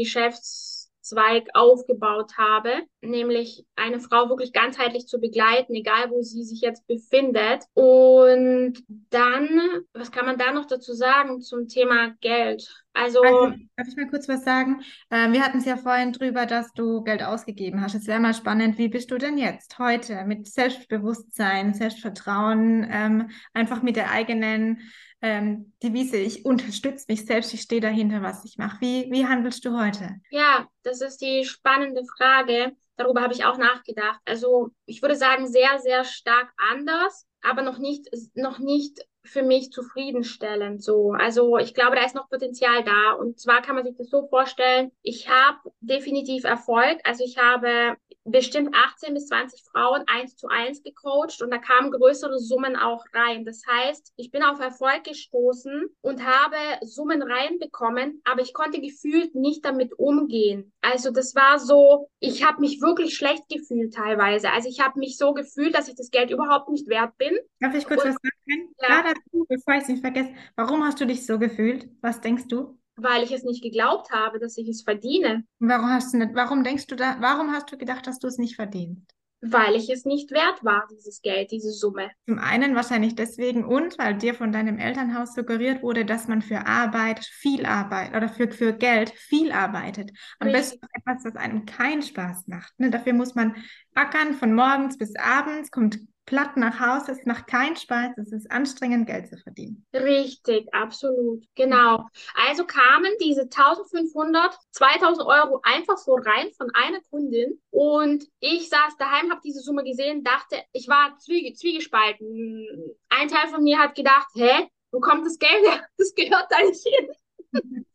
Geschäftszweig 1.06 1.48
aufgebaut 1.54 2.38
habe, 2.38 2.84
nämlich 3.02 3.66
eine 3.76 4.00
Frau 4.00 4.30
wirklich 4.30 4.54
ganzheitlich 4.54 5.08
zu 5.08 5.20
begleiten, 5.20 5.74
egal 5.76 6.10
wo 6.10 6.22
sie 6.22 6.44
sich 6.44 6.62
jetzt 6.62 6.88
befindet. 6.88 7.66
Und 7.74 8.84
dann, 9.10 9.60
was 9.94 10.12
kann 10.12 10.26
man 10.26 10.38
da 10.38 10.52
noch 10.52 10.66
dazu 10.66 10.94
sagen 10.94 11.42
zum 11.42 11.68
Thema 11.68 12.16
Geld? 12.22 12.68
Also, 12.94 13.22
Also, 13.22 13.54
darf 13.76 13.88
ich 13.88 13.96
mal 13.96 14.10
kurz 14.10 14.28
was 14.28 14.44
sagen? 14.44 14.82
Ähm, 15.12 15.34
wir 15.34 15.44
hatten 15.44 15.58
es 15.58 15.66
ja 15.66 15.78
vorhin 15.78 16.14
drüber, 16.14 16.46
dass 16.46 16.72
du 16.74 17.04
Geld 17.04 17.24
ausgegeben 17.24 17.82
hast. 17.82 17.94
Es 17.94 18.08
wäre 18.08 18.20
mal 18.20 18.34
spannend, 18.34 18.78
wie 18.78 18.88
bist 18.88 19.12
du 19.12 19.18
denn 19.18 19.38
jetzt 19.38 19.78
heute 19.80 20.24
mit 20.26 20.48
Selbstbewusstsein, 20.48 21.74
Selbstvertrauen, 21.74 22.88
ähm, 22.90 23.30
einfach 23.54 23.82
mit 23.82 23.96
der 23.96 24.12
eigenen 24.12 24.80
ähm, 25.26 25.74
Devise, 25.82 26.18
ich 26.18 26.46
unterstütze 26.46 27.06
mich 27.08 27.26
selbst, 27.26 27.52
ich 27.54 27.62
stehe 27.62 27.82
dahinter, 27.82 28.22
was 28.22 28.46
ich 28.46 28.60
mache. 28.60 28.80
Wie, 28.80 29.08
wie 29.10 29.26
handelst 29.26 29.66
du 29.66 29.76
heute? 29.76 30.22
Ja, 30.30 30.68
das 30.84 31.02
ist 31.02 31.18
die 31.18 31.46
spannende 31.46 32.04
Frage. 32.18 32.74
Darüber 32.96 33.22
habe 33.22 33.34
ich 33.34 33.44
auch 33.44 33.58
nachgedacht. 33.58 34.20
Also 34.24 34.70
ich 34.86 35.02
würde 35.02 35.16
sagen, 35.16 35.48
sehr, 35.48 35.80
sehr 35.80 36.04
stark 36.04 36.54
anders, 36.72 37.26
aber 37.42 37.64
noch 37.64 37.80
nicht, 37.80 38.08
noch 38.36 38.60
nicht 38.60 39.04
für 39.26 39.44
mich 39.44 39.72
zufriedenstellend 39.72 40.84
so. 40.84 41.12
Also 41.12 41.58
ich 41.58 41.74
glaube, 41.74 41.96
da 41.96 42.06
ist 42.06 42.16
noch 42.16 42.30
Potenzial 42.30 42.84
da. 42.84 43.14
Und 43.14 43.40
zwar 43.40 43.62
kann 43.62 43.76
man 43.76 43.84
sich 43.86 43.96
das 43.98 44.10
so 44.10 44.28
vorstellen, 44.28 44.92
ich 45.02 45.30
habe 45.30 45.58
definitiv 45.82 46.44
Erfolg. 46.44 47.00
Also 47.04 47.24
ich 47.24 47.38
habe 47.38 47.98
bestimmt 48.28 48.76
18 48.76 49.14
bis 49.14 49.28
20 49.28 49.64
Frauen 49.72 50.04
eins 50.08 50.36
zu 50.36 50.48
eins 50.48 50.82
gecoacht 50.82 51.42
und 51.44 51.52
da 51.52 51.60
kamen 51.60 51.92
größere 51.92 52.40
Summen 52.40 52.76
auch 52.76 53.06
rein. 53.14 53.46
Das 53.46 53.62
heißt, 53.70 54.14
ich 54.16 54.32
bin 54.32 54.42
auf 54.44 54.60
Erfolg 54.60 55.04
gestoßen 55.04 55.90
und 56.02 56.26
habe 56.26 56.56
Summen 56.82 57.22
reinbekommen, 57.22 58.22
aber 58.24 58.42
ich 58.42 58.54
konnte 58.54 58.82
gefühlt 58.82 59.36
nicht 59.36 59.64
damit 59.64 59.94
umgehen. 60.00 60.72
Also 60.82 61.12
das 61.12 61.36
war 61.36 61.60
so, 61.60 62.10
ich 62.20 62.44
habe 62.44 62.62
mich 62.62 62.82
wirklich 62.82 63.16
schlecht 63.16 63.48
gefühlt 63.48 63.94
teilweise. 63.94 64.52
Also 64.52 64.70
ich 64.70 64.80
habe 64.80 64.98
mich 65.00 65.18
so 65.18 65.34
gefühlt, 65.34 65.76
dass 65.76 65.88
ich 65.88 65.96
das 65.96 66.10
Geld 66.10 66.32
überhaupt 66.32 66.70
nicht 66.70 66.88
wert 66.88 67.16
bin. 67.18 67.38
Darf 67.60 67.76
ich 67.76 67.86
kurz 67.86 68.04
Und- 68.06 68.10
was 68.10 68.18
sagen? 68.24 68.74
Ja. 68.82 69.14
Dazu, 69.16 69.46
bevor 69.48 69.76
ich 69.76 69.84
es 69.84 69.88
nicht 69.88 70.02
vergesse. 70.02 70.34
Warum 70.56 70.84
hast 70.84 71.00
du 71.00 71.06
dich 71.06 71.26
so 71.26 71.40
gefühlt? 71.40 71.90
Was 72.02 72.22
denkst 72.22 72.48
du? 72.48 72.78
weil 72.98 73.24
ich 73.24 73.32
es 73.34 73.44
nicht 73.44 73.62
geglaubt 73.62 74.12
habe, 74.12 74.40
dass 74.40 74.58
ich 74.58 74.70
es 74.70 74.84
verdiene, 74.84 75.44
warum 75.60 75.90
hast 75.90 76.14
du 76.14 76.18
nicht, 76.18 76.34
warum 76.34 76.64
denkst 76.64 76.88
du 76.88 76.96
da, 76.96 77.18
warum 77.20 77.52
hast 77.52 77.70
du 77.70 77.78
gedacht, 77.78 78.08
dass 78.08 78.20
du 78.20 78.28
es 78.28 78.38
nicht 78.38 78.56
verdienst? 78.56 79.16
weil 79.52 79.76
ich 79.76 79.90
es 79.90 80.06
nicht 80.06 80.32
wert 80.32 80.64
war, 80.64 80.88
dieses 80.90 81.22
Geld, 81.22 81.52
diese 81.52 81.72
Summe. 81.72 82.10
Zum 82.28 82.40
einen 82.40 82.76
wahrscheinlich 82.76 83.16
deswegen 83.16 83.64
und 83.64 83.98
weil 84.00 84.16
dir 84.18 84.34
von 84.34 84.52
deinem 84.52 84.80
Elternhaus 84.80 85.36
suggeriert 85.36 85.84
wurde, 85.84 86.06
dass 86.06 86.28
man 86.28 86.42
für 86.42 86.66
Arbeit 86.66 87.24
viel 87.24 87.66
arbeitet 87.66 88.16
oder 88.16 88.30
für, 88.30 88.50
für 88.50 88.74
Geld 88.74 89.12
viel 89.12 89.52
arbeitet. 89.52 90.12
Am 90.40 90.48
Richtig. 90.48 90.80
besten 90.82 90.88
etwas, 90.94 91.26
was 91.26 91.36
einem 91.36 91.66
keinen 91.66 92.02
Spaß 92.02 92.48
macht. 92.48 92.74
Ne? 92.80 92.90
Dafür 92.90 93.14
muss 93.14 93.36
man 93.36 93.56
ackern 93.94 94.34
von 94.34 94.54
morgens 94.54 94.98
bis 94.98 95.16
abends, 95.16 95.70
kommt 95.70 96.00
platt 96.26 96.58
nach 96.58 96.80
Hause, 96.80 97.12
es 97.12 97.26
macht 97.26 97.48
keinen 97.48 97.76
Spaß, 97.76 98.18
es 98.18 98.32
ist 98.32 98.52
anstrengend, 98.52 99.08
Geld 99.08 99.28
zu 99.28 99.38
verdienen. 99.38 99.86
Richtig, 99.94 100.74
absolut. 100.74 101.46
Genau. 101.56 102.06
Also 102.48 102.66
kamen 102.66 103.12
diese 103.22 103.42
1500, 103.42 104.58
2000 104.72 105.28
Euro 105.28 105.60
einfach 105.64 105.98
so 105.98 106.16
rein 106.16 106.52
von 106.58 106.70
einer 106.74 107.02
Kundin 107.10 107.62
und 107.70 108.26
ich 108.40 108.70
saß 108.70 108.98
daheim, 108.98 109.32
habe 109.32 109.42
diese 109.44 109.60
Summe 109.60 109.84
gesehen, 109.84 110.24
dachte, 110.24 110.62
ich 110.72 110.88
war 110.88 111.18
zwiege, 111.20 111.54
zwiegespalten. 111.54 112.96
Ein 113.10 113.28
Teil 113.28 113.48
von 113.50 113.64
mir 113.64 113.78
hat 113.80 113.96
gedacht, 113.96 114.28
hä, 114.34 114.68
wo 114.92 115.00
kommt 115.00 115.26
das 115.26 115.38
Geld 115.38 115.66
her? 115.68 115.86
Das 115.98 116.14
gehört 116.16 116.48
da 116.50 116.62
nicht 116.62 116.84
hin. 116.84 117.10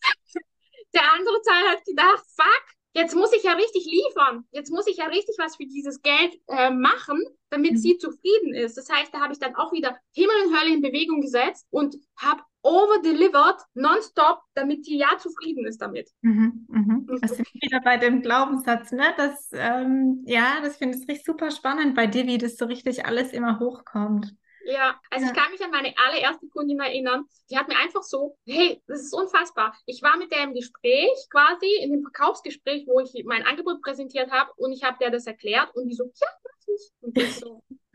Der 0.95 1.13
andere 1.13 1.41
Teil 1.43 1.69
hat 1.71 1.85
gedacht, 1.85 2.25
fuck, 2.35 2.65
jetzt 2.95 3.15
muss 3.15 3.33
ich 3.33 3.43
ja 3.45 3.53
richtig 3.53 3.85
liefern. 3.87 4.45
Jetzt 4.51 4.71
muss 4.71 4.87
ich 4.87 4.97
ja 4.99 5.07
richtig 5.07 5.37
was 5.39 5.57
für 5.57 5.67
dieses 5.67 6.03
Geld 6.03 6.41
äh, 6.49 6.71
machen, 6.71 7.23
damit 7.51 7.73
Mhm. 7.73 7.79
sie 7.79 7.99
zufrieden 7.99 8.55
ist. 8.55 8.77
Das 8.77 8.89
heißt, 8.91 9.13
da 9.15 9.21
habe 9.21 9.33
ich 9.33 9.39
dann 9.39 9.55
auch 9.57 9.73
wieder 9.73 9.97
Himmel 10.15 10.35
und 10.47 10.59
Hölle 10.59 10.75
in 10.75 10.83
Bewegung 10.83 11.21
gesetzt 11.21 11.67
und 11.71 11.97
habe 12.17 12.43
over-delivered 12.63 13.61
nonstop, 13.75 14.41
damit 14.55 14.87
die 14.87 14.99
ja 14.99 15.17
zufrieden 15.19 15.67
ist 15.67 15.81
damit. 15.81 16.11
Mhm, 16.23 16.67
mhm. 16.69 17.07
Das 17.21 17.37
sind 17.37 17.49
wieder 17.55 17.81
bei 17.81 17.97
dem 17.97 18.21
Glaubenssatz, 18.21 18.93
ne? 18.93 19.15
Das, 19.17 19.49
ähm, 19.53 20.23
ja, 20.27 20.61
das 20.63 20.77
finde 20.77 20.99
ich 20.99 21.09
richtig 21.09 21.25
super 21.25 21.51
spannend 21.51 21.95
bei 21.97 22.07
dir, 22.07 22.27
wie 22.27 22.37
das 22.39 22.57
so 22.57 22.67
richtig 22.67 23.07
alles 23.07 23.33
immer 23.33 23.59
hochkommt. 23.59 24.35
Ja, 24.65 25.01
also 25.11 25.27
Ja. 25.27 25.33
ich 25.33 25.39
kann 25.39 25.51
mich 25.53 25.63
an 25.65 25.71
meine 25.71 25.95
allererste 25.97 26.47
Kundin 26.49 26.81
erinnern. 26.81 27.25
Die 27.51 27.57
hat 27.57 27.69
mir 27.69 27.77
einfach 27.79 28.03
so, 28.03 28.37
hey, 28.47 28.83
das 28.87 29.01
ist 29.01 29.15
unfassbar. 29.15 29.75
Ich 29.87 30.03
war 30.03 30.17
mit 30.17 30.31
der 30.33 30.45
im 30.45 30.55
Gespräch 30.55 31.27
quasi, 31.31 31.67
in 31.83 31.91
dem 31.93 32.03
Verkaufsgespräch, 32.03 32.87
wo 32.87 33.01
ich 33.01 33.25
mein 33.25 33.45
Angebot 33.45 33.81
präsentiert 33.83 34.31
habe 34.31 34.51
und 34.57 34.73
ich 34.73 34.83
habe 34.85 34.99
der 35.01 35.11
das 35.11 35.27
erklärt 35.27 35.75
und 35.75 35.89
die 35.89 35.95
so, 35.95 36.05
ja, 36.05 36.29
mach 36.45 36.69
ich. 36.69 36.91
Und 37.01 37.19
ich 37.19 37.35
so, 37.37 37.63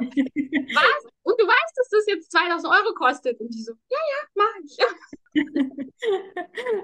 Was? 0.00 1.06
Und 1.22 1.40
du 1.40 1.46
weißt, 1.46 1.76
dass 1.76 1.88
das 1.90 2.06
jetzt 2.06 2.32
2000 2.32 2.72
Euro 2.72 2.94
kostet? 2.94 3.38
Und 3.40 3.52
die 3.54 3.62
so, 3.62 3.72
ja, 3.90 3.98
ja, 3.98 4.28
mach 4.34 4.54
ich. 4.64 4.78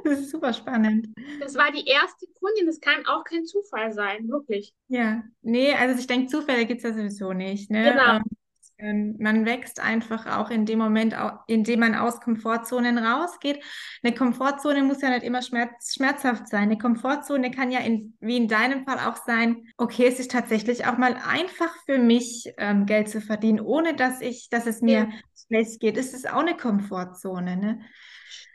Das 0.05 0.21
ist 0.21 0.31
super 0.31 0.53
spannend. 0.53 1.09
Das 1.41 1.55
war 1.57 1.73
die 1.73 1.87
erste 1.87 2.27
Kundin, 2.39 2.67
das 2.67 2.79
kann 2.81 3.07
auch 3.07 3.25
kein 3.25 3.47
Zufall 3.47 3.91
sein, 3.93 4.29
wirklich. 4.29 4.73
Ja, 4.89 5.23
nee, 5.41 5.73
also 5.75 5.99
ich 5.99 6.07
denke, 6.07 6.27
Zufälle 6.31 6.67
gibt 6.67 6.79
es 6.79 6.85
ja 6.85 6.93
sowieso 6.93 7.33
nicht. 7.33 7.71
Ne? 7.71 7.93
Genau. 7.93 8.17
Ähm, 8.17 8.25
Man 8.79 9.47
wächst 9.47 9.81
einfach 9.81 10.27
auch 10.39 10.51
in 10.51 10.67
dem 10.67 10.79
Moment, 10.79 11.15
in 11.47 11.65
dem 11.65 11.81
man 11.81 11.95
aus 11.95 12.21
Komfortzonen 12.21 12.99
rausgeht. 12.99 13.63
Eine 14.03 14.15
Komfortzone 14.15 14.83
muss 14.83 15.01
ja 15.01 15.09
nicht 15.09 15.23
immer 15.23 15.41
schmerz, 15.41 15.95
schmerzhaft 15.95 16.49
sein. 16.49 16.65
Eine 16.65 16.77
Komfortzone 16.79 17.51
kann 17.51 17.71
ja 17.71 17.81
in, 17.81 18.17
wie 18.21 18.37
in 18.37 18.49
deinem 18.49 18.85
Fall 18.85 18.99
auch 18.99 19.17
sein, 19.25 19.67
okay, 19.79 20.07
es 20.07 20.21
ist 20.21 20.31
tatsächlich 20.31 20.85
auch 20.87 20.99
mal 20.99 21.17
einfach 21.27 21.75
für 21.87 21.99
mich, 21.99 22.53
ähm, 22.59 22.85
Geld 22.85 23.09
zu 23.09 23.23
verdienen, 23.23 23.61
ohne 23.61 23.95
dass 23.97 24.21
ich, 24.21 24.49
dass 24.51 24.67
es 24.67 24.83
mir 24.83 25.09
Ja. 25.09 25.19
schlecht 25.47 25.81
geht. 25.81 25.97
Es 25.97 26.13
ist 26.13 26.29
auch 26.31 26.41
eine 26.41 26.57
Komfortzone, 26.57 27.57
ne? 27.57 27.81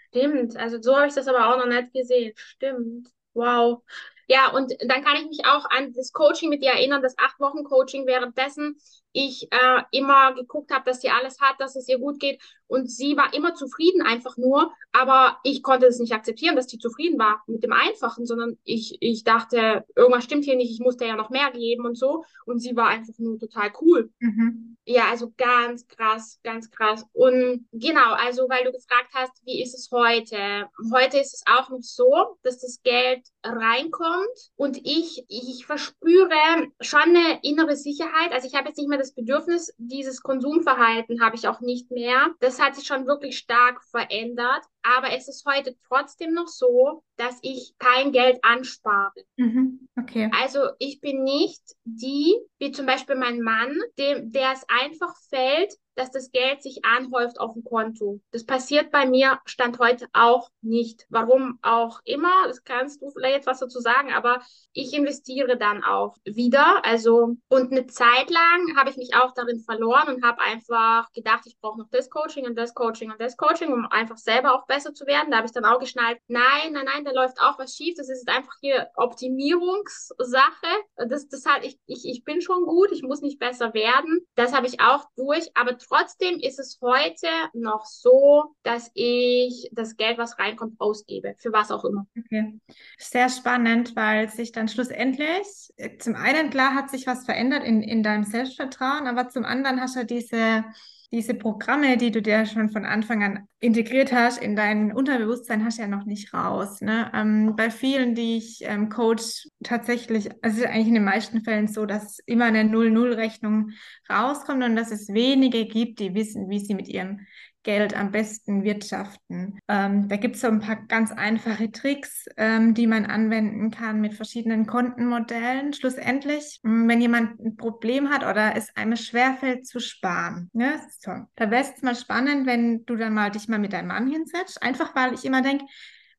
Stimmt, 0.10 0.58
also 0.58 0.82
so 0.82 0.96
habe 0.98 1.08
ich 1.08 1.14
das 1.14 1.28
aber 1.28 1.50
auch 1.54 1.58
noch 1.58 1.68
nicht 1.68 1.94
gesehen. 1.94 2.34
Stimmt. 2.36 3.08
Wow. 3.34 3.84
Ja, 4.28 4.52
und 4.52 4.74
dann 4.82 5.04
kann 5.04 5.18
ich 5.18 5.26
mich 5.28 5.46
auch 5.46 5.66
an 5.70 5.94
das 5.94 6.12
Coaching 6.14 6.50
mit 6.50 6.62
dir 6.64 6.72
erinnern, 6.72 7.02
das 7.02 7.18
acht 7.18 7.40
Wochen 7.40 7.64
Coaching, 7.64 8.06
währenddessen 8.06 8.78
ich 9.14 9.52
äh, 9.52 9.82
immer 9.92 10.34
geguckt 10.34 10.72
habe, 10.72 10.86
dass 10.86 11.02
sie 11.02 11.10
alles 11.10 11.40
hat, 11.42 11.60
dass 11.60 11.76
es 11.76 11.88
ihr 11.88 12.00
gut 12.00 12.20
geht. 12.20 12.42
Und 12.68 12.90
sie 12.90 13.18
war 13.18 13.34
immer 13.34 13.54
zufrieden, 13.54 14.02
einfach 14.02 14.38
nur. 14.38 14.72
Aber 14.94 15.40
ich 15.44 15.62
konnte 15.62 15.88
es 15.88 16.00
nicht 16.00 16.14
akzeptieren, 16.14 16.56
dass 16.56 16.70
sie 16.70 16.80
zufrieden 16.80 17.20
war 17.20 17.44
mit 17.46 17.64
dem 17.64 17.74
Einfachen, 17.74 18.26
sondern 18.26 18.58
ich, 18.64 18.98
ich 19.02 19.26
dachte, 19.26 19.84
irgendwas 19.96 20.24
stimmt 20.24 20.46
hier 20.46 20.56
nicht, 20.56 20.72
ich 20.72 20.80
musste 20.80 21.06
ja 21.06 21.18
noch 21.18 21.30
mehr 21.30 21.52
geben 21.52 21.86
und 21.86 21.98
so. 21.98 22.24
Und 22.46 22.60
sie 22.60 22.76
war 22.76 22.88
einfach 22.88 23.14
nur 23.18 23.38
total 23.38 23.72
cool. 23.82 24.10
Mhm. 24.20 24.78
Ja, 24.86 25.10
also 25.12 25.34
ganz 25.38 25.88
krass, 25.88 26.40
ganz 26.44 26.72
krass. 26.72 27.06
Und 27.14 27.68
genau, 27.72 28.14
also 28.14 28.48
weil 28.50 28.64
du 28.64 28.72
gefragt 28.72 29.12
hast, 29.14 29.46
wie 29.46 29.62
ist 29.62 29.76
es 29.76 29.90
heute? 29.92 30.70
Heute 30.94 31.18
ist 31.20 31.34
es 31.34 31.44
auch 31.46 31.70
noch 31.70 31.82
so, 31.82 32.38
dass 32.42 32.62
das 32.62 32.82
Geld 32.84 33.28
reinkommt 33.44 34.52
und 34.56 34.78
ich, 34.78 35.26
ich 35.28 35.66
verspüre 35.66 36.72
schon 36.80 37.02
eine 37.02 37.40
innere 37.44 37.76
Sicherheit. 37.76 38.32
Also 38.32 38.48
ich 38.48 38.56
habe 38.56 38.70
jetzt 38.70 38.78
nicht 38.78 38.90
mehr 38.90 39.01
das 39.02 39.14
Bedürfnis, 39.14 39.74
dieses 39.78 40.22
Konsumverhalten 40.22 41.22
habe 41.22 41.36
ich 41.36 41.48
auch 41.48 41.60
nicht 41.60 41.92
mehr. 41.92 42.34
Das 42.40 42.62
hat 42.62 42.76
sich 42.76 42.86
schon 42.86 43.08
wirklich 43.08 43.38
stark 43.38 43.84
verändert. 43.84 44.64
Aber 44.84 45.12
es 45.12 45.28
ist 45.28 45.46
heute 45.46 45.76
trotzdem 45.88 46.34
noch 46.34 46.48
so, 46.48 47.04
dass 47.18 47.38
ich 47.42 47.74
kein 47.78 48.12
Geld 48.12 48.40
anspare. 48.44 49.14
Mhm. 49.38 49.88
Okay. 50.00 50.30
Also 50.40 50.70
ich 50.80 51.02
bin 51.02 51.24
nicht 51.24 51.62
die, 51.84 52.36
wie 52.60 52.72
zum 52.72 52.86
Beispiel 52.86 53.16
mein 53.16 53.42
Mann, 53.42 53.78
dem, 53.98 54.32
der 54.32 54.54
es 54.54 54.66
einfach 54.68 55.16
fällt, 55.30 55.74
dass 55.96 56.12
das 56.12 56.32
Geld 56.32 56.64
sich 56.64 56.84
anhäuft 56.86 57.40
auf 57.40 57.54
dem 57.54 57.64
Konto. 57.64 58.22
Das 58.32 58.46
passiert 58.46 58.92
bei 58.92 59.06
mir 59.06 59.40
Stand 59.46 59.80
heute 59.80 60.08
auch 60.14 60.50
nicht. 60.62 61.06
Warum 61.10 61.60
auch 61.62 62.00
immer, 62.06 62.48
das 62.48 62.64
kannst 62.64 63.02
du 63.02 63.10
vielleicht 63.12 63.36
jetzt 63.36 63.48
was 63.48 63.60
dazu 63.60 63.80
sagen, 63.80 64.14
aber 64.14 64.42
ich 64.74 64.94
investiere 64.94 65.58
dann 65.58 65.84
auch 65.84 66.16
wieder. 66.24 66.84
Also, 66.86 67.36
und 67.50 67.72
eine 67.72 67.88
Zeit 67.88 68.30
lang 68.30 68.78
habe 68.78 68.90
ich 68.90 68.98
mich 68.98 69.16
auch 69.16 69.34
darin 69.34 69.60
verloren 69.60 70.16
und 70.16 70.24
habe 70.24 70.42
einfach 70.42 71.12
gedacht, 71.12 71.44
ich 71.46 71.60
brauche 71.60 71.80
noch 71.80 71.90
das 71.90 72.10
Coaching 72.10 72.46
und 72.46 72.58
das 72.58 72.74
Coaching 72.74 73.12
und 73.12 73.20
das 73.20 73.38
Coaching, 73.38 73.74
um 73.74 73.86
einfach 73.88 74.18
selber 74.18 74.56
auch 74.56 74.66
besser 74.72 74.94
zu 74.94 75.06
werden. 75.06 75.32
Da 75.32 75.38
habe 75.38 75.48
ich 75.48 75.52
dann 75.52 75.66
auch 75.66 75.80
geschnallt, 75.80 76.20
nein, 76.28 76.72
nein, 76.72 76.86
nein, 76.86 77.04
da 77.04 77.12
läuft 77.12 77.42
auch 77.42 77.60
was 77.60 77.76
schief. 77.76 77.96
Das 77.98 78.10
ist 78.10 78.30
einfach 78.30 78.54
hier 78.62 78.90
Optimierungssache. 78.96 80.68
Das, 80.96 81.28
das 81.28 81.46
halt, 81.46 81.66
ich, 81.66 81.78
ich, 81.88 82.06
ich 82.06 82.24
bin 82.24 82.42
schon 82.42 82.64
gut, 82.64 82.92
ich 82.94 83.04
muss 83.04 83.22
nicht 83.22 83.38
besser 83.38 83.74
werden. 83.74 84.26
Das 84.36 84.54
habe 84.54 84.68
ich 84.68 84.80
auch 84.80 85.06
durch. 85.18 85.52
Aber 85.56 85.78
trotzdem 85.78 86.40
ist 86.40 86.58
es 86.58 86.80
heute 86.82 87.28
noch 87.54 87.86
so, 87.86 88.56
dass 88.64 88.90
ich 88.94 89.70
das 89.74 89.98
Geld, 89.98 90.18
was 90.18 90.40
reinkommt, 90.40 90.80
ausgebe. 90.80 91.36
Für 91.38 91.52
was 91.52 91.70
auch 91.70 91.84
immer. 91.84 92.08
Okay. 92.18 92.58
Sehr 92.98 93.28
spannend, 93.28 93.96
weil 93.98 94.30
sich 94.30 94.54
dann 94.54 94.70
schlussendlich, 94.70 95.74
zum 96.00 96.16
einen 96.16 96.50
klar 96.50 96.76
hat 96.76 96.90
sich 96.90 97.08
was 97.08 97.26
verändert 97.26 97.66
in, 97.66 97.84
in 97.84 98.04
deinem 98.04 98.24
Selbstvertrauen, 98.24 99.08
aber 99.08 99.28
zum 99.28 99.44
anderen 99.44 99.82
hast 99.82 99.98
du 99.98 100.06
diese, 100.06 100.64
diese 101.12 101.34
Programme, 101.34 101.98
die 101.98 102.12
du 102.12 102.22
dir 102.22 102.46
schon 102.46 102.70
von 102.70 102.86
Anfang 102.86 103.24
an 103.24 103.48
integriert 103.60 104.14
hast, 104.14 104.42
in 104.42 104.56
dein 104.56 104.94
Unterbewusstsein 104.94 105.66
hast 105.66 105.78
du 105.78 105.82
ja 105.82 105.88
noch 105.88 106.06
nicht 106.06 106.34
raus. 106.34 106.80
Ne? 106.80 107.12
Ähm, 107.14 107.56
bei 107.58 107.70
vielen, 107.70 108.16
die 108.16 108.38
ich 108.38 108.60
ähm, 108.64 108.90
coach, 108.90 109.48
tatsächlich, 109.62 110.30
also 110.42 110.58
es 110.58 110.64
ist 110.64 110.66
eigentlich 110.66 110.88
in 110.88 110.94
den 110.94 111.04
meisten 111.04 111.42
Fällen 111.42 111.68
so, 111.68 111.86
dass 111.86 112.20
immer 112.26 112.46
eine 112.46 112.64
Null-Null-Rechnung 112.64 113.72
rauskommt 114.10 114.64
und 114.64 114.76
dass 114.78 114.92
es 114.92 115.10
wenige 115.10 115.66
gibt, 115.66 116.00
die 116.00 116.16
wissen, 116.16 116.50
wie 116.50 116.60
sie 116.60 116.76
mit 116.76 116.88
ihrem 116.88 117.28
Geld 117.64 117.96
am 117.96 118.12
besten 118.12 118.64
wirtschaften. 118.64 119.60
Ähm, 119.68 120.08
da 120.10 120.18
gibt 120.18 120.36
es 120.36 120.42
so 120.42 120.48
ein 120.48 120.60
paar 120.60 120.78
ganz 120.88 121.12
einfache 121.12 121.72
Tricks, 121.72 122.26
ähm, 122.38 122.74
die 122.74 122.88
man 122.88 123.06
anwenden 123.06 123.72
kann 123.72 124.02
mit 124.02 124.14
verschiedenen 124.14 124.66
Kontenmodellen. 124.66 125.74
Schlussendlich, 125.74 126.60
mh, 126.64 126.88
wenn 126.88 127.02
jemand 127.02 127.40
ein 127.40 127.56
Problem 127.56 128.10
hat 128.10 128.24
oder 128.24 128.56
es 128.56 128.76
einem 128.76 128.96
schwerfällt 128.96 129.68
zu 129.68 129.80
sparen, 129.80 130.50
ne? 130.54 130.80
So, 131.00 131.12
da 131.36 131.52
wäre 131.52 131.64
es 131.64 131.82
mal 131.84 131.96
spannend, 131.96 132.46
wenn 132.48 132.86
du 132.86 132.96
dann 132.96 133.14
mal 133.14 133.30
dich 133.32 133.48
mal 133.48 133.60
mit 133.60 133.74
deinem 133.74 133.88
Mann 133.90 134.08
hinsetzt. 134.10 134.62
Einfach 134.64 134.96
weil 134.96 135.14
ich 135.14 135.26
immer 135.26 135.42
denke, 135.42 135.66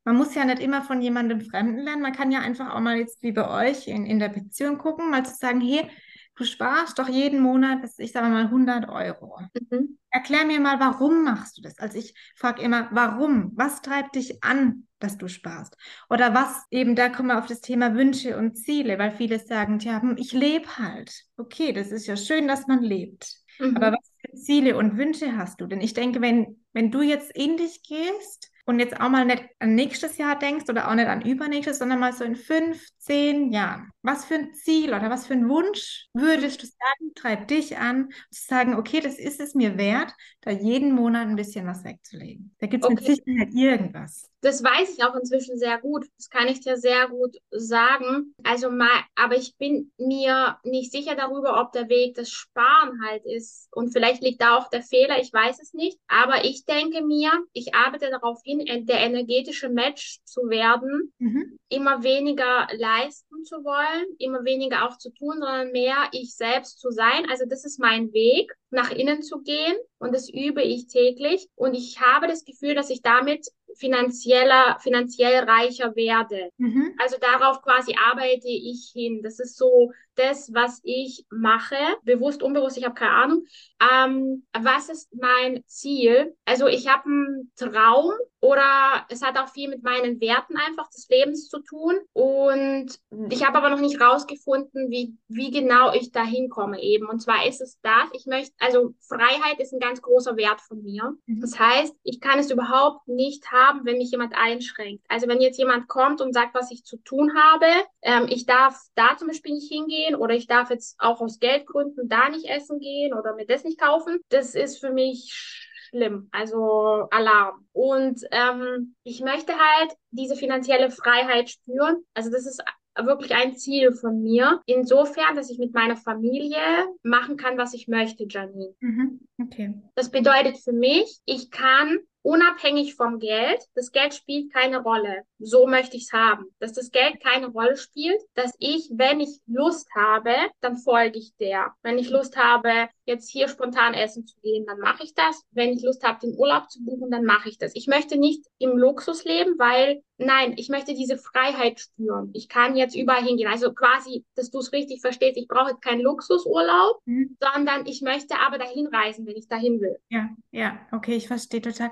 man 0.05 0.15
muss 0.17 0.35
ja 0.35 0.45
nicht 0.45 0.59
immer 0.61 0.81
von 0.81 1.01
jemandem 1.01 1.41
Fremden 1.41 1.79
lernen. 1.79 2.01
Man 2.01 2.13
kann 2.13 2.31
ja 2.31 2.39
einfach 2.41 2.73
auch 2.73 2.79
mal 2.79 2.97
jetzt 2.97 3.21
wie 3.21 3.31
bei 3.31 3.49
euch 3.69 3.87
in, 3.87 4.05
in 4.05 4.19
der 4.19 4.29
Beziehung 4.29 4.77
gucken, 4.77 5.09
mal 5.09 5.25
zu 5.25 5.35
sagen, 5.35 5.61
hey, 5.61 5.89
du 6.35 6.43
sparst 6.43 6.99
doch 6.99 7.07
jeden 7.07 7.39
Monat, 7.39 7.79
ich 7.97 8.11
sage 8.11 8.27
mal 8.29 8.49
100 8.49 8.89
Euro. 8.89 9.39
Mhm. 9.69 9.97
Erklär 10.15 10.45
mir 10.45 10.59
mal, 10.59 10.79
warum 10.79 11.23
machst 11.23 11.57
du 11.57 11.63
das? 11.63 11.79
Also 11.79 11.97
ich 11.97 12.13
frage 12.35 12.61
immer, 12.61 12.87
warum? 12.91 13.51
Was 13.55 13.81
treibt 13.81 14.13
dich 14.15 14.43
an, 14.43 14.87
dass 14.99 15.17
du 15.17 15.27
sparst? 15.27 15.75
Oder 16.07 16.35
was, 16.35 16.55
eben 16.69 16.95
da 16.95 17.09
kommen 17.09 17.29
wir 17.29 17.39
auf 17.39 17.47
das 17.47 17.61
Thema 17.61 17.95
Wünsche 17.95 18.37
und 18.37 18.55
Ziele, 18.55 18.99
weil 18.99 19.09
viele 19.09 19.39
sagen, 19.39 19.79
ja, 19.79 19.99
hm, 19.99 20.15
ich 20.19 20.31
lebe 20.31 20.77
halt. 20.77 21.23
Okay, 21.35 21.73
das 21.73 21.91
ist 21.91 22.05
ja 22.05 22.15
schön, 22.15 22.47
dass 22.47 22.67
man 22.67 22.83
lebt. 22.83 23.37
Mhm. 23.57 23.75
Aber 23.75 23.93
was 23.93 24.11
für 24.21 24.37
Ziele 24.37 24.77
und 24.77 24.97
Wünsche 24.97 25.35
hast 25.35 25.59
du? 25.59 25.65
Denn 25.65 25.81
ich 25.81 25.95
denke, 25.95 26.21
wenn, 26.21 26.63
wenn 26.73 26.91
du 26.91 27.01
jetzt 27.01 27.35
in 27.35 27.57
dich 27.57 27.81
gehst 27.81 28.51
und 28.65 28.79
jetzt 28.79 29.01
auch 29.01 29.09
mal 29.09 29.25
nicht 29.25 29.43
an 29.57 29.73
nächstes 29.73 30.19
Jahr 30.19 30.37
denkst 30.37 30.69
oder 30.69 30.89
auch 30.89 30.95
nicht 30.95 31.07
an 31.07 31.23
übernächstes, 31.23 31.79
sondern 31.79 31.99
mal 31.99 32.13
so 32.13 32.23
in 32.23 32.35
fünf, 32.35 32.85
zehn 32.99 33.51
Jahren, 33.51 33.89
was 34.03 34.25
für 34.25 34.35
ein 34.35 34.53
Ziel 34.53 34.89
oder 34.93 35.09
was 35.09 35.27
für 35.27 35.33
ein 35.33 35.49
Wunsch 35.49 36.07
würdest 36.13 36.61
du 36.63 36.67
sagen, 36.67 37.13
treibt 37.15 37.51
dich 37.51 37.77
an, 37.77 38.09
zu 38.31 38.45
sagen, 38.47 38.75
okay, 38.75 38.99
das 39.01 39.17
ist 39.19 39.39
es 39.39 39.55
mir 39.55 39.77
wert, 39.77 40.13
da 40.41 40.51
jeden 40.51 40.93
Monat 40.93 41.27
ein 41.27 41.35
bisschen 41.35 41.65
was 41.67 41.83
wegzulegen. 41.83 42.55
Da 42.59 42.67
gibt 42.67 42.83
es 42.83 42.89
mit 42.89 43.01
Okay. 43.01 43.05
Sicherheit 43.05 43.49
irgendwas. 43.53 44.29
Das 44.41 44.61
weiß 44.61 44.97
ich 44.97 45.03
auch 45.05 45.15
inzwischen 45.15 45.57
sehr 45.57 45.77
gut. 45.79 46.05
Das 46.17 46.29
kann 46.29 46.49
ich 46.49 46.59
dir 46.59 46.75
sehr 46.75 47.07
gut 47.07 47.37
sagen. 47.49 48.35
Also 48.43 48.69
mal, 48.69 48.89
aber 49.15 49.37
ich 49.37 49.55
bin 49.57 49.91
mir 49.97 50.59
nicht 50.63 50.91
sicher 50.91 51.15
darüber, 51.15 51.61
ob 51.61 51.71
der 51.71 51.87
Weg 51.87 52.15
das 52.15 52.29
Sparen 52.29 52.99
halt 53.07 53.25
ist. 53.25 53.69
Und 53.71 53.93
vielleicht 53.93 54.21
liegt 54.21 54.41
da 54.41 54.57
auch 54.57 54.69
der 54.69 54.81
Fehler, 54.83 55.21
ich 55.21 55.31
weiß 55.31 55.61
es 55.61 55.73
nicht. 55.73 55.97
Aber 56.09 56.43
ich 56.43 56.65
denke 56.65 57.01
mir, 57.05 57.31
ich 57.53 57.73
arbeite 57.73 58.09
darauf 58.09 58.41
hin, 58.43 58.65
der 58.85 58.99
energetische 58.99 59.69
Match 59.69 60.19
zu 60.25 60.41
werden, 60.49 61.13
Mhm. 61.19 61.55
immer 61.69 62.03
weniger 62.03 62.67
leisten 62.77 63.43
zu 63.45 63.63
wollen, 63.63 63.92
immer 64.19 64.43
weniger 64.43 64.87
auch 64.87 64.97
zu 64.97 65.11
tun, 65.11 65.35
sondern 65.39 65.71
mehr 65.71 65.95
ich 66.11 66.35
selbst 66.35 66.79
zu 66.79 66.91
sein. 66.91 67.27
Also 67.29 67.45
das 67.47 67.65
ist 67.65 67.79
mein 67.79 68.13
Weg, 68.13 68.53
nach 68.69 68.91
innen 68.91 69.21
zu 69.21 69.41
gehen 69.41 69.75
und 69.99 70.13
das 70.13 70.29
übe 70.29 70.61
ich 70.61 70.87
täglich. 70.87 71.47
Und 71.55 71.73
ich 71.75 72.01
habe 72.01 72.27
das 72.27 72.45
Gefühl, 72.45 72.75
dass 72.75 72.89
ich 72.89 73.01
damit 73.01 73.47
finanzieller, 73.75 74.77
finanziell 74.81 75.43
reicher 75.43 75.95
werde. 75.95 76.49
Mhm. 76.57 76.95
Also 76.97 77.17
darauf 77.19 77.61
quasi 77.61 77.95
arbeite 77.95 78.47
ich 78.47 78.91
hin. 78.93 79.21
Das 79.23 79.39
ist 79.39 79.57
so 79.57 79.91
das, 80.15 80.53
was 80.53 80.79
ich 80.83 81.25
mache, 81.29 81.75
bewusst, 82.03 82.43
unbewusst, 82.43 82.77
ich 82.77 82.85
habe 82.85 82.95
keine 82.95 83.11
Ahnung. 83.11 83.45
Ähm, 83.79 84.45
was 84.57 84.89
ist 84.89 85.13
mein 85.15 85.63
Ziel? 85.65 86.35
Also 86.45 86.67
ich 86.67 86.87
habe 86.87 87.05
einen 87.05 87.51
Traum 87.55 88.11
oder 88.43 89.05
es 89.07 89.21
hat 89.23 89.37
auch 89.37 89.47
viel 89.47 89.69
mit 89.69 89.83
meinen 89.83 90.19
Werten 90.19 90.57
einfach 90.57 90.89
des 90.89 91.07
Lebens 91.09 91.47
zu 91.47 91.59
tun. 91.59 91.95
Und 92.11 92.87
ich 93.29 93.45
habe 93.45 93.57
aber 93.57 93.69
noch 93.69 93.79
nicht 93.79 94.01
rausgefunden, 94.01 94.91
wie, 94.91 95.15
wie 95.29 95.49
genau 95.49 95.93
ich 95.93 96.11
da 96.11 96.25
hinkomme 96.25 96.81
eben. 96.81 97.07
Und 97.07 97.21
zwar 97.21 97.47
ist 97.47 97.61
es 97.61 97.79
das, 97.81 98.09
ich 98.11 98.25
möchte, 98.25 98.53
also 98.59 98.93
Freiheit 98.99 99.61
ist 99.61 99.73
ein 99.73 99.79
ganz 99.79 100.01
großer 100.01 100.35
Wert 100.35 100.59
von 100.59 100.83
mir. 100.83 101.13
Mhm. 101.25 101.39
Das 101.39 101.57
heißt, 101.57 101.95
ich 102.03 102.19
kann 102.19 102.37
es 102.37 102.51
überhaupt 102.51 103.07
nicht 103.07 103.49
haben, 103.49 103.85
wenn 103.85 103.97
mich 103.97 104.11
jemand 104.11 104.33
einschränkt. 104.35 105.05
Also 105.07 105.29
wenn 105.29 105.39
jetzt 105.39 105.57
jemand 105.57 105.87
kommt 105.87 106.19
und 106.19 106.33
sagt, 106.33 106.53
was 106.53 106.69
ich 106.69 106.83
zu 106.83 106.97
tun 106.97 107.31
habe, 107.37 107.65
ähm, 108.01 108.25
ich 108.29 108.45
darf 108.45 108.77
da 108.95 109.15
zum 109.17 109.29
Beispiel 109.29 109.53
nicht 109.53 109.71
hingehen 109.71 110.02
oder 110.15 110.35
ich 110.35 110.47
darf 110.47 110.69
jetzt 110.69 110.95
auch 110.99 111.21
aus 111.21 111.39
Geldgründen 111.39 112.07
da 112.09 112.29
nicht 112.29 112.45
essen 112.49 112.79
gehen 112.79 113.13
oder 113.13 113.35
mir 113.35 113.45
das 113.45 113.63
nicht 113.63 113.79
kaufen, 113.79 114.19
das 114.29 114.55
ist 114.55 114.79
für 114.79 114.91
mich 114.91 115.69
schlimm, 115.89 116.29
also 116.31 117.07
Alarm. 117.11 117.65
Und 117.71 118.21
ähm, 118.31 118.95
ich 119.03 119.21
möchte 119.21 119.53
halt 119.53 119.93
diese 120.11 120.35
finanzielle 120.35 120.89
Freiheit 120.89 121.49
spüren. 121.49 122.03
Also 122.13 122.31
das 122.31 122.45
ist 122.45 122.63
wirklich 122.95 123.33
ein 123.33 123.55
Ziel 123.55 123.93
von 123.93 124.21
mir. 124.21 124.61
Insofern, 124.65 125.35
dass 125.35 125.49
ich 125.49 125.59
mit 125.59 125.73
meiner 125.73 125.97
Familie 125.97 126.59
machen 127.01 127.37
kann, 127.37 127.57
was 127.57 127.73
ich 127.73 127.87
möchte, 127.87 128.25
Janine. 128.29 128.75
Mhm. 128.79 129.19
Okay. 129.41 129.73
Das 129.95 130.11
bedeutet 130.11 130.57
für 130.57 130.73
mich, 130.73 131.19
ich 131.25 131.49
kann 131.51 131.99
unabhängig 132.23 132.95
vom 132.95 133.19
Geld. 133.19 133.61
Das 133.75 133.91
Geld 133.91 134.13
spielt 134.13 134.51
keine 134.51 134.81
Rolle. 134.81 135.23
So 135.39 135.67
möchte 135.67 135.97
ich 135.97 136.03
es 136.03 136.13
haben. 136.13 136.45
Dass 136.59 136.73
das 136.73 136.89
Geld 136.89 137.21
keine 137.21 137.47
Rolle 137.47 137.77
spielt, 137.77 138.21
dass 138.33 138.53
ich, 138.57 138.89
wenn 138.93 139.19
ich 139.19 139.41
Lust 139.45 139.87
habe, 139.95 140.33
dann 140.61 140.77
folge 140.77 141.19
ich 141.19 141.35
der. 141.35 141.73
Wenn 141.83 141.99
ich 141.99 142.09
Lust 142.09 142.35
habe, 142.37 142.89
jetzt 143.05 143.29
hier 143.29 143.47
spontan 143.47 143.93
essen 143.93 144.25
zu 144.25 144.39
gehen, 144.41 144.65
dann 144.65 144.79
mache 144.79 145.03
ich 145.03 145.13
das. 145.13 145.43
Wenn 145.51 145.73
ich 145.73 145.83
Lust 145.83 146.03
habe, 146.03 146.19
den 146.21 146.35
Urlaub 146.37 146.69
zu 146.69 146.83
buchen, 146.83 147.11
dann 147.11 147.25
mache 147.25 147.49
ich 147.49 147.57
das. 147.57 147.75
Ich 147.75 147.87
möchte 147.87 148.17
nicht 148.17 148.45
im 148.59 148.77
Luxus 148.77 149.23
leben, 149.25 149.55
weil 149.57 150.01
nein, 150.17 150.53
ich 150.57 150.69
möchte 150.69 150.93
diese 150.93 151.17
Freiheit 151.17 151.79
spüren. 151.79 152.31
Ich 152.33 152.47
kann 152.47 152.75
jetzt 152.75 152.95
überall 152.95 153.23
hingehen. 153.23 153.49
Also 153.51 153.73
quasi, 153.73 154.25
dass 154.35 154.51
du 154.51 154.59
es 154.59 154.71
richtig 154.71 155.01
verstehst, 155.01 155.37
ich 155.37 155.47
brauche 155.47 155.71
jetzt 155.71 155.81
keinen 155.81 156.01
Luxusurlaub, 156.01 157.01
mhm. 157.05 157.37
sondern 157.39 157.85
ich 157.85 158.01
möchte 158.01 158.35
aber 158.39 158.57
dahin 158.57 158.87
reisen, 158.87 159.25
wenn 159.25 159.35
ich 159.35 159.47
dahin 159.47 159.81
will. 159.81 159.97
Ja, 160.09 160.29
ja, 160.51 160.79
okay, 160.91 161.15
ich 161.15 161.27
verstehe 161.27 161.61
total. 161.61 161.91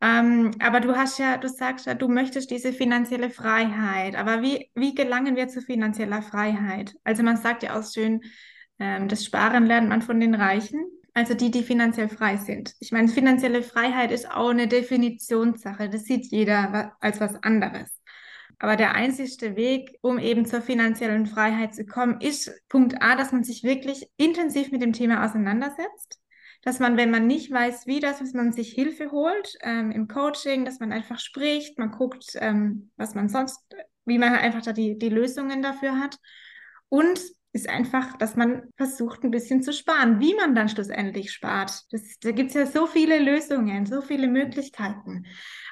Ähm, 0.00 0.50
aber 0.60 0.80
du 0.80 0.94
hast 0.94 1.18
ja, 1.18 1.38
du 1.38 1.48
sagst 1.48 1.86
ja, 1.86 1.94
du 1.94 2.08
möchtest 2.08 2.50
diese 2.50 2.72
finanzielle 2.72 3.30
Freiheit. 3.30 4.14
Aber 4.14 4.42
wie, 4.42 4.70
wie 4.74 4.94
gelangen 4.94 5.36
wir 5.36 5.48
zu 5.48 5.62
finanzieller 5.62 6.22
Freiheit? 6.22 6.94
Also 7.04 7.22
man 7.22 7.36
sagt 7.36 7.62
ja 7.62 7.78
auch 7.78 7.84
schön, 7.84 8.22
ähm, 8.78 9.08
das 9.08 9.24
Sparen 9.24 9.66
lernt 9.66 9.88
man 9.88 10.02
von 10.02 10.20
den 10.20 10.34
Reichen. 10.34 10.84
Also 11.14 11.32
die, 11.32 11.50
die 11.50 11.62
finanziell 11.62 12.10
frei 12.10 12.36
sind. 12.36 12.74
Ich 12.78 12.92
meine, 12.92 13.08
finanzielle 13.08 13.62
Freiheit 13.62 14.12
ist 14.12 14.30
auch 14.30 14.50
eine 14.50 14.68
Definitionssache. 14.68 15.88
Das 15.88 16.04
sieht 16.04 16.26
jeder 16.26 16.94
als 17.00 17.20
was 17.20 17.42
anderes. 17.42 17.90
Aber 18.58 18.76
der 18.76 18.94
einzigste 18.94 19.56
Weg, 19.56 19.96
um 20.02 20.18
eben 20.18 20.44
zur 20.44 20.60
finanziellen 20.60 21.26
Freiheit 21.26 21.74
zu 21.74 21.86
kommen, 21.86 22.20
ist 22.20 22.50
Punkt 22.68 23.00
A, 23.00 23.16
dass 23.16 23.32
man 23.32 23.44
sich 23.44 23.64
wirklich 23.64 24.06
intensiv 24.18 24.72
mit 24.72 24.82
dem 24.82 24.92
Thema 24.92 25.24
auseinandersetzt 25.24 26.20
dass 26.66 26.80
man, 26.80 26.96
wenn 26.96 27.12
man 27.12 27.28
nicht 27.28 27.52
weiß, 27.52 27.86
wie 27.86 28.00
das, 28.00 28.18
dass 28.18 28.32
man 28.32 28.52
sich 28.52 28.72
Hilfe 28.72 29.12
holt 29.12 29.54
ähm, 29.62 29.92
im 29.92 30.08
Coaching, 30.08 30.64
dass 30.64 30.80
man 30.80 30.92
einfach 30.92 31.20
spricht, 31.20 31.78
man 31.78 31.92
guckt, 31.92 32.32
ähm, 32.40 32.90
was 32.96 33.14
man 33.14 33.28
sonst, 33.28 33.60
wie 34.04 34.18
man 34.18 34.34
einfach 34.34 34.62
da 34.62 34.72
die, 34.72 34.98
die 34.98 35.08
Lösungen 35.08 35.62
dafür 35.62 36.00
hat. 36.00 36.18
Und 36.88 37.20
ist 37.56 37.68
einfach, 37.68 38.16
dass 38.18 38.36
man 38.36 38.62
versucht, 38.76 39.24
ein 39.24 39.30
bisschen 39.30 39.62
zu 39.62 39.72
sparen. 39.72 40.20
Wie 40.20 40.34
man 40.34 40.54
dann 40.54 40.68
schlussendlich 40.68 41.32
spart, 41.32 41.82
das, 41.90 42.18
da 42.20 42.30
gibt 42.30 42.50
es 42.50 42.54
ja 42.54 42.66
so 42.66 42.86
viele 42.86 43.18
Lösungen, 43.18 43.86
so 43.86 44.00
viele 44.02 44.28
Möglichkeiten 44.28 45.24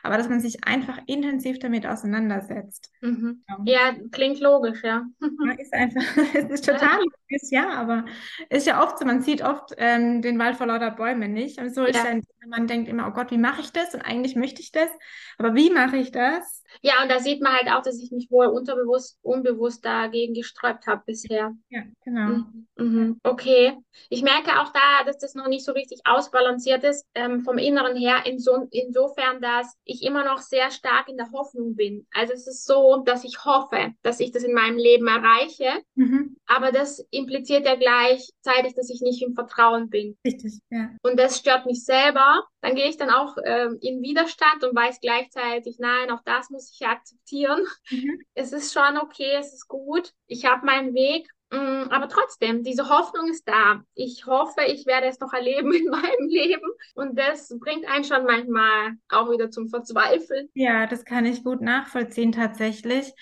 aber 0.04 0.18
dass 0.18 0.28
man 0.28 0.38
sich 0.38 0.64
einfach 0.66 0.98
intensiv 1.06 1.58
damit 1.58 1.86
auseinandersetzt. 1.86 2.92
Mhm. 3.00 3.42
Ja. 3.64 3.94
klingt 4.12 4.38
logisch, 4.38 4.82
ja. 4.84 5.06
ja 5.20 5.52
ist 5.58 5.72
einfach, 5.72 6.02
es 6.34 6.50
ist 6.50 6.66
total 6.66 6.98
logisch, 6.98 7.50
ja, 7.50 7.70
aber 7.70 8.04
es 8.50 8.58
ist 8.58 8.66
ja 8.66 8.84
oft 8.84 8.98
so, 8.98 9.06
man 9.06 9.22
sieht 9.22 9.42
oft 9.42 9.74
ähm, 9.78 10.20
den 10.20 10.38
Wald 10.38 10.56
vor 10.56 10.66
lauter 10.66 10.90
Bäumen 10.90 11.32
nicht. 11.32 11.58
Und 11.58 11.74
so 11.74 11.82
ja. 11.82 11.88
ist 11.88 12.04
dann, 12.04 12.22
man 12.46 12.66
denkt 12.66 12.88
immer, 12.88 13.08
oh 13.08 13.12
Gott, 13.12 13.30
wie 13.30 13.38
mache 13.38 13.62
ich 13.62 13.72
das? 13.72 13.94
Und 13.94 14.02
eigentlich 14.02 14.36
möchte 14.36 14.60
ich 14.60 14.72
das, 14.72 14.90
aber 15.38 15.54
wie 15.54 15.70
mache 15.70 15.96
ich 15.96 16.12
das? 16.12 16.62
Ja, 16.82 17.02
und 17.02 17.10
da 17.10 17.20
sieht 17.20 17.42
man 17.42 17.52
halt 17.52 17.68
auch, 17.68 17.82
dass 17.82 17.98
ich 17.98 18.10
mich 18.10 18.30
wohl 18.30 18.46
unterbewusst, 18.46 19.18
unbewusst 19.22 19.84
dagegen 19.84 20.34
gesträubt 20.34 20.86
habe 20.86 21.02
bisher. 21.06 21.54
Ja, 21.70 21.82
genau. 22.04 22.20
Mhm. 22.20 22.66
Mhm. 22.76 23.20
Okay. 23.22 23.76
Ich 24.08 24.22
merke 24.22 24.60
auch 24.60 24.72
da, 24.72 25.04
dass 25.06 25.18
das 25.18 25.34
noch 25.34 25.48
nicht 25.48 25.64
so 25.64 25.72
richtig 25.72 26.00
ausbalanciert 26.04 26.84
ist 26.84 27.06
ähm, 27.14 27.42
vom 27.42 27.58
Inneren 27.58 27.96
her, 27.96 28.26
inso, 28.26 28.66
insofern, 28.70 29.40
dass 29.40 29.76
ich 29.84 30.02
immer 30.02 30.24
noch 30.24 30.38
sehr 30.38 30.70
stark 30.70 31.08
in 31.08 31.16
der 31.16 31.30
Hoffnung 31.32 31.76
bin. 31.76 32.06
Also 32.12 32.32
es 32.32 32.46
ist 32.46 32.66
so, 32.66 33.02
dass 33.04 33.24
ich 33.24 33.44
hoffe, 33.44 33.92
dass 34.02 34.20
ich 34.20 34.32
das 34.32 34.42
in 34.42 34.54
meinem 34.54 34.76
Leben 34.76 35.06
erreiche, 35.06 35.82
mhm. 35.94 36.36
aber 36.46 36.72
das 36.72 37.04
impliziert 37.10 37.64
ja 37.66 37.76
gleichzeitig, 37.76 38.74
dass 38.74 38.90
ich 38.90 39.00
nicht 39.00 39.22
im 39.22 39.34
Vertrauen 39.34 39.88
bin. 39.88 40.16
Richtig, 40.24 40.58
ja. 40.70 40.90
Und 41.02 41.18
das 41.18 41.38
stört 41.38 41.66
mich 41.66 41.84
selber. 41.84 42.44
Dann 42.60 42.74
gehe 42.74 42.88
ich 42.88 42.96
dann 42.96 43.10
auch 43.10 43.36
äh, 43.36 43.68
in 43.82 44.02
Widerstand 44.02 44.64
und 44.64 44.74
weiß 44.74 45.00
gleichzeitig, 45.00 45.76
nein, 45.78 46.10
auch 46.10 46.22
das 46.24 46.50
muss 46.50 46.63
ich 46.72 46.86
akzeptieren. 46.86 47.66
Mhm. 47.90 48.20
Es 48.34 48.52
ist 48.52 48.72
schon 48.72 48.98
okay, 48.98 49.36
es 49.38 49.52
ist 49.52 49.68
gut. 49.68 50.12
Ich 50.26 50.44
habe 50.44 50.64
meinen 50.64 50.94
Weg 50.94 51.28
Mm, 51.54 51.88
aber 51.90 52.08
trotzdem, 52.08 52.64
diese 52.64 52.88
Hoffnung 52.88 53.28
ist 53.28 53.46
da. 53.46 53.82
Ich 53.94 54.26
hoffe, 54.26 54.62
ich 54.66 54.86
werde 54.86 55.06
es 55.06 55.20
noch 55.20 55.32
erleben 55.32 55.72
in 55.74 55.88
meinem 55.88 56.28
Leben. 56.28 56.68
Und 56.94 57.18
das 57.18 57.54
bringt 57.60 57.86
einen 57.86 58.04
schon 58.04 58.24
manchmal 58.24 58.94
auch 59.08 59.30
wieder 59.30 59.50
zum 59.50 59.68
Verzweifeln. 59.68 60.48
Ja, 60.54 60.86
das 60.86 61.04
kann 61.04 61.26
ich 61.26 61.44
gut 61.44 61.60
nachvollziehen 61.60 62.32
tatsächlich. 62.32 63.12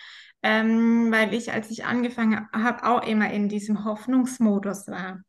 Ähm, 0.44 1.12
weil 1.12 1.34
ich, 1.34 1.52
als 1.52 1.70
ich 1.70 1.84
angefangen 1.84 2.48
habe, 2.52 2.84
auch 2.84 3.06
immer 3.06 3.30
in 3.30 3.48
diesem 3.48 3.84
Hoffnungsmodus 3.84 4.88
war. 4.88 5.22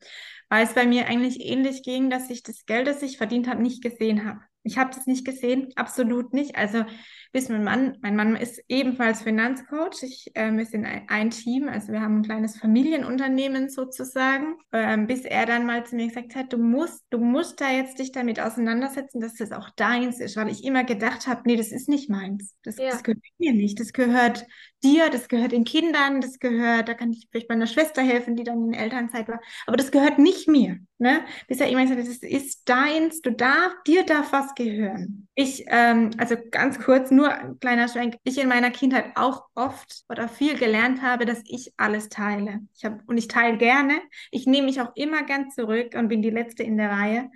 Weil 0.49 0.65
es 0.65 0.73
bei 0.73 0.87
mir 0.87 1.05
eigentlich 1.05 1.39
ähnlich 1.39 1.83
ging, 1.83 2.09
dass 2.09 2.31
ich 2.31 2.41
das 2.41 2.65
Geld, 2.65 2.87
das 2.87 3.03
ich 3.03 3.17
verdient 3.17 3.47
habe, 3.47 3.61
nicht 3.61 3.83
gesehen 3.83 4.25
habe. 4.25 4.39
Ich 4.63 4.77
habe 4.79 4.89
das 4.95 5.05
nicht 5.05 5.23
gesehen, 5.23 5.71
absolut 5.75 6.33
nicht. 6.33 6.55
Also 6.55 6.85
bis 7.33 7.49
mein 7.49 7.63
Mann, 7.63 7.97
mein 8.01 8.15
Mann 8.15 8.35
ist 8.35 8.63
ebenfalls 8.69 9.23
Finanzcoach. 9.23 10.03
Ich, 10.03 10.31
ähm, 10.35 10.57
wir 10.59 10.65
sind 10.65 10.85
ein, 10.85 11.01
ein, 11.07 11.31
Team, 11.31 11.67
also 11.67 11.91
wir 11.91 11.99
haben 11.99 12.19
ein 12.19 12.23
kleines 12.23 12.57
Familienunternehmen 12.57 13.69
sozusagen. 13.69 14.55
Ähm, 14.71 15.07
bis 15.07 15.25
er 15.25 15.47
dann 15.47 15.65
mal 15.65 15.83
zu 15.83 15.95
mir 15.95 16.07
gesagt 16.07 16.35
hat, 16.35 16.53
du 16.53 16.57
musst, 16.57 17.03
du 17.09 17.17
musst 17.17 17.59
da 17.59 17.71
jetzt 17.71 17.97
dich 17.97 18.11
damit 18.11 18.39
auseinandersetzen, 18.39 19.19
dass 19.19 19.33
das 19.33 19.51
auch 19.51 19.71
deins 19.71 20.19
ist, 20.19 20.37
weil 20.37 20.49
ich 20.49 20.63
immer 20.63 20.83
gedacht 20.83 21.25
habe, 21.25 21.41
nee, 21.45 21.55
das 21.55 21.71
ist 21.71 21.89
nicht 21.89 22.07
meins. 22.07 22.55
Das, 22.63 22.77
ja. 22.77 22.91
das 22.91 23.03
gehört 23.03 23.23
mir 23.39 23.53
nicht. 23.53 23.79
Das 23.79 23.93
gehört 23.93 24.45
dir, 24.83 25.09
das 25.09 25.27
gehört 25.27 25.53
den 25.53 25.63
Kindern, 25.63 26.21
das 26.21 26.39
gehört, 26.39 26.89
da 26.89 26.93
kann 26.93 27.11
ich 27.11 27.27
vielleicht 27.31 27.49
meiner 27.49 27.67
Schwester 27.67 28.01
helfen, 28.01 28.35
die 28.35 28.43
dann 28.43 28.67
in 28.67 28.73
Elternzeit 28.73 29.27
war, 29.27 29.39
aber 29.65 29.77
das 29.77 29.91
gehört 29.91 30.19
nicht 30.19 30.47
mir. 30.47 30.79
Ne? 30.97 31.21
Bis 31.47 31.59
er 31.59 31.67
immer 31.67 31.81
gesagt 31.81 31.99
hat, 31.99 32.07
das 32.07 32.17
ist 32.17 32.69
deins, 32.69 33.21
du 33.21 33.31
darfst, 33.31 33.77
dir 33.87 34.05
darf 34.05 34.31
was 34.31 34.53
gehören. 34.55 35.27
Ich, 35.35 35.65
ähm, 35.67 36.11
also 36.17 36.35
ganz 36.51 36.79
kurz, 36.79 37.11
nur 37.11 37.22
ein 37.31 37.59
kleiner 37.59 37.87
Schwenk, 37.87 38.17
ich 38.23 38.37
in 38.37 38.47
meiner 38.47 38.71
Kindheit 38.71 39.15
auch 39.15 39.45
oft 39.55 40.03
oder 40.09 40.27
viel 40.27 40.57
gelernt 40.57 41.01
habe, 41.01 41.25
dass 41.25 41.41
ich 41.45 41.73
alles 41.77 42.09
teile. 42.09 42.61
Ich 42.75 42.85
hab, 42.85 43.07
und 43.07 43.17
ich 43.17 43.27
teile 43.27 43.57
gerne. 43.57 44.01
Ich 44.31 44.45
nehme 44.45 44.67
mich 44.67 44.81
auch 44.81 44.95
immer 44.95 45.23
ganz 45.23 45.55
zurück 45.55 45.95
und 45.95 46.07
bin 46.07 46.21
die 46.21 46.29
Letzte 46.29 46.63
in 46.63 46.77
der 46.77 46.91
Reihe. 46.91 47.29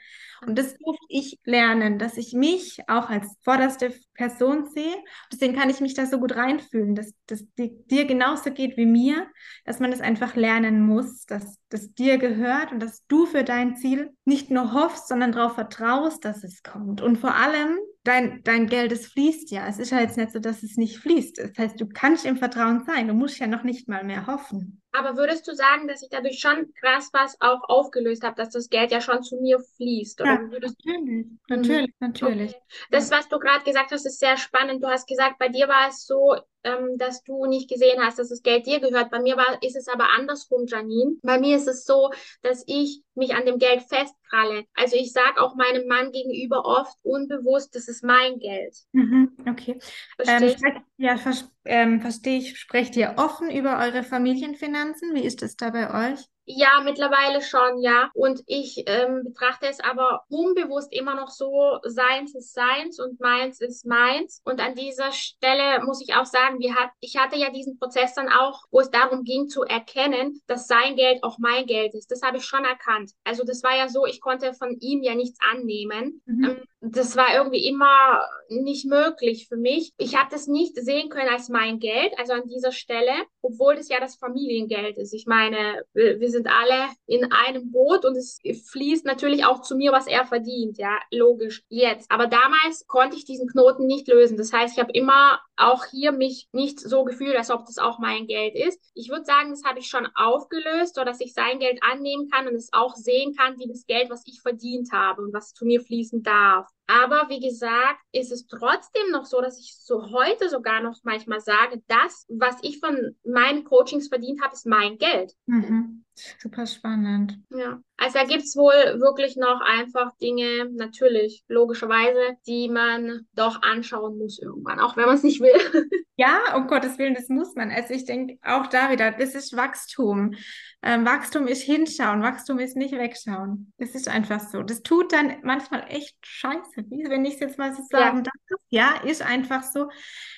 Und 0.46 0.58
das 0.58 0.78
durfte 0.78 1.06
ich 1.10 1.40
lernen, 1.46 1.98
dass 1.98 2.18
ich 2.18 2.34
mich 2.34 2.80
auch 2.88 3.10
als 3.10 3.26
vorderste 3.44 3.94
Person 4.14 4.70
sehe. 4.70 4.96
Deswegen 5.32 5.56
kann 5.56 5.70
ich 5.70 5.82
mich 5.82 5.94
da 5.96 6.06
so 6.06 6.20
gut 6.20 6.36
reinfühlen, 6.36 6.96
dass 6.96 7.14
das 7.26 7.44
dir 7.58 8.06
genauso 8.06 8.52
geht 8.52 8.78
wie 8.78 8.86
mir, 8.86 9.28
dass 9.66 9.80
man 9.80 9.92
das 9.92 10.02
einfach 10.02 10.36
lernen 10.36 10.86
muss, 10.86 11.26
dass 11.26 11.58
das 11.70 11.94
dir 11.94 12.18
gehört 12.18 12.72
und 12.72 12.80
dass 12.80 13.06
du 13.08 13.26
für 13.26 13.44
dein 13.44 13.76
Ziel 13.76 14.12
nicht 14.26 14.50
nur 14.50 14.74
hoffst, 14.74 15.08
sondern 15.08 15.32
darauf 15.32 15.56
vertraust, 15.56 16.24
dass 16.24 16.44
es 16.44 16.64
kommt. 16.64 17.02
Und 17.02 17.18
vor 17.18 17.36
allem, 17.36 17.78
dein, 18.04 18.42
dein 18.44 18.68
Geld, 18.68 18.92
es 18.92 19.08
fließt 19.08 19.52
ja. 19.52 19.68
Es 19.68 19.78
ist 19.78 19.92
ja 19.92 20.00
jetzt 20.00 20.18
nicht 20.18 20.32
so, 20.32 20.40
dass 20.40 20.64
es 20.64 20.78
nicht 20.78 20.98
fließt. 21.00 21.38
Das 21.40 21.58
heißt, 21.58 21.80
du 21.80 21.88
kannst 21.88 22.26
im 22.26 22.38
Vertrauen 22.38 22.84
sein. 22.86 23.08
Du 23.08 23.14
musst 23.14 23.40
ja 23.40 23.48
noch 23.48 23.64
nicht 23.64 23.90
mal 23.90 24.04
mehr 24.04 24.28
hoffen. 24.28 24.82
Aber 24.94 25.18
würdest 25.18 25.48
du 25.48 25.54
sagen, 25.54 25.88
dass 25.88 26.02
ich 26.02 26.10
dadurch 26.10 26.40
schon 26.40 26.74
krass 26.82 27.10
was 27.14 27.40
auch 27.42 27.62
aufgelöst 27.68 28.24
habe, 28.24 28.36
dass 28.36 28.50
das 28.50 28.70
Geld 28.70 28.92
ja 28.92 29.02
schon 29.02 29.22
zu 29.22 29.40
mir 29.42 29.60
fließt? 29.76 30.22
ja, 30.22 30.40
natürlich, 30.40 31.28
natürlich, 31.50 31.94
natürlich. 32.00 32.52
Okay. 32.52 32.88
Das, 32.92 33.12
was 33.12 33.28
du 33.28 33.38
gerade 33.40 33.64
gesagt 33.64 33.92
hast, 33.92 34.06
ist 34.06 34.20
sehr 34.20 34.38
spannend. 34.38 34.84
Du 34.84 34.88
hast 34.88 35.08
gesagt, 35.08 35.38
bei 35.38 35.50
dir 35.50 35.68
war 35.68 35.90
es 35.90 36.06
so, 36.06 36.36
ähm, 36.68 36.98
dass 36.98 37.24
du 37.24 37.46
nicht 37.46 37.70
gesehen 37.70 38.02
hast, 38.02 38.20
dass 38.20 38.30
das 38.30 38.42
Geld 38.42 38.66
dir 38.66 38.80
gehört. 38.80 39.10
Bei 39.10 39.22
mir 39.22 39.38
war, 39.38 39.62
ist 39.62 39.76
es 39.76 39.88
aber 39.88 40.10
andersrum, 40.18 40.66
Janine. 40.68 41.16
Bei 41.22 41.40
mir 41.40 41.56
ist 41.56 41.68
es 41.68 41.86
so, 41.86 42.12
dass 42.42 42.64
ich 42.68 43.02
mich 43.16 43.36
an 43.36 43.46
dem 43.46 43.58
Geld 43.58 43.84
festkralle. 43.84 44.66
Also 44.74 44.96
ich 44.96 45.14
sage 45.14 45.42
auch 45.42 45.56
meinem 45.56 45.88
Mann 45.88 46.12
gegenüber 46.12 46.66
oft 46.66 46.98
unbewusst, 47.04 47.76
das 47.76 47.88
ist 47.88 48.04
mein 48.04 48.40
Geld. 48.40 48.76
Mhm, 48.92 49.38
okay. 49.48 49.80
Ähm, 50.26 50.56
ja, 50.98 51.18
ver 51.18 51.34
ähm, 51.66 52.02
verstehe 52.02 52.40
ich. 52.40 52.60
Sprecht 52.60 52.96
ihr 52.96 53.16
offen 53.18 53.50
über 53.50 53.80
eure 53.80 54.04
Familienfinanzen? 54.04 55.16
Wie 55.16 55.24
ist 55.24 55.42
es 55.42 55.56
da 55.56 55.70
bei 55.70 56.12
euch? 56.12 56.20
Ja, 56.50 56.80
mittlerweile 56.82 57.42
schon, 57.42 57.82
ja. 57.82 58.10
Und 58.14 58.42
ich 58.46 58.86
ähm, 58.88 59.26
betrachte 59.26 59.68
es 59.68 59.82
aber 59.82 60.24
unbewusst 60.30 60.94
immer 60.94 61.14
noch 61.14 61.28
so, 61.30 61.78
seins 61.84 62.36
ist 62.36 62.54
seins 62.54 63.02
und 63.02 63.20
meins 63.20 63.60
ist 63.60 63.86
meins. 63.86 64.42
Und 64.46 64.62
an 64.62 64.74
dieser 64.74 65.12
Stelle 65.12 65.84
muss 65.84 66.02
ich 66.02 66.16
auch 66.16 66.26
sagen, 66.26 66.60
wir 66.60 66.74
hat, 66.76 66.92
ich 67.02 67.18
hatte 67.18 67.36
ja 67.36 67.50
diesen 67.50 67.78
Prozess 67.78 68.14
dann 68.14 68.30
auch, 68.30 68.64
wo 68.72 68.80
es 68.80 68.90
darum 68.90 69.26
ging 69.26 69.50
zu 69.50 69.64
erkennen, 69.64 70.42
dass 70.48 70.68
sein 70.68 70.96
Geld 70.96 71.22
auch 71.22 71.38
mein 71.38 71.66
Geld 71.66 71.94
ist. 71.94 72.12
Das 72.12 72.22
habe 72.22 72.38
ich 72.38 72.46
schon 72.46 72.64
erkannt. 72.64 73.12
Also 73.26 73.44
das 73.44 73.62
war 73.64 73.76
ja 73.76 73.90
so, 73.90 74.06
ich 74.06 74.22
konnte 74.22 74.54
von 74.54 74.78
ihm 74.80 75.04
ja 75.04 75.16
nichts 75.16 75.40
annehmen. 75.42 76.22
Mhm. 76.26 76.44
Ähm, 76.46 76.64
das 76.80 77.18
war 77.18 77.34
irgendwie 77.34 77.68
immer 77.68 78.22
nicht 78.50 78.86
möglich 78.86 79.48
für 79.50 79.58
mich. 79.58 79.92
Ich 79.98 80.16
habe 80.16 80.30
das 80.32 80.48
nicht 80.48 80.76
sehen 80.76 81.10
können 81.10 81.30
als 81.30 81.50
mein 81.50 81.80
Geld, 81.80 82.14
also 82.18 82.34
an 82.34 82.48
dieser 82.48 82.72
Stelle, 82.72 83.12
obwohl 83.42 83.76
das 83.76 83.90
ja 83.90 84.00
das 84.00 84.16
Familiengeld 84.16 84.98
ist. 84.98 85.14
Ich 85.14 85.26
meine, 85.26 85.84
wir 85.94 86.30
sind 86.30 86.37
sind 86.38 86.48
alle 86.48 86.90
in 87.08 87.32
einem 87.32 87.72
Boot 87.72 88.06
und 88.06 88.16
es 88.16 88.40
fließt 88.72 89.06
natürlich 89.06 89.46
auch 89.46 89.62
zu 89.62 89.76
mir, 89.76 89.92
was 89.92 90.08
er 90.08 90.26
verdient. 90.26 90.78
Ja, 90.78 90.98
logisch 91.12 91.64
jetzt. 91.70 92.10
Aber 92.12 92.28
damals 92.28 92.86
konnte 92.88 93.18
ich 93.18 93.26
diesen 93.26 93.48
Knoten 93.48 93.88
nicht 93.88 94.08
lösen. 94.08 94.38
Das 94.38 94.54
heißt, 94.54 94.76
ich 94.76 94.80
habe 94.80 94.92
immer 94.94 95.40
auch 95.56 95.86
hier 95.86 96.12
mich 96.12 96.48
nicht 96.52 96.80
so 96.80 97.04
gefühlt, 97.04 97.36
als 97.36 97.50
ob 97.50 97.66
das 97.66 97.80
auch 97.80 98.00
mein 98.00 98.28
Geld 98.28 98.56
ist. 98.56 98.80
Ich 98.94 99.10
würde 99.10 99.26
sagen, 99.26 99.50
das 99.50 99.64
habe 99.64 99.80
ich 99.80 99.88
schon 99.88 100.08
aufgelöst, 100.16 100.96
so 100.96 101.04
dass 101.04 101.20
ich 101.20 101.34
sein 101.34 101.60
Geld 101.60 101.80
annehmen 101.82 102.30
kann 102.30 102.48
und 102.48 102.56
es 102.56 102.70
auch 102.72 102.96
sehen 102.96 103.36
kann, 103.36 103.58
wie 103.58 103.68
das 103.68 103.86
Geld, 103.88 104.10
was 104.10 104.24
ich 104.26 104.42
verdient 104.42 104.92
habe 104.92 105.24
und 105.24 105.34
was 105.34 105.54
zu 105.54 105.66
mir 105.66 105.82
fließen 105.82 106.22
darf. 106.24 106.68
Aber 106.88 107.28
wie 107.28 107.42
gesagt, 107.42 108.00
ist 108.14 108.32
es 108.32 108.48
trotzdem 108.48 109.12
noch 109.12 109.26
so, 109.26 109.42
dass 109.42 109.60
ich 109.60 109.76
so 109.78 110.12
heute 110.12 110.50
sogar 110.50 110.82
noch 110.82 110.96
manchmal 111.04 111.42
sage, 111.42 111.82
das, 111.88 112.26
was 112.30 112.56
ich 112.62 112.80
von 112.80 113.16
meinen 113.26 113.66
Coachings 113.66 114.08
verdient 114.08 114.42
habe, 114.42 114.54
ist 114.54 114.66
mein 114.66 114.98
Geld. 114.98 115.34
Mhm. 115.48 116.06
Super 116.40 116.66
spannend. 116.66 117.40
Ja, 117.50 117.80
also 117.98 118.20
da 118.20 118.26
gibt 118.26 118.44
es 118.44 118.56
wohl 118.56 119.00
wirklich 119.00 119.36
noch 119.38 119.62
einfach 119.62 120.16
Dinge, 120.18 120.70
natürlich, 120.72 121.44
logischerweise, 121.48 122.38
die 122.48 122.70
man 122.70 123.28
doch 123.34 123.62
anschauen 123.62 124.18
muss 124.18 124.40
irgendwann, 124.40 124.80
auch 124.80 124.98
wenn 124.98 125.06
man 125.06 125.16
es 125.16 125.24
nicht 125.24 125.42
will. 125.42 125.52
Ja, 126.20 126.56
um 126.56 126.66
Gottes 126.66 126.98
Willen, 126.98 127.14
das 127.14 127.30
muss 127.30 127.54
man. 127.54 127.70
Also 127.70 127.94
ich 127.94 128.06
denke 128.06 128.40
auch 128.44 128.66
da 128.66 128.90
wieder, 128.90 129.12
das 129.12 129.36
ist 129.36 129.56
Wachstum. 129.56 130.34
Ähm, 130.82 131.06
Wachstum 131.06 131.46
ist 131.46 131.62
hinschauen, 131.62 132.24
Wachstum 132.24 132.58
ist 132.58 132.76
nicht 132.76 132.94
wegschauen. 132.94 133.72
Das 133.78 133.94
ist 133.94 134.08
einfach 134.08 134.40
so. 134.40 134.64
Das 134.64 134.82
tut 134.82 135.14
dann 135.14 135.36
manchmal 135.44 135.86
echt 135.90 136.18
scheiße, 136.24 136.86
wenn 136.90 137.24
ich 137.24 137.36
es 137.36 137.40
jetzt 137.42 137.60
mal 137.60 137.72
so 137.72 137.84
sagen 137.92 138.18
ja. 138.18 138.24
darf. 138.24 138.60
Ja, 138.70 138.96
ist 139.08 139.22
einfach 139.22 139.62
so. 139.62 139.90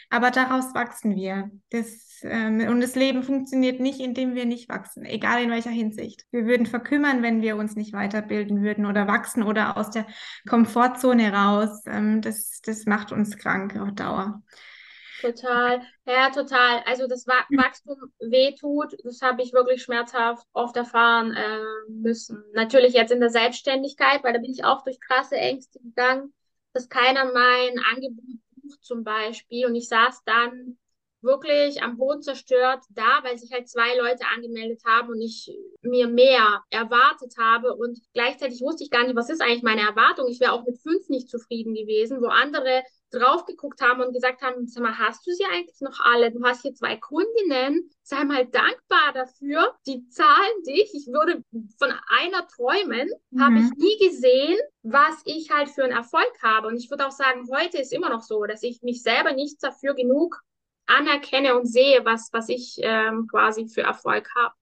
Aber 0.09 0.31
daraus 0.31 0.73
wachsen 0.73 1.15
wir. 1.15 1.49
Das, 1.69 2.08
ähm, 2.23 2.67
und 2.67 2.81
das 2.81 2.95
Leben 2.95 3.23
funktioniert 3.23 3.79
nicht, 3.79 3.99
indem 3.99 4.35
wir 4.35 4.45
nicht 4.45 4.69
wachsen, 4.69 5.05
egal 5.05 5.43
in 5.43 5.51
welcher 5.51 5.69
Hinsicht. 5.69 6.25
Wir 6.31 6.45
würden 6.45 6.65
verkümmern, 6.65 7.21
wenn 7.21 7.41
wir 7.41 7.55
uns 7.55 7.75
nicht 7.75 7.93
weiterbilden 7.93 8.61
würden 8.61 8.85
oder 8.85 9.07
wachsen 9.07 9.43
oder 9.43 9.77
aus 9.77 9.89
der 9.89 10.05
Komfortzone 10.47 11.33
raus. 11.33 11.83
Ähm, 11.87 12.21
das, 12.21 12.61
das 12.63 12.85
macht 12.85 13.11
uns 13.11 13.37
krank 13.37 13.75
auf 13.77 13.93
Dauer. 13.93 14.41
Total, 15.21 15.81
ja, 16.05 16.29
total. 16.29 16.81
Also 16.85 17.07
das 17.07 17.27
Wachstum 17.27 17.97
wehtut, 18.19 18.95
das 19.03 19.21
habe 19.21 19.41
ich 19.41 19.51
wirklich 19.51 19.83
schmerzhaft 19.83 20.47
oft 20.53 20.77
erfahren 20.77 21.33
äh, 21.33 21.91
müssen. 21.91 22.43
Natürlich 22.53 22.93
jetzt 22.93 23.11
in 23.11 23.19
der 23.19 23.29
Selbstständigkeit, 23.29 24.23
weil 24.23 24.33
da 24.33 24.39
bin 24.39 24.51
ich 24.51 24.63
auch 24.63 24.83
durch 24.83 24.99
krasse 25.01 25.35
Ängste 25.35 25.79
gegangen, 25.79 26.33
dass 26.71 26.87
keiner 26.87 27.25
mein 27.25 27.79
Angebot 27.91 28.39
bucht 28.55 28.83
zum 28.83 29.03
Beispiel. 29.03 29.65
Und 29.65 29.75
ich 29.75 29.89
saß 29.89 30.23
dann 30.23 30.77
wirklich 31.21 31.81
am 31.81 31.97
Boden 31.97 32.21
zerstört 32.21 32.83
da, 32.89 33.19
weil 33.23 33.37
sich 33.37 33.51
halt 33.51 33.67
zwei 33.67 33.95
Leute 33.97 34.25
angemeldet 34.35 34.81
haben 34.85 35.09
und 35.09 35.21
ich 35.21 35.51
mir 35.81 36.07
mehr 36.07 36.63
erwartet 36.69 37.35
habe 37.37 37.75
und 37.75 37.99
gleichzeitig 38.13 38.61
wusste 38.61 38.83
ich 38.83 38.91
gar 38.91 39.03
nicht, 39.03 39.15
was 39.15 39.29
ist 39.29 39.41
eigentlich 39.41 39.63
meine 39.63 39.81
Erwartung. 39.81 40.27
Ich 40.27 40.39
wäre 40.39 40.53
auch 40.53 40.65
mit 40.65 40.79
fünf 40.79 41.09
nicht 41.09 41.29
zufrieden 41.29 41.73
gewesen, 41.73 42.21
wo 42.21 42.27
andere 42.27 42.83
drauf 43.11 43.45
geguckt 43.45 43.81
haben 43.81 44.01
und 44.01 44.13
gesagt 44.13 44.41
haben, 44.41 44.67
sag 44.67 44.83
mal, 44.83 44.97
hast 44.97 45.25
du 45.25 45.31
sie 45.31 45.45
eigentlich 45.51 45.81
noch 45.81 45.99
alle? 45.99 46.31
Du 46.31 46.43
hast 46.43 46.61
hier 46.61 46.73
zwei 46.73 46.95
Kundinnen, 46.95 47.89
sei 48.03 48.23
mal 48.23 48.45
dankbar 48.45 49.13
dafür. 49.13 49.75
Die 49.87 50.07
zahlen 50.09 50.63
dich. 50.67 50.91
Ich 50.93 51.07
würde 51.07 51.43
von 51.77 51.91
einer 52.19 52.47
träumen, 52.47 53.09
mhm. 53.31 53.41
habe 53.41 53.59
ich 53.59 53.71
nie 53.77 54.07
gesehen, 54.07 54.57
was 54.83 55.21
ich 55.25 55.49
halt 55.51 55.69
für 55.69 55.83
einen 55.83 55.93
Erfolg 55.93 56.31
habe. 56.43 56.67
Und 56.67 56.77
ich 56.77 56.89
würde 56.89 57.07
auch 57.07 57.11
sagen, 57.11 57.47
heute 57.51 57.79
ist 57.79 57.93
immer 57.93 58.09
noch 58.09 58.21
so, 58.21 58.45
dass 58.45 58.63
ich 58.63 58.81
mich 58.83 59.01
selber 59.01 59.33
nicht 59.33 59.61
dafür 59.63 59.93
genug 59.95 60.41
anerkenne 60.89 61.57
und 61.57 61.65
sehe, 61.65 62.03
was, 62.03 62.29
was 62.33 62.49
ich 62.49 62.77
ähm, 62.81 63.27
quasi 63.29 63.67
für 63.67 63.81
Erfolg 63.81 64.29
habe. 64.35 64.53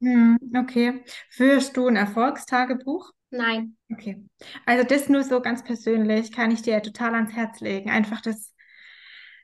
Hm, 0.00 0.38
okay. 0.56 1.04
Führst 1.30 1.76
du 1.76 1.86
ein 1.86 1.96
Erfolgstagebuch? 1.96 3.12
Nein. 3.30 3.76
Okay. 3.92 4.24
Also 4.66 4.84
das 4.84 5.08
nur 5.08 5.24
so 5.24 5.40
ganz 5.40 5.64
persönlich 5.64 6.32
kann 6.32 6.50
ich 6.50 6.62
dir 6.62 6.82
total 6.82 7.14
ans 7.14 7.32
Herz 7.32 7.60
legen. 7.60 7.90
Einfach 7.90 8.20
das 8.20 8.52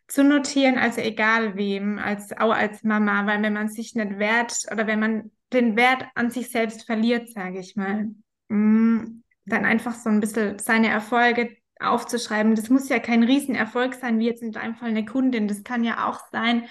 zu 0.09 0.22
notieren, 0.22 0.76
also 0.78 1.01
egal 1.01 1.57
wem, 1.57 1.99
als 1.99 2.32
auch 2.36 2.53
als 2.53 2.82
Mama, 2.82 3.26
weil 3.26 3.43
wenn 3.43 3.53
man 3.55 3.68
sich 3.68 3.95
nicht 3.95 4.18
wert 4.18 4.59
oder 4.70 4.86
wenn 4.86 5.01
man 5.01 5.30
den 5.53 5.76
Wert 5.76 6.05
an 6.14 6.30
sich 6.30 6.51
selbst 6.51 6.84
verliert, 6.84 7.30
sage 7.30 7.61
ich 7.61 7.76
mal, 7.76 8.11
hm, 8.51 9.22
dann 9.47 9.64
einfach 9.64 9.95
so 9.95 10.11
ein 10.11 10.20
bisschen 10.20 10.59
seine 10.59 10.88
Erfolge 10.88 11.57
aufzuschreiben. 11.83 12.55
Das 12.55 12.70
muss 12.70 12.89
ja 12.89 12.99
kein 12.99 13.22
Riesenerfolg 13.22 13.95
sein, 13.95 14.18
wie 14.18 14.26
jetzt 14.26 14.43
in 14.43 14.53
deinem 14.53 14.74
Fall 14.74 14.91
eine 14.91 15.05
Kundin. 15.05 15.49
Das 15.49 15.64
kann 15.64 15.85
ja 15.85 16.09
auch 16.09 16.20
sein, 16.30 16.68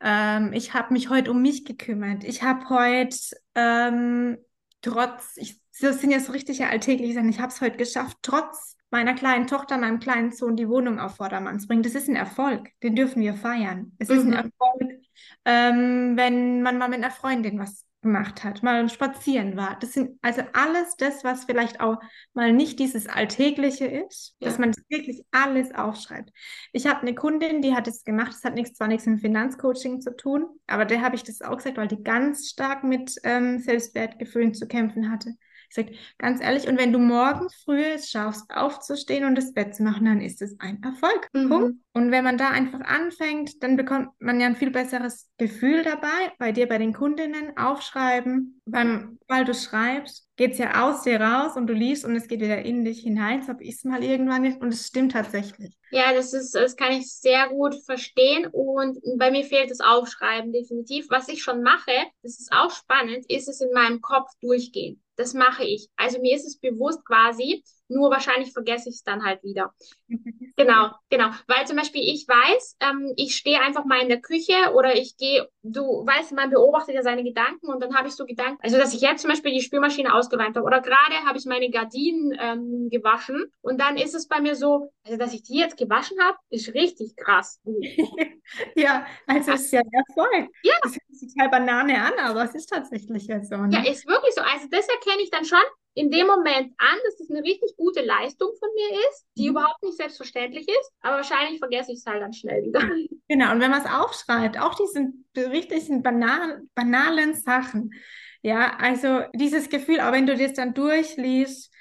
ähm, 0.00 0.52
ich 0.52 0.74
habe 0.74 0.92
mich 0.92 1.08
heute 1.08 1.30
um 1.30 1.42
mich 1.42 1.64
gekümmert. 1.64 2.24
Ich 2.24 2.42
habe 2.42 2.68
heute 2.68 3.16
ähm, 3.54 4.38
trotz, 4.82 5.36
ich, 5.36 5.60
das 5.80 6.00
sind 6.00 6.10
ja 6.10 6.20
so 6.20 6.32
richtige 6.32 6.68
alltägliche 6.68 7.14
Sachen, 7.14 7.28
ich 7.28 7.40
habe 7.40 7.52
es 7.52 7.60
heute 7.60 7.76
geschafft, 7.76 8.18
trotz 8.22 8.76
meiner 8.90 9.14
kleinen 9.14 9.46
Tochter, 9.46 9.78
meinem 9.78 9.98
kleinen 9.98 10.32
Sohn 10.32 10.56
die 10.56 10.68
Wohnung 10.68 11.00
auf 11.00 11.16
Vordermann 11.16 11.58
zu 11.58 11.66
bringen. 11.66 11.82
Das 11.82 11.94
ist 11.94 12.08
ein 12.08 12.16
Erfolg, 12.16 12.70
den 12.82 12.94
dürfen 12.94 13.22
wir 13.22 13.34
feiern. 13.34 13.92
Es 13.98 14.08
mhm. 14.08 14.14
ist 14.14 14.22
ein 14.22 14.28
mhm. 14.28 14.34
Erfolg, 14.34 15.02
ähm, 15.44 16.16
wenn 16.16 16.62
man 16.62 16.78
mal 16.78 16.88
mit 16.88 16.98
einer 16.98 17.10
Freundin 17.10 17.58
was 17.58 17.85
gemacht 18.06 18.44
hat, 18.44 18.62
mal 18.62 18.88
spazieren 18.88 19.56
war. 19.56 19.76
Das 19.80 19.92
sind 19.92 20.18
also 20.22 20.42
alles 20.52 20.96
das, 20.96 21.24
was 21.24 21.44
vielleicht 21.44 21.80
auch 21.80 21.98
mal 22.32 22.52
nicht 22.52 22.78
dieses 22.78 23.08
Alltägliche 23.08 23.86
ist, 23.86 24.36
ja. 24.38 24.48
dass 24.48 24.58
man 24.58 24.72
wirklich 24.88 25.24
alles 25.32 25.74
aufschreibt. 25.74 26.30
Ich 26.72 26.86
habe 26.86 27.02
eine 27.02 27.14
Kundin, 27.14 27.62
die 27.62 27.74
hat 27.74 27.88
es 27.88 28.04
gemacht, 28.04 28.32
das 28.32 28.44
hat 28.44 28.54
nichts, 28.54 28.78
zwar 28.78 28.88
nichts 28.88 29.06
mit 29.06 29.20
Finanzcoaching 29.20 30.00
zu 30.00 30.16
tun, 30.16 30.46
aber 30.66 30.84
der 30.84 31.02
habe 31.02 31.16
ich 31.16 31.24
das 31.24 31.42
auch 31.42 31.56
gesagt, 31.56 31.76
weil 31.76 31.88
die 31.88 32.02
ganz 32.02 32.48
stark 32.48 32.84
mit 32.84 33.16
ähm, 33.24 33.58
Selbstwertgefühlen 33.58 34.54
zu 34.54 34.66
kämpfen 34.66 35.10
hatte. 35.10 35.34
Ich 35.68 35.74
sage, 35.74 35.92
ganz 36.18 36.40
ehrlich, 36.40 36.68
und 36.68 36.78
wenn 36.78 36.92
du 36.92 37.00
morgens 37.00 37.54
früh 37.56 37.82
es 37.82 38.08
schaffst, 38.08 38.48
aufzustehen 38.50 39.24
und 39.24 39.34
das 39.34 39.52
Bett 39.52 39.74
zu 39.74 39.82
machen, 39.82 40.04
dann 40.04 40.20
ist 40.20 40.40
es 40.40 40.58
ein 40.60 40.80
Erfolg. 40.82 41.28
Mhm. 41.32 41.82
Und 41.96 42.10
wenn 42.10 42.24
man 42.24 42.36
da 42.36 42.50
einfach 42.50 42.80
anfängt, 42.80 43.62
dann 43.62 43.78
bekommt 43.78 44.10
man 44.18 44.38
ja 44.38 44.48
ein 44.48 44.54
viel 44.54 44.70
besseres 44.70 45.30
Gefühl 45.38 45.82
dabei. 45.82 46.30
Bei 46.38 46.52
dir, 46.52 46.68
bei 46.68 46.76
den 46.76 46.92
Kundinnen 46.92 47.56
aufschreiben, 47.56 48.60
beim, 48.66 49.18
weil 49.28 49.46
du 49.46 49.54
schreibst, 49.54 50.28
geht 50.36 50.52
es 50.52 50.58
ja 50.58 50.86
aus 50.86 51.04
dir 51.04 51.18
raus 51.18 51.56
und 51.56 51.68
du 51.68 51.72
liest 51.72 52.04
und 52.04 52.14
es 52.14 52.28
geht 52.28 52.42
wieder 52.42 52.60
in 52.60 52.84
dich 52.84 53.00
hinein. 53.00 53.40
So 53.40 53.48
habe 53.48 53.64
ich 53.64 53.76
es 53.76 53.84
mal 53.84 54.04
irgendwann 54.04 54.42
nicht 54.42 54.60
und 54.60 54.74
es 54.74 54.86
stimmt 54.86 55.12
tatsächlich. 55.12 55.74
Ja, 55.90 56.12
das 56.12 56.34
ist, 56.34 56.54
das 56.54 56.76
kann 56.76 56.92
ich 56.92 57.10
sehr 57.10 57.48
gut 57.48 57.74
verstehen 57.86 58.46
und 58.52 58.98
bei 59.16 59.30
mir 59.30 59.44
fehlt 59.44 59.70
das 59.70 59.80
Aufschreiben 59.80 60.52
definitiv. 60.52 61.06
Was 61.08 61.28
ich 61.28 61.42
schon 61.42 61.62
mache, 61.62 61.92
das 62.22 62.38
ist 62.38 62.52
auch 62.52 62.72
spannend, 62.72 63.24
ist 63.30 63.48
es 63.48 63.62
in 63.62 63.72
meinem 63.72 64.02
Kopf 64.02 64.28
durchgehen 64.42 65.00
das 65.16 65.34
mache 65.34 65.64
ich. 65.64 65.88
Also 65.96 66.20
mir 66.20 66.36
ist 66.36 66.46
es 66.46 66.58
bewusst 66.58 67.04
quasi, 67.04 67.64
nur 67.88 68.10
wahrscheinlich 68.10 68.52
vergesse 68.52 68.88
ich 68.88 68.96
es 68.96 69.02
dann 69.02 69.24
halt 69.24 69.42
wieder. 69.42 69.72
genau, 70.56 70.90
genau. 71.10 71.30
Weil 71.46 71.66
zum 71.66 71.76
Beispiel 71.76 72.02
ich 72.02 72.26
weiß, 72.26 72.76
ähm, 72.80 73.12
ich 73.16 73.36
stehe 73.36 73.60
einfach 73.60 73.84
mal 73.84 74.00
in 74.00 74.08
der 74.08 74.20
Küche 74.20 74.54
oder 74.74 74.96
ich 74.96 75.16
gehe, 75.16 75.48
du 75.62 75.82
weißt, 75.82 76.32
man 76.32 76.50
beobachtet 76.50 76.94
ja 76.94 77.02
seine 77.02 77.24
Gedanken 77.24 77.68
und 77.68 77.82
dann 77.82 77.94
habe 77.96 78.08
ich 78.08 78.14
so 78.14 78.24
Gedanken, 78.24 78.58
also 78.62 78.76
dass 78.76 78.94
ich 78.94 79.00
jetzt 79.00 79.22
zum 79.22 79.30
Beispiel 79.30 79.52
die 79.52 79.60
Spülmaschine 79.60 80.14
ausgeräumt 80.14 80.56
habe 80.56 80.66
oder 80.66 80.80
gerade 80.80 81.14
habe 81.26 81.38
ich 81.38 81.46
meine 81.46 81.70
Gardinen 81.70 82.36
ähm, 82.38 82.88
gewaschen 82.90 83.52
und 83.62 83.80
dann 83.80 83.96
ist 83.96 84.14
es 84.14 84.28
bei 84.28 84.40
mir 84.40 84.56
so, 84.56 84.92
also 85.04 85.18
dass 85.18 85.32
ich 85.32 85.42
die 85.42 85.58
jetzt 85.58 85.76
gewaschen 85.76 86.18
habe, 86.20 86.36
ist 86.50 86.74
richtig 86.74 87.16
krass. 87.16 87.60
ja, 88.74 89.06
also 89.26 89.52
es 89.52 89.62
ist 89.62 89.72
ja 89.72 89.82
Erfolg. 89.92 90.50
Ja. 90.62 90.74
Das 90.82 90.92
hört 90.92 91.02
sich 91.10 91.34
total 91.34 91.50
Banane 91.50 92.00
an, 92.02 92.12
aber 92.18 92.44
es 92.44 92.54
ist 92.54 92.68
tatsächlich 92.68 93.26
ja 93.26 93.42
so. 93.42 93.56
Ne? 93.56 93.70
Ja, 93.72 93.90
ist 93.90 94.06
wirklich 94.06 94.34
so. 94.34 94.42
Also 94.42 94.66
das 94.70 94.88
erkenne 94.88 95.22
ich 95.22 95.30
dann 95.30 95.44
schon 95.44 95.58
in 95.96 96.10
dem 96.10 96.26
Moment 96.26 96.74
an, 96.76 96.98
dass 97.06 97.16
das 97.16 97.30
eine 97.30 97.42
richtig 97.42 97.74
gute 97.78 98.02
Leistung 98.02 98.50
von 98.58 98.68
mir 98.74 99.00
ist, 99.08 99.26
die 99.38 99.44
mhm. 99.44 99.56
überhaupt 99.56 99.82
nicht 99.82 99.96
selbstverständlich 99.96 100.68
ist, 100.68 100.92
aber 101.00 101.16
wahrscheinlich 101.16 101.58
vergesse 101.58 101.92
ich 101.92 101.98
es 101.98 102.06
halt 102.06 102.22
dann 102.22 102.32
schnell 102.32 102.64
wieder. 102.64 102.80
Genau, 103.28 103.50
und 103.50 103.60
wenn 103.60 103.72
man 103.72 103.82
es 103.82 103.90
aufschreibt, 103.90 104.56
auch 104.56 104.74
diese 104.74 105.10
richtigen 105.50 106.04
banalen, 106.04 106.70
banalen 106.76 107.34
Sachen, 107.34 107.92
ja, 108.40 108.76
also 108.78 109.22
dieses 109.34 109.68
Gefühl, 109.68 110.00
auch 110.00 110.12
wenn 110.12 110.28
du 110.28 110.36
das 110.36 110.52
dann 110.52 110.74
durchliest, 110.74 111.72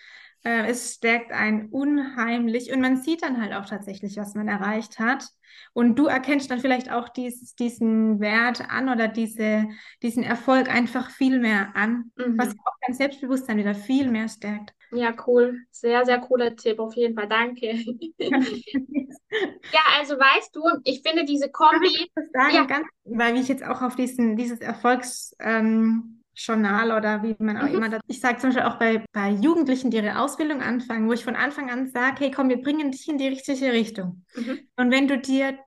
äh, 0.45 0.67
es 0.67 0.93
stärkt 0.93 1.31
einen 1.31 1.69
unheimlich 1.69 2.71
und 2.71 2.79
man 2.79 2.97
sieht 2.97 3.23
dann 3.23 3.41
halt 3.41 3.53
auch 3.53 3.65
tatsächlich, 3.65 4.15
was 4.17 4.35
man 4.35 4.47
erreicht 4.47 4.99
hat. 4.99 5.27
Und 5.73 5.97
du 5.97 6.05
erkennst 6.05 6.51
dann 6.51 6.59
vielleicht 6.59 6.91
auch 6.91 7.09
dies, 7.09 7.55
diesen 7.55 8.19
Wert 8.19 8.69
an 8.69 8.89
oder 8.89 9.07
diese, 9.07 9.67
diesen 10.03 10.23
Erfolg 10.23 10.69
einfach 10.69 11.09
viel 11.09 11.39
mehr 11.39 11.75
an, 11.75 12.11
mhm. 12.15 12.37
was 12.37 12.49
auch 12.49 12.75
dein 12.85 12.95
Selbstbewusstsein 12.95 13.57
wieder 13.57 13.73
viel 13.73 14.11
mehr 14.11 14.29
stärkt. 14.29 14.73
Ja, 14.91 15.13
cool. 15.25 15.61
Sehr, 15.71 16.05
sehr 16.05 16.19
cooler 16.19 16.55
Tipp. 16.55 16.79
Auf 16.79 16.95
jeden 16.95 17.15
Fall. 17.15 17.27
Danke. 17.27 17.71
ja, 18.19 19.81
also 19.97 20.15
weißt 20.15 20.55
du, 20.55 20.61
ich 20.83 21.01
finde 21.01 21.25
diese 21.25 21.49
Kombi. 21.49 21.87
Ich 21.87 22.11
sagen, 22.31 22.55
ja. 22.55 22.65
ganz, 22.65 22.87
weil 23.03 23.35
ich 23.37 23.47
jetzt 23.47 23.65
auch 23.65 23.81
auf 23.81 23.95
diesen, 23.95 24.37
dieses 24.37 24.59
Erfolgs, 24.59 25.35
ähm, 25.39 26.14
Journal 26.35 26.91
oder 26.91 27.23
wie 27.23 27.35
man 27.39 27.57
auch 27.57 27.69
mhm. 27.69 27.75
immer 27.75 27.89
das. 27.89 28.01
Ich 28.07 28.19
sage 28.19 28.37
zum 28.37 28.49
Beispiel 28.49 28.65
auch 28.65 28.77
bei, 28.77 29.03
bei 29.11 29.29
Jugendlichen, 29.29 29.91
die 29.91 29.97
ihre 29.97 30.19
Ausbildung 30.19 30.61
anfangen, 30.61 31.07
wo 31.07 31.13
ich 31.13 31.23
von 31.23 31.35
Anfang 31.35 31.69
an 31.69 31.87
sage, 31.87 32.17
hey 32.19 32.31
komm, 32.31 32.49
wir 32.49 32.61
bringen 32.61 32.91
dich 32.91 33.07
in 33.07 33.17
die 33.17 33.27
richtige 33.27 33.71
Richtung. 33.71 34.23
Mhm. 34.35 34.59
Und 34.75 34.91
wenn 34.91 35.07
du 35.07 35.17
dir, 35.17 35.57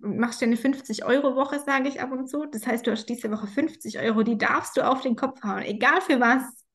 machst 0.00 0.40
dir 0.40 0.46
eine 0.46 0.56
50-Euro-Woche, 0.56 1.60
sage 1.60 1.88
ich 1.88 2.00
ab 2.00 2.12
und 2.12 2.28
zu, 2.28 2.46
das 2.46 2.66
heißt, 2.66 2.86
du 2.86 2.92
hast 2.92 3.06
diese 3.06 3.30
Woche 3.30 3.46
50 3.46 3.98
Euro, 4.00 4.22
die 4.22 4.38
darfst 4.38 4.76
du 4.76 4.82
auf 4.82 5.00
den 5.00 5.16
Kopf 5.16 5.42
hauen, 5.42 5.62
egal 5.62 6.00
für 6.00 6.20
was. 6.20 6.65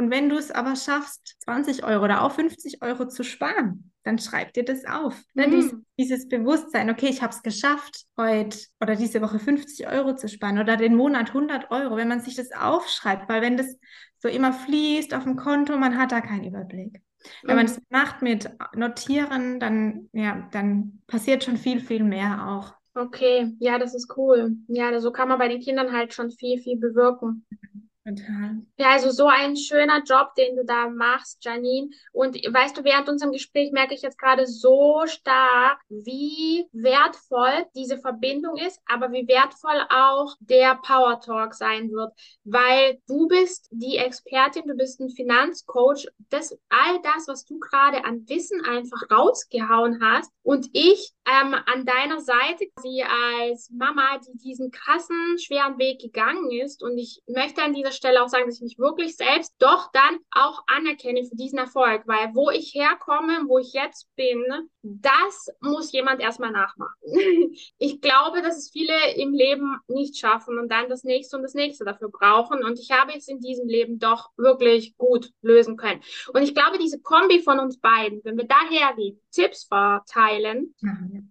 Und 0.00 0.10
wenn 0.10 0.30
du 0.30 0.38
es 0.38 0.50
aber 0.50 0.76
schaffst, 0.76 1.36
20 1.40 1.84
Euro 1.84 2.04
oder 2.04 2.22
auch 2.22 2.32
50 2.32 2.80
Euro 2.80 3.06
zu 3.06 3.22
sparen, 3.22 3.92
dann 4.02 4.18
schreib 4.18 4.54
dir 4.54 4.64
das 4.64 4.86
auf. 4.86 5.14
Ne? 5.34 5.46
Mhm. 5.46 5.50
Dies, 5.50 5.74
dieses 5.98 6.28
Bewusstsein, 6.28 6.88
okay, 6.88 7.08
ich 7.08 7.20
habe 7.20 7.34
es 7.34 7.42
geschafft, 7.42 8.06
heute 8.16 8.56
oder 8.80 8.96
diese 8.96 9.20
Woche 9.20 9.38
50 9.38 9.86
Euro 9.88 10.16
zu 10.16 10.26
sparen 10.26 10.58
oder 10.58 10.78
den 10.78 10.94
Monat 10.94 11.28
100 11.28 11.70
Euro, 11.70 11.98
wenn 11.98 12.08
man 12.08 12.20
sich 12.22 12.34
das 12.34 12.50
aufschreibt, 12.50 13.28
weil 13.28 13.42
wenn 13.42 13.58
das 13.58 13.76
so 14.20 14.28
immer 14.28 14.54
fließt 14.54 15.12
auf 15.12 15.24
dem 15.24 15.36
Konto, 15.36 15.76
man 15.76 15.98
hat 15.98 16.12
da 16.12 16.22
keinen 16.22 16.44
Überblick. 16.44 17.02
Wenn 17.42 17.56
man 17.56 17.66
es 17.66 17.76
mhm. 17.76 17.84
macht 17.90 18.22
mit 18.22 18.48
Notieren, 18.74 19.60
dann, 19.60 20.08
ja, 20.14 20.48
dann 20.50 21.02
passiert 21.08 21.44
schon 21.44 21.58
viel, 21.58 21.80
viel 21.80 22.04
mehr 22.04 22.48
auch. 22.48 22.72
Okay, 22.94 23.54
ja, 23.58 23.78
das 23.78 23.94
ist 23.94 24.16
cool. 24.16 24.56
Ja, 24.66 24.98
so 24.98 25.12
kann 25.12 25.28
man 25.28 25.38
bei 25.38 25.48
den 25.48 25.60
Kindern 25.60 25.92
halt 25.92 26.14
schon 26.14 26.30
viel, 26.30 26.58
viel 26.58 26.78
bewirken. 26.78 27.44
Ja, 28.76 28.90
also 28.90 29.10
so 29.10 29.26
ein 29.26 29.56
schöner 29.56 30.02
Job, 30.04 30.34
den 30.34 30.56
du 30.56 30.64
da 30.64 30.88
machst, 30.88 31.44
Janine. 31.44 31.90
Und 32.12 32.36
weißt 32.36 32.76
du, 32.76 32.84
während 32.84 33.08
unserem 33.08 33.32
Gespräch 33.32 33.72
merke 33.72 33.94
ich 33.94 34.02
jetzt 34.02 34.18
gerade 34.18 34.46
so 34.46 35.04
stark, 35.06 35.80
wie 35.88 36.66
wertvoll 36.72 37.66
diese 37.74 37.98
Verbindung 37.98 38.56
ist, 38.56 38.80
aber 38.86 39.12
wie 39.12 39.28
wertvoll 39.28 39.80
auch 39.90 40.34
der 40.40 40.76
Power 40.76 41.20
Talk 41.20 41.54
sein 41.54 41.90
wird. 41.90 42.12
Weil 42.44 43.00
du 43.06 43.28
bist 43.28 43.68
die 43.70 43.96
Expertin, 43.96 44.66
du 44.66 44.74
bist 44.74 45.00
ein 45.00 45.10
Finanzcoach. 45.10 46.06
Das, 46.30 46.56
all 46.68 47.00
das, 47.02 47.28
was 47.28 47.44
du 47.44 47.58
gerade 47.58 48.04
an 48.04 48.28
Wissen 48.28 48.64
einfach 48.64 49.10
rausgehauen 49.10 50.00
hast 50.02 50.30
und 50.42 50.68
ich 50.72 51.12
ähm, 51.26 51.54
an 51.54 51.84
deiner 51.84 52.20
Seite, 52.20 52.66
sie 52.82 53.04
als 53.04 53.70
Mama, 53.70 54.18
die 54.18 54.36
diesen 54.38 54.70
krassen, 54.70 55.38
schweren 55.38 55.78
Weg 55.78 56.00
gegangen 56.00 56.50
ist. 56.50 56.82
Und 56.82 56.98
ich 56.98 57.22
möchte 57.28 57.62
an 57.62 57.74
dieser 57.74 57.92
Stelle 58.00 58.22
auch 58.22 58.28
sagen, 58.28 58.46
dass 58.46 58.56
ich 58.56 58.62
mich 58.62 58.78
wirklich 58.78 59.16
selbst 59.16 59.54
doch 59.58 59.90
dann 59.92 60.18
auch 60.30 60.64
anerkenne 60.66 61.24
für 61.24 61.36
diesen 61.36 61.58
Erfolg, 61.58 62.02
weil 62.06 62.34
wo 62.34 62.50
ich 62.50 62.74
herkomme, 62.74 63.44
wo 63.46 63.58
ich 63.58 63.74
jetzt 63.74 64.08
bin, 64.16 64.42
das 64.82 65.48
muss 65.60 65.92
jemand 65.92 66.20
erstmal 66.20 66.50
nachmachen. 66.50 66.94
ich 67.78 68.00
glaube, 68.00 68.40
dass 68.40 68.56
es 68.56 68.70
viele 68.70 68.94
im 69.16 69.34
Leben 69.34 69.76
nicht 69.88 70.16
schaffen 70.16 70.58
und 70.58 70.70
dann 70.70 70.88
das 70.88 71.04
nächste 71.04 71.36
und 71.36 71.42
das 71.42 71.54
nächste 71.54 71.84
dafür 71.84 72.10
brauchen. 72.10 72.64
Und 72.64 72.78
ich 72.78 72.90
habe 72.90 73.12
es 73.14 73.28
in 73.28 73.40
diesem 73.40 73.68
Leben 73.68 73.98
doch 73.98 74.30
wirklich 74.38 74.96
gut 74.96 75.30
lösen 75.42 75.76
können. 75.76 76.00
Und 76.32 76.42
ich 76.42 76.54
glaube, 76.54 76.78
diese 76.78 77.00
Kombi 77.00 77.40
von 77.42 77.60
uns 77.60 77.78
beiden, 77.78 78.20
wenn 78.24 78.38
wir 78.38 78.46
dahergehen, 78.46 79.20
Tipps 79.30 79.64
verteilen, 79.64 80.74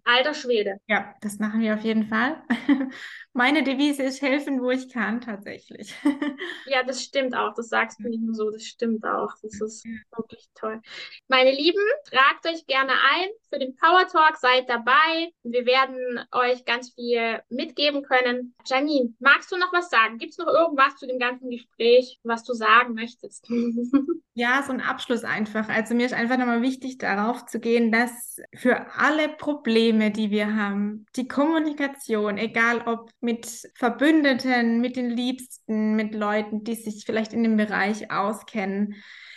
alter 0.04 0.34
Schwede. 0.34 0.78
Ja, 0.86 1.14
das 1.20 1.38
machen 1.38 1.60
wir 1.60 1.74
auf 1.74 1.82
jeden 1.82 2.06
Fall. 2.06 2.42
Meine 3.32 3.62
Devise 3.62 4.02
ist 4.02 4.22
helfen, 4.22 4.60
wo 4.60 4.70
ich 4.70 4.92
kann, 4.92 5.20
tatsächlich. 5.20 5.94
ja, 6.66 6.82
das 6.82 7.02
stimmt 7.02 7.34
auch. 7.34 7.54
Das 7.54 7.68
sagst 7.68 8.00
du 8.00 8.08
nicht 8.08 8.22
nur 8.22 8.34
so, 8.34 8.50
das 8.50 8.64
stimmt 8.64 9.04
auch. 9.04 9.32
Das 9.42 9.60
ist 9.60 9.84
wirklich 10.16 10.48
toll. 10.54 10.80
Meine 11.28 11.52
Lieben, 11.52 11.82
tragt 12.04 12.46
euch 12.46 12.66
gerne 12.66 12.92
ein 12.92 13.28
für 13.50 13.58
den 13.58 13.76
Power 13.76 14.06
Talk, 14.06 14.36
seid 14.36 14.68
dabei. 14.68 15.32
Wir 15.42 15.66
werden 15.66 16.20
euch 16.32 16.64
ganz 16.64 16.94
viel 16.94 17.40
mitgeben 17.48 18.02
können. 18.02 18.54
Janine, 18.64 19.12
magst 19.18 19.50
du 19.52 19.56
noch 19.56 19.72
was 19.72 19.90
sagen? 19.90 20.18
Gibt 20.18 20.32
es 20.32 20.38
noch 20.38 20.46
irgendwas 20.46 20.96
zu 20.96 21.06
dem 21.06 21.18
ganzen 21.18 21.50
Gespräch, 21.50 22.18
was 22.22 22.44
du 22.44 22.54
sagen 22.54 22.94
möchtest? 22.94 23.48
ja, 24.34 24.62
so 24.62 24.72
ein 24.72 24.80
Abschluss 24.80 25.24
einfach. 25.24 25.68
Also 25.68 25.94
mir 25.94 26.06
ist 26.06 26.14
einfach 26.14 26.38
nochmal 26.38 26.62
wichtig, 26.62 26.98
darauf 26.98 27.46
zu 27.46 27.58
gehen, 27.60 27.90
dass 27.90 28.36
für 28.54 28.86
alle 28.96 29.28
Probleme, 29.28 30.10
die 30.10 30.30
wir 30.30 30.54
haben, 30.54 31.06
die 31.16 31.28
Kommunikation, 31.28 32.38
egal 32.38 32.82
ob 32.86 33.10
mit 33.20 33.68
Verbündeten, 33.74 34.80
mit 34.80 34.96
den 34.96 35.10
Liebsten, 35.10 35.96
mit 35.96 36.14
Leuten, 36.14 36.62
die 36.62 36.74
sich 36.74 37.04
vielleicht 37.04 37.32
in 37.32 37.42
dem 37.42 37.56
Bereich 37.56 38.10
auskennen, 38.12 38.94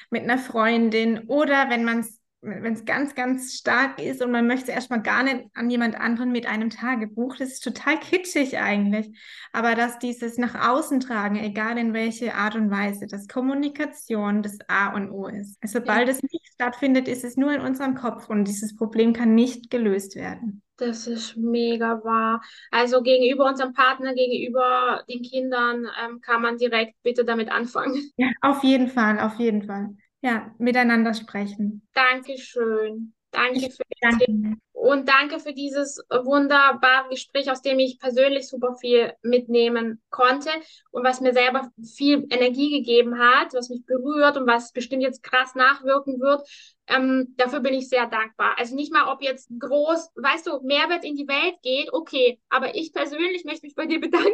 mit 0.10 0.24
einer 0.24 0.38
Freundin 0.38 1.28
oder 1.28 1.70
wenn 1.70 1.84
man 1.84 2.02
es 2.02 2.23
wenn 2.44 2.74
es 2.74 2.86
ganz, 2.86 3.16
ganz 3.16 3.54
stark 3.54 4.02
ist 4.02 4.22
und 4.22 4.32
man 4.32 4.48
möchte 4.48 4.72
erstmal 4.72 5.02
gar 5.02 5.24
nicht 5.24 5.46
an 5.54 5.70
jemand 5.70 5.96
anderen 5.96 6.32
mit 6.32 6.46
einem 6.46 6.70
Tagebuch, 6.70 7.38
das 7.38 7.54
ist 7.54 7.64
total 7.64 7.98
kitschig 8.00 8.58
eigentlich. 8.58 9.18
Aber 9.54 9.76
dass 9.76 9.98
dieses 10.00 10.38
nach 10.38 10.70
außen 10.70 11.00
tragen, 11.00 11.38
egal 11.38 11.78
in 11.78 11.94
welche 11.94 12.36
Art 12.36 12.56
und 12.56 12.70
Weise, 12.70 13.08
dass 13.08 13.28
Kommunikation 13.28 14.44
das 14.44 14.58
A 14.68 14.94
und 14.94 15.10
O 15.12 15.28
ist. 15.28 15.58
Also 15.62 15.80
sobald 15.80 16.08
ja. 16.08 16.14
es 16.14 16.22
nicht 16.22 16.48
stattfindet, 16.54 17.08
ist 17.08 17.24
es 17.24 17.38
nur 17.38 17.54
in 17.54 17.62
unserem 17.62 17.96
Kopf 17.96 18.30
und 18.30 18.46
dieses 18.46 18.76
Problem 18.76 19.14
kann 19.14 19.34
nicht 19.34 19.70
gelöst 19.72 20.16
werden. 20.16 20.62
Das 20.78 21.08
ist 21.08 21.38
mega 21.38 22.04
wahr. 22.04 22.42
Also 22.72 23.02
gegenüber 23.04 23.46
unserem 23.46 23.74
Partner, 23.74 24.14
gegenüber 24.14 25.04
den 25.08 25.22
Kindern 25.22 25.88
ähm, 26.04 26.20
kann 26.20 26.42
man 26.42 26.58
direkt 26.58 26.96
bitte 27.04 27.24
damit 27.24 27.50
anfangen. 27.50 28.12
Ja, 28.18 28.28
auf 28.42 28.64
jeden 28.64 28.88
Fall, 28.88 29.20
auf 29.20 29.40
jeden 29.40 29.64
Fall 29.64 29.96
ja, 30.24 30.56
miteinander 30.58 31.14
sprechen. 31.14 31.86
Dankeschön. 31.94 33.14
Danke 33.32 33.68
ich 33.68 33.76
für 33.76 33.84
den 34.02 34.20
Tipp. 34.20 34.58
Und 34.84 35.08
danke 35.08 35.40
für 35.40 35.54
dieses 35.54 36.04
wunderbare 36.10 37.08
Gespräch, 37.10 37.50
aus 37.50 37.62
dem 37.62 37.80
ich 37.80 38.00
persönlich 38.00 38.50
super 38.50 38.76
viel 38.76 39.14
mitnehmen 39.22 40.02
konnte 40.10 40.50
und 40.92 41.06
was 41.06 41.22
mir 41.22 41.32
selber 41.32 41.72
viel 41.96 42.28
Energie 42.30 42.70
gegeben 42.70 43.18
hat, 43.18 43.54
was 43.54 43.70
mich 43.70 43.86
berührt 43.86 44.36
und 44.36 44.46
was 44.46 44.74
bestimmt 44.74 45.02
jetzt 45.02 45.24
krass 45.24 45.56
nachwirken 45.56 46.20
wird. 46.20 46.46
Ähm, 46.88 47.34
dafür 47.38 47.62
bin 47.62 47.74
ich 47.74 47.88
sehr 47.88 48.08
dankbar. 48.08 48.56
Also 48.60 48.76
nicht 48.76 48.92
mal, 48.92 49.10
ob 49.10 49.22
jetzt 49.22 49.50
groß, 49.58 50.10
weißt 50.16 50.48
du, 50.48 50.60
Mehrwert 50.64 51.06
in 51.06 51.16
die 51.16 51.30
Welt 51.30 51.56
geht, 51.64 51.94
okay. 51.94 52.42
Aber 52.50 52.76
ich 52.76 52.92
persönlich 52.92 53.46
möchte 53.46 53.66
mich 53.66 53.76
bei 53.76 53.86
dir 53.86 54.02
bedanken. 54.02 54.34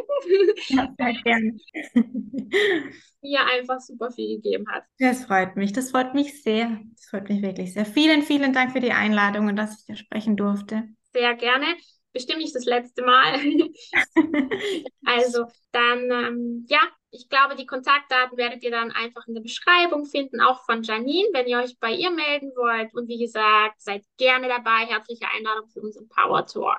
Ja, 0.68 0.92
sehr 0.98 1.12
gerne. 1.22 1.58
mir 3.22 3.40
einfach 3.46 3.80
super 3.80 4.10
viel 4.10 4.36
gegeben 4.36 4.66
hat. 4.68 4.84
Das 4.98 5.24
freut 5.24 5.56
mich. 5.56 5.72
Das 5.72 5.90
freut 5.90 6.14
mich 6.14 6.42
sehr. 6.42 6.80
Das 6.92 7.06
freut 7.06 7.28
mich 7.28 7.42
wirklich 7.42 7.72
sehr. 7.74 7.84
Vielen, 7.84 8.22
vielen 8.22 8.52
Dank 8.52 8.72
für 8.72 8.80
die 8.80 8.92
Einladung 8.92 9.48
und 9.48 9.56
dass 9.56 9.80
ich 9.80 9.86
dir 9.86 9.96
sprechen 9.96 10.36
durfte. 10.40 10.88
Sehr 11.12 11.34
gerne. 11.34 11.66
Bestimmt 12.12 12.38
nicht 12.38 12.54
das 12.54 12.64
letzte 12.64 13.02
Mal. 13.02 13.34
also 15.04 15.44
dann, 15.70 16.10
ähm, 16.10 16.66
ja, 16.68 16.80
ich 17.12 17.28
glaube, 17.28 17.56
die 17.56 17.66
Kontaktdaten 17.66 18.36
werdet 18.36 18.62
ihr 18.62 18.70
dann 18.70 18.90
einfach 18.92 19.26
in 19.26 19.34
der 19.34 19.42
Beschreibung 19.42 20.06
finden, 20.06 20.40
auch 20.40 20.64
von 20.64 20.82
Janine, 20.82 21.28
wenn 21.32 21.46
ihr 21.46 21.58
euch 21.58 21.76
bei 21.78 21.92
ihr 21.92 22.10
melden 22.10 22.52
wollt. 22.56 22.94
Und 22.94 23.08
wie 23.08 23.18
gesagt, 23.18 23.80
seid 23.80 24.04
gerne 24.16 24.48
dabei. 24.48 24.86
Herzliche 24.86 25.26
Einladung 25.28 25.68
für 25.68 25.80
unseren 25.80 26.08
Power 26.08 26.46
Talk. 26.46 26.78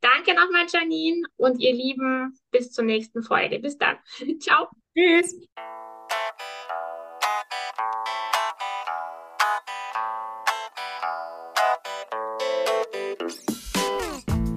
Danke 0.00 0.34
nochmal, 0.34 0.66
Janine. 0.72 1.22
Und 1.36 1.60
ihr 1.60 1.72
Lieben, 1.72 2.36
bis 2.50 2.72
zur 2.72 2.84
nächsten 2.84 3.22
Folge. 3.22 3.58
Bis 3.58 3.76
dann. 3.78 3.98
Ciao. 4.40 4.68
Tschüss. 4.96 5.36